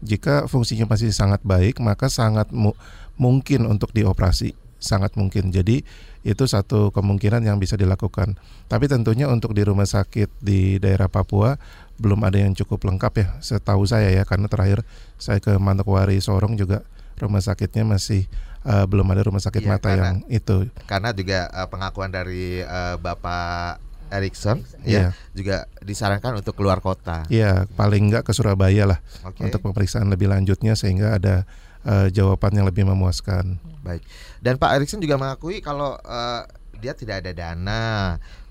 Jika 0.01 0.47
fungsinya 0.47 0.87
masih 0.87 1.11
sangat 1.11 1.43
baik, 1.43 1.83
maka 1.83 2.07
sangat 2.07 2.49
mu- 2.55 2.73
mungkin 3.19 3.67
untuk 3.67 3.91
dioperasi, 3.91 4.55
sangat 4.79 5.13
mungkin. 5.19 5.51
Jadi 5.51 5.83
itu 6.23 6.43
satu 6.47 6.89
kemungkinan 6.89 7.43
yang 7.43 7.59
bisa 7.59 7.75
dilakukan. 7.75 8.39
Tapi 8.71 8.87
tentunya 8.87 9.27
untuk 9.27 9.51
di 9.51 9.61
rumah 9.67 9.85
sakit 9.85 10.41
di 10.41 10.79
daerah 10.79 11.11
Papua 11.11 11.59
belum 12.01 12.25
ada 12.25 12.41
yang 12.41 12.57
cukup 12.57 12.81
lengkap 12.87 13.13
ya, 13.13 13.27
setahu 13.45 13.85
saya 13.85 14.09
ya, 14.09 14.25
karena 14.25 14.49
terakhir 14.49 14.81
saya 15.21 15.37
ke 15.37 15.53
Manokwari 15.61 16.17
Sorong 16.17 16.57
juga 16.57 16.81
rumah 17.22 17.39
sakitnya 17.39 17.86
masih 17.86 18.26
eh, 18.61 18.86
belum 18.86 19.05
ada 19.07 19.22
rumah 19.22 19.39
sakit 19.39 19.61
Iya, 19.61 19.69
mata 19.69 19.88
karena- 19.88 20.05
yang 20.05 20.17
itu. 20.28 20.57
Karena 20.84 21.09
juga 21.11 21.39
eh, 21.47 21.67
pengakuan 21.67 22.09
dari 22.09 22.59
eh, 22.59 22.95
Bapak 22.97 23.78
Erikson 24.11 24.59
Iya. 24.84 25.15
ya 25.15 25.17
juga 25.32 25.55
disarankan 25.80 26.38
untuk 26.38 26.53
keluar 26.53 26.78
kota. 26.78 27.24
Ya, 27.28 27.63
paling 27.74 28.11
enggak 28.11 28.28
ke 28.28 28.36
Surabaya 28.36 28.84
lah 28.84 28.99
Oke. 29.24 29.39
untuk 29.41 29.63
pemeriksaan 29.63 30.05
lebih 30.07 30.28
lanjutnya 30.28 30.76
sehingga 30.76 31.15
ada 31.15 31.47
eh, 31.82 32.07
jawaban 32.09 32.53
yang 32.53 32.65
lebih 32.65 32.84
memuaskan. 32.84 33.55
Baik. 33.82 34.03
Dan 34.38 34.57
Pak 34.57 34.76
Erikson 34.76 34.99
juga 34.99 35.15
mengakui 35.15 35.63
kalau 35.63 35.95
eh, 35.97 36.43
dia 36.78 36.91
tidak 36.91 37.22
ada 37.22 37.32
dana, 37.32 37.84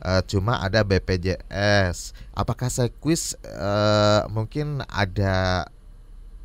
eh, 0.01 0.23
cuma 0.25 0.59
ada 0.59 0.81
BPJS. 0.81 2.15
Apakah 2.33 2.67
Sequis 2.67 3.35
eh, 3.41 4.23
mungkin 4.27 4.81
ada 4.87 5.67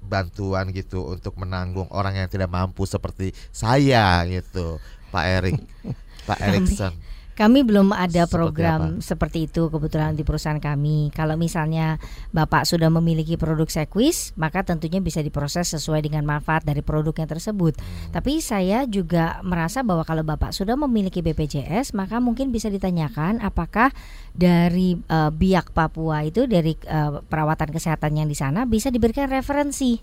bantuan 0.05 0.69
gitu 0.71 1.17
untuk 1.17 1.35
menanggung 1.35 1.89
orang 1.89 2.21
yang 2.23 2.29
tidak 2.29 2.47
mampu 2.47 2.85
seperti 2.85 3.33
saya 3.49 4.21
gitu, 4.29 4.77
Pak 5.09 5.25
Erik, 5.25 5.57
Pak 6.29 6.39
Erikson. 6.39 6.93
Kami 7.36 7.67
belum 7.67 7.91
ada 7.91 8.23
Seperti 8.23 8.31
program 8.31 8.81
seperti 9.03 9.51
itu 9.51 9.67
kebetulan 9.67 10.15
di 10.15 10.23
perusahaan 10.23 10.55
kami. 10.55 11.11
Kalau 11.11 11.36
misalnya 11.36 11.99
Bapak 12.31 12.63
sudah 12.63 12.88
memiliki 12.88 13.36
produk 13.36 13.67
Sequis, 13.67 14.31
maka 14.39 14.63
tentunya 14.63 15.03
bisa 15.03 15.19
diproses 15.19 15.67
sesuai 15.75 16.07
dengan 16.07 16.23
manfaat 16.23 16.63
dari 16.63 16.79
produknya 16.79 17.27
tersebut. 17.27 17.75
Tapi 18.15 18.39
saya 18.39 18.88
juga 18.88 19.43
merasa 19.43 19.83
bahwa 19.83 20.07
kalau 20.07 20.23
Bapak 20.23 20.55
sudah 20.55 20.79
memiliki 20.79 21.19
BPJS, 21.19 21.91
maka 21.91 22.23
mungkin 22.23 22.55
bisa 22.55 22.71
ditanyakan 22.71 23.43
apakah 23.43 23.91
dari 24.31 24.95
eh, 24.95 25.31
Biak 25.36 25.75
Papua 25.75 26.23
itu 26.23 26.47
dari 26.47 26.71
eh, 26.88 27.11
perawatan 27.19 27.75
kesehatan 27.75 28.15
yang 28.15 28.31
di 28.31 28.38
sana 28.39 28.63
bisa 28.63 28.88
diberikan 28.88 29.27
referensi 29.27 29.99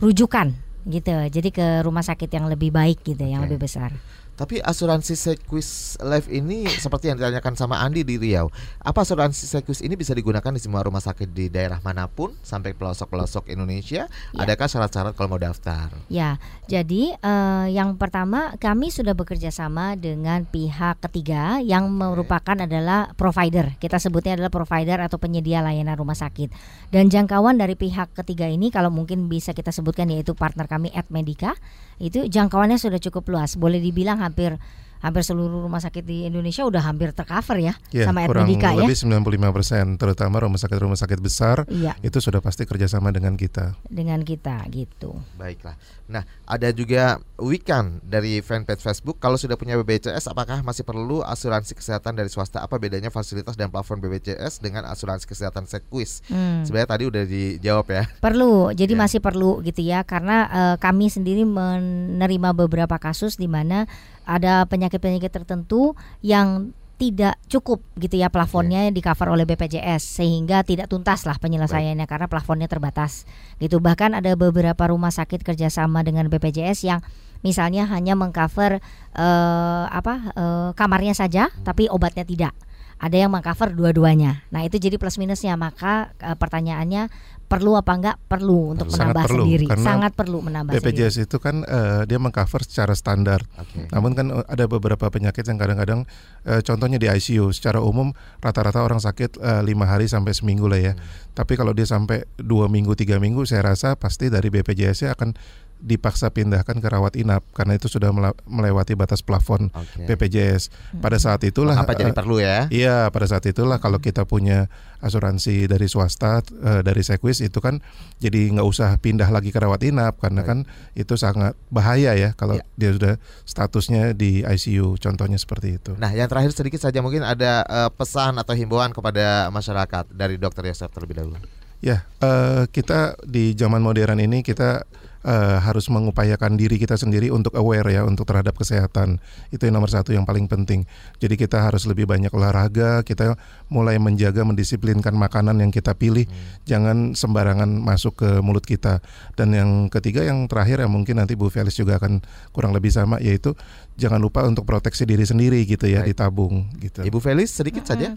rujukan 0.00 0.48
gitu. 0.88 1.12
Jadi 1.12 1.52
ke 1.52 1.84
rumah 1.84 2.00
sakit 2.00 2.32
yang 2.32 2.48
lebih 2.48 2.72
baik 2.72 3.04
gitu, 3.04 3.20
yang 3.20 3.44
lebih 3.44 3.60
besar. 3.60 3.92
Tapi 4.40 4.56
asuransi 4.56 5.12
Sequis 5.20 6.00
Life 6.00 6.24
ini 6.32 6.64
seperti 6.64 7.12
yang 7.12 7.20
ditanyakan 7.20 7.60
sama 7.60 7.76
Andi 7.84 8.08
di 8.08 8.16
Riau. 8.16 8.48
Apa 8.80 9.04
asuransi 9.04 9.44
Sequis 9.44 9.84
ini 9.84 10.00
bisa 10.00 10.16
digunakan 10.16 10.48
di 10.48 10.56
semua 10.56 10.80
rumah 10.80 11.04
sakit 11.04 11.28
di 11.28 11.52
daerah 11.52 11.76
mana 11.84 12.08
pun 12.08 12.32
sampai 12.40 12.72
pelosok-pelosok 12.72 13.52
Indonesia? 13.52 14.08
Ya. 14.08 14.40
Adakah 14.40 14.64
syarat-syarat 14.64 15.12
kalau 15.12 15.36
mau 15.36 15.40
daftar? 15.42 15.92
Ya, 16.08 16.40
jadi 16.72 17.20
uh, 17.20 17.68
yang 17.68 18.00
pertama 18.00 18.56
kami 18.56 18.88
sudah 18.88 19.12
bekerja 19.12 19.52
sama 19.52 19.92
dengan 20.00 20.48
pihak 20.48 21.04
ketiga 21.04 21.60
yang 21.60 21.92
merupakan 21.92 22.56
adalah 22.64 23.12
provider. 23.20 23.76
Kita 23.76 24.00
sebutnya 24.00 24.40
adalah 24.40 24.48
provider 24.48 25.04
atau 25.04 25.20
penyedia 25.20 25.60
layanan 25.60 26.00
rumah 26.00 26.16
sakit. 26.16 26.48
Dan 26.88 27.12
jangkauan 27.12 27.60
dari 27.60 27.76
pihak 27.76 28.16
ketiga 28.16 28.48
ini 28.48 28.72
kalau 28.72 28.88
mungkin 28.88 29.28
bisa 29.28 29.52
kita 29.52 29.68
sebutkan 29.68 30.08
yaitu 30.08 30.32
partner 30.32 30.64
kami 30.64 30.88
Ad 30.96 31.12
Medica 31.12 31.52
itu 32.00 32.24
jangkauannya 32.24 32.80
sudah 32.80 32.96
cukup 32.96 33.28
luas. 33.28 33.60
Boleh 33.60 33.76
dibilang 33.76 34.24
hampir 34.30 34.54
hampir 35.00 35.24
seluruh 35.24 35.64
rumah 35.64 35.80
sakit 35.80 36.04
di 36.04 36.28
Indonesia 36.28 36.60
udah 36.68 36.84
hampir 36.84 37.16
tercover 37.16 37.56
ya, 37.56 37.74
ya 37.88 38.04
sama 38.04 38.28
kurang 38.28 38.44
Edmedica 38.44 38.76
ya. 38.76 38.84
Lebih 38.84 38.96
95 39.00 39.56
persen, 39.56 39.84
terutama 39.96 40.44
rumah 40.44 40.60
sakit-rumah 40.60 40.98
sakit 41.00 41.20
besar, 41.24 41.64
ya. 41.72 41.96
itu 42.04 42.20
sudah 42.20 42.44
pasti 42.44 42.68
kerjasama 42.68 43.08
dengan 43.08 43.32
kita. 43.34 43.80
Dengan 43.88 44.20
kita 44.20 44.60
gitu. 44.68 45.16
Baiklah. 45.40 45.74
Nah, 46.10 46.28
ada 46.44 46.68
juga 46.74 47.22
Wikan 47.40 48.04
dari 48.04 48.44
fanpage 48.44 48.84
Facebook. 48.84 49.16
Kalau 49.16 49.40
sudah 49.40 49.56
punya 49.56 49.80
BPJS, 49.80 50.28
apakah 50.28 50.60
masih 50.60 50.84
perlu 50.84 51.24
asuransi 51.24 51.72
kesehatan 51.72 52.12
dari 52.12 52.28
swasta? 52.28 52.60
Apa 52.60 52.76
bedanya 52.76 53.08
fasilitas 53.08 53.56
dan 53.56 53.72
plafon 53.72 53.96
BPJS 54.04 54.60
dengan 54.60 54.84
asuransi 54.84 55.24
kesehatan 55.24 55.64
Sequis? 55.64 56.20
Hmm. 56.28 56.66
Sebenarnya 56.68 56.90
tadi 56.92 57.04
udah 57.08 57.24
dijawab 57.24 57.86
ya. 57.88 58.04
Perlu, 58.20 58.76
jadi 58.76 58.92
ya. 58.92 59.00
masih 59.00 59.24
perlu 59.24 59.64
gitu 59.64 59.80
ya, 59.80 60.04
karena 60.04 60.50
uh, 60.52 60.76
kami 60.76 61.08
sendiri 61.08 61.48
menerima 61.48 62.52
beberapa 62.52 63.00
kasus 63.00 63.40
di 63.40 63.48
mana 63.48 63.88
ada 64.30 64.62
penyakit-penyakit 64.70 65.34
tertentu 65.34 65.98
yang 66.22 66.70
tidak 67.00 67.40
cukup 67.48 67.80
gitu 67.96 68.20
ya 68.20 68.28
plafonnya 68.28 68.84
okay. 68.86 68.92
di 68.92 69.00
cover 69.00 69.32
oleh 69.32 69.48
BPJS 69.48 70.20
sehingga 70.20 70.60
tidak 70.60 70.92
tuntas 70.92 71.24
lah 71.24 71.40
penyelesaiannya 71.40 72.04
Baik. 72.04 72.12
karena 72.12 72.26
plafonnya 72.28 72.68
terbatas 72.68 73.24
gitu 73.56 73.80
bahkan 73.80 74.12
ada 74.12 74.36
beberapa 74.36 74.92
rumah 74.92 75.08
sakit 75.08 75.40
kerjasama 75.40 76.04
dengan 76.04 76.28
BPJS 76.28 76.84
yang 76.84 77.00
misalnya 77.40 77.88
hanya 77.88 78.12
mengcover 78.20 78.84
uh, 79.16 79.84
apa 79.88 80.14
uh, 80.36 80.70
kamarnya 80.76 81.16
saja 81.16 81.48
hmm. 81.48 81.64
tapi 81.64 81.88
obatnya 81.88 82.28
tidak 82.28 82.52
ada 83.00 83.16
yang 83.16 83.32
mengcover 83.32 83.72
dua-duanya. 83.72 84.44
Nah 84.52 84.60
itu 84.60 84.76
jadi 84.76 85.00
plus 85.00 85.16
minusnya. 85.16 85.56
Maka 85.56 86.12
uh, 86.20 86.36
pertanyaannya 86.36 87.08
perlu 87.50 87.74
apa 87.74 87.92
enggak 87.98 88.16
perlu 88.30 88.78
untuk 88.78 88.94
sangat 88.94 89.10
menambah 89.10 89.24
perlu, 89.26 89.42
sendiri. 89.42 89.66
Sangat 89.74 90.12
perlu 90.14 90.38
menambah 90.38 90.70
BPJS 90.78 91.18
sendiri. 91.18 91.26
itu 91.26 91.36
kan 91.42 91.56
uh, 91.66 92.02
dia 92.06 92.22
mengcover 92.22 92.62
secara 92.62 92.94
standar. 92.94 93.42
Okay. 93.58 93.90
Namun 93.90 94.14
kan 94.14 94.30
ada 94.46 94.70
beberapa 94.70 95.10
penyakit 95.10 95.42
yang 95.50 95.58
kadang-kadang 95.58 96.06
uh, 96.46 96.62
contohnya 96.62 97.02
di 97.02 97.10
ICU. 97.10 97.50
Secara 97.50 97.82
umum 97.82 98.14
rata-rata 98.38 98.86
orang 98.86 99.02
sakit 99.02 99.42
lima 99.66 99.82
uh, 99.82 99.98
hari 99.98 100.06
sampai 100.06 100.30
seminggu 100.30 100.70
lah 100.70 100.78
ya. 100.78 100.92
Hmm. 100.94 101.02
Tapi 101.34 101.58
kalau 101.58 101.74
dia 101.74 101.90
sampai 101.90 102.22
dua 102.38 102.70
minggu 102.70 102.94
tiga 102.94 103.18
minggu, 103.18 103.42
saya 103.42 103.66
rasa 103.74 103.98
pasti 103.98 104.30
dari 104.30 104.46
BPJS 104.46 105.10
akan 105.10 105.34
dipaksa 105.80 106.28
pindahkan 106.30 106.78
ke 106.78 106.88
rawat 106.88 107.16
inap 107.16 107.42
karena 107.56 107.76
itu 107.80 107.88
sudah 107.88 108.12
melewati 108.46 108.92
batas 108.94 109.24
plafon 109.24 109.72
okay. 109.72 110.06
BPJS. 110.06 110.68
Pada 111.00 111.16
hmm. 111.16 111.24
saat 111.24 111.40
itulah 111.48 111.74
apa 111.74 111.96
jadi 111.96 112.12
perlu 112.12 112.38
ya? 112.38 112.68
Iya, 112.68 113.08
pada 113.08 113.26
saat 113.26 113.44
itulah 113.48 113.80
kalau 113.80 113.98
kita 113.98 114.28
punya 114.28 114.68
asuransi 115.00 115.64
dari 115.64 115.88
swasta 115.88 116.44
uh, 116.60 116.84
dari 116.84 117.00
Sequis 117.00 117.40
itu 117.40 117.58
kan 117.58 117.80
jadi 118.20 118.52
nggak 118.52 118.68
usah 118.68 118.92
pindah 119.00 119.32
lagi 119.32 119.48
ke 119.48 119.58
rawat 119.58 119.80
inap 119.80 120.20
karena 120.20 120.44
kan 120.44 120.68
itu 120.92 121.16
sangat 121.16 121.56
bahaya 121.72 122.12
ya 122.12 122.36
kalau 122.36 122.60
ya. 122.60 122.64
dia 122.76 122.90
sudah 122.92 123.14
statusnya 123.48 124.12
di 124.12 124.44
ICU 124.44 125.00
contohnya 125.00 125.40
seperti 125.40 125.80
itu. 125.80 125.96
Nah, 125.96 126.12
yang 126.12 126.28
terakhir 126.28 126.52
sedikit 126.52 126.84
saja 126.84 127.00
mungkin 127.00 127.24
ada 127.24 127.64
uh, 127.64 127.90
pesan 127.90 128.36
atau 128.36 128.52
himbauan 128.52 128.92
kepada 128.92 129.48
masyarakat 129.48 130.12
dari 130.12 130.36
Dokter 130.36 130.68
Yosef 130.68 130.92
terlebih 130.92 131.24
dahulu. 131.24 131.40
Ya, 131.80 132.04
uh, 132.20 132.68
kita 132.68 133.16
di 133.24 133.56
zaman 133.56 133.80
modern 133.80 134.20
ini 134.20 134.44
kita 134.44 134.84
uh, 135.24 135.58
harus 135.60 135.88
mengupayakan 135.92 136.56
diri 136.56 136.80
kita 136.80 136.96
sendiri 136.96 137.28
untuk 137.32 137.56
aware 137.56 137.88
ya 137.92 138.02
untuk 138.06 138.28
terhadap 138.28 138.56
kesehatan 138.56 139.20
itu 139.52 139.62
yang 139.66 139.80
nomor 139.80 139.90
satu 139.92 140.12
yang 140.12 140.24
paling 140.24 140.48
penting 140.48 140.84
jadi 141.20 141.34
kita 141.36 141.60
harus 141.60 141.84
lebih 141.84 142.08
banyak 142.08 142.32
olahraga 142.32 143.04
kita 143.04 143.36
mulai 143.68 143.96
menjaga 144.00 144.44
mendisiplinkan 144.44 145.12
makanan 145.16 145.60
yang 145.60 145.72
kita 145.72 145.92
pilih 145.96 146.24
hmm. 146.28 146.64
jangan 146.64 146.96
sembarangan 147.12 147.68
masuk 147.68 148.20
ke 148.24 148.30
mulut 148.40 148.64
kita 148.64 149.04
dan 149.36 149.52
yang 149.52 149.70
ketiga 149.92 150.24
yang 150.24 150.48
terakhir 150.48 150.84
ya 150.84 150.88
mungkin 150.88 151.20
nanti 151.20 151.36
Bu 151.36 151.52
Felis 151.52 151.76
juga 151.76 152.00
akan 152.00 152.24
kurang 152.52 152.72
lebih 152.72 152.92
sama 152.92 153.20
yaitu 153.20 153.52
jangan 154.00 154.20
lupa 154.20 154.44
untuk 154.46 154.64
proteksi 154.64 155.04
diri 155.04 155.24
sendiri 155.24 155.64
gitu 155.68 155.86
ya 155.88 156.04
Baik. 156.04 156.16
ditabung 156.16 156.68
gitu 156.80 157.04
Ibu 157.04 157.18
Felis 157.20 157.52
sedikit 157.52 157.84
-huh. 157.84 157.90
saja 157.92 158.08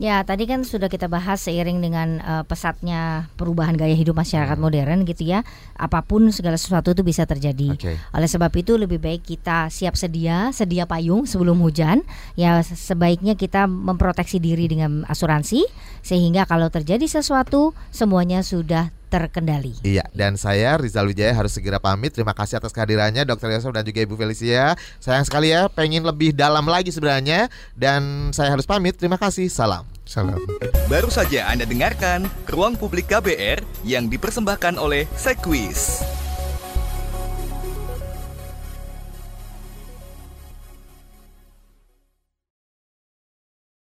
Ya, 0.00 0.24
tadi 0.24 0.48
kan 0.48 0.64
sudah 0.64 0.88
kita 0.88 1.12
bahas 1.12 1.44
seiring 1.44 1.84
dengan 1.84 2.24
uh, 2.24 2.40
pesatnya 2.48 3.28
perubahan 3.36 3.76
gaya 3.76 3.92
hidup 3.92 4.16
masyarakat 4.16 4.56
hmm. 4.56 4.64
modern 4.64 5.04
gitu 5.04 5.28
ya. 5.28 5.44
Apa 5.76 6.00
pun 6.00 6.32
segala 6.32 6.56
sesuatu 6.56 6.96
itu 6.96 7.04
bisa 7.04 7.28
terjadi. 7.28 7.76
Okay. 7.76 8.00
Oleh 8.16 8.24
sebab 8.24 8.48
itu 8.56 8.80
lebih 8.80 8.96
baik 8.96 9.28
kita 9.28 9.68
siap 9.68 10.00
sedia, 10.00 10.56
sedia 10.56 10.88
payung 10.88 11.28
sebelum 11.28 11.60
hujan. 11.60 12.00
Ya, 12.32 12.64
sebaiknya 12.64 13.36
kita 13.36 13.68
memproteksi 13.68 14.40
diri 14.40 14.72
dengan 14.72 15.04
asuransi 15.04 15.68
sehingga 16.00 16.48
kalau 16.48 16.72
terjadi 16.72 17.04
sesuatu 17.04 17.76
semuanya 17.92 18.40
sudah 18.40 18.88
terkendali. 19.10 19.74
Iya, 19.82 20.06
dan 20.14 20.38
saya 20.38 20.78
Rizal 20.78 21.10
Wijaya 21.10 21.34
harus 21.34 21.50
segera 21.50 21.82
pamit. 21.82 22.14
Terima 22.14 22.30
kasih 22.30 22.62
atas 22.62 22.70
kehadirannya 22.70 23.26
Dokter 23.26 23.50
Yosef 23.50 23.74
dan 23.74 23.82
juga 23.82 24.06
Ibu 24.06 24.14
Felicia. 24.14 24.78
Sayang 25.02 25.26
sekali 25.26 25.50
ya, 25.50 25.66
pengen 25.66 26.06
lebih 26.06 26.30
dalam 26.30 26.62
lagi 26.70 26.94
sebenarnya 26.94 27.50
dan 27.74 28.30
saya 28.30 28.54
harus 28.54 28.64
pamit. 28.64 28.94
Terima 28.94 29.18
kasih. 29.18 29.50
Salam. 29.50 29.82
Salam. 30.06 30.38
Baru 30.86 31.10
saja 31.10 31.50
Anda 31.50 31.66
dengarkan 31.66 32.30
Ruang 32.46 32.78
Publik 32.78 33.10
KBR 33.10 33.62
yang 33.82 34.06
dipersembahkan 34.06 34.78
oleh 34.78 35.06
Sequis. 35.18 36.02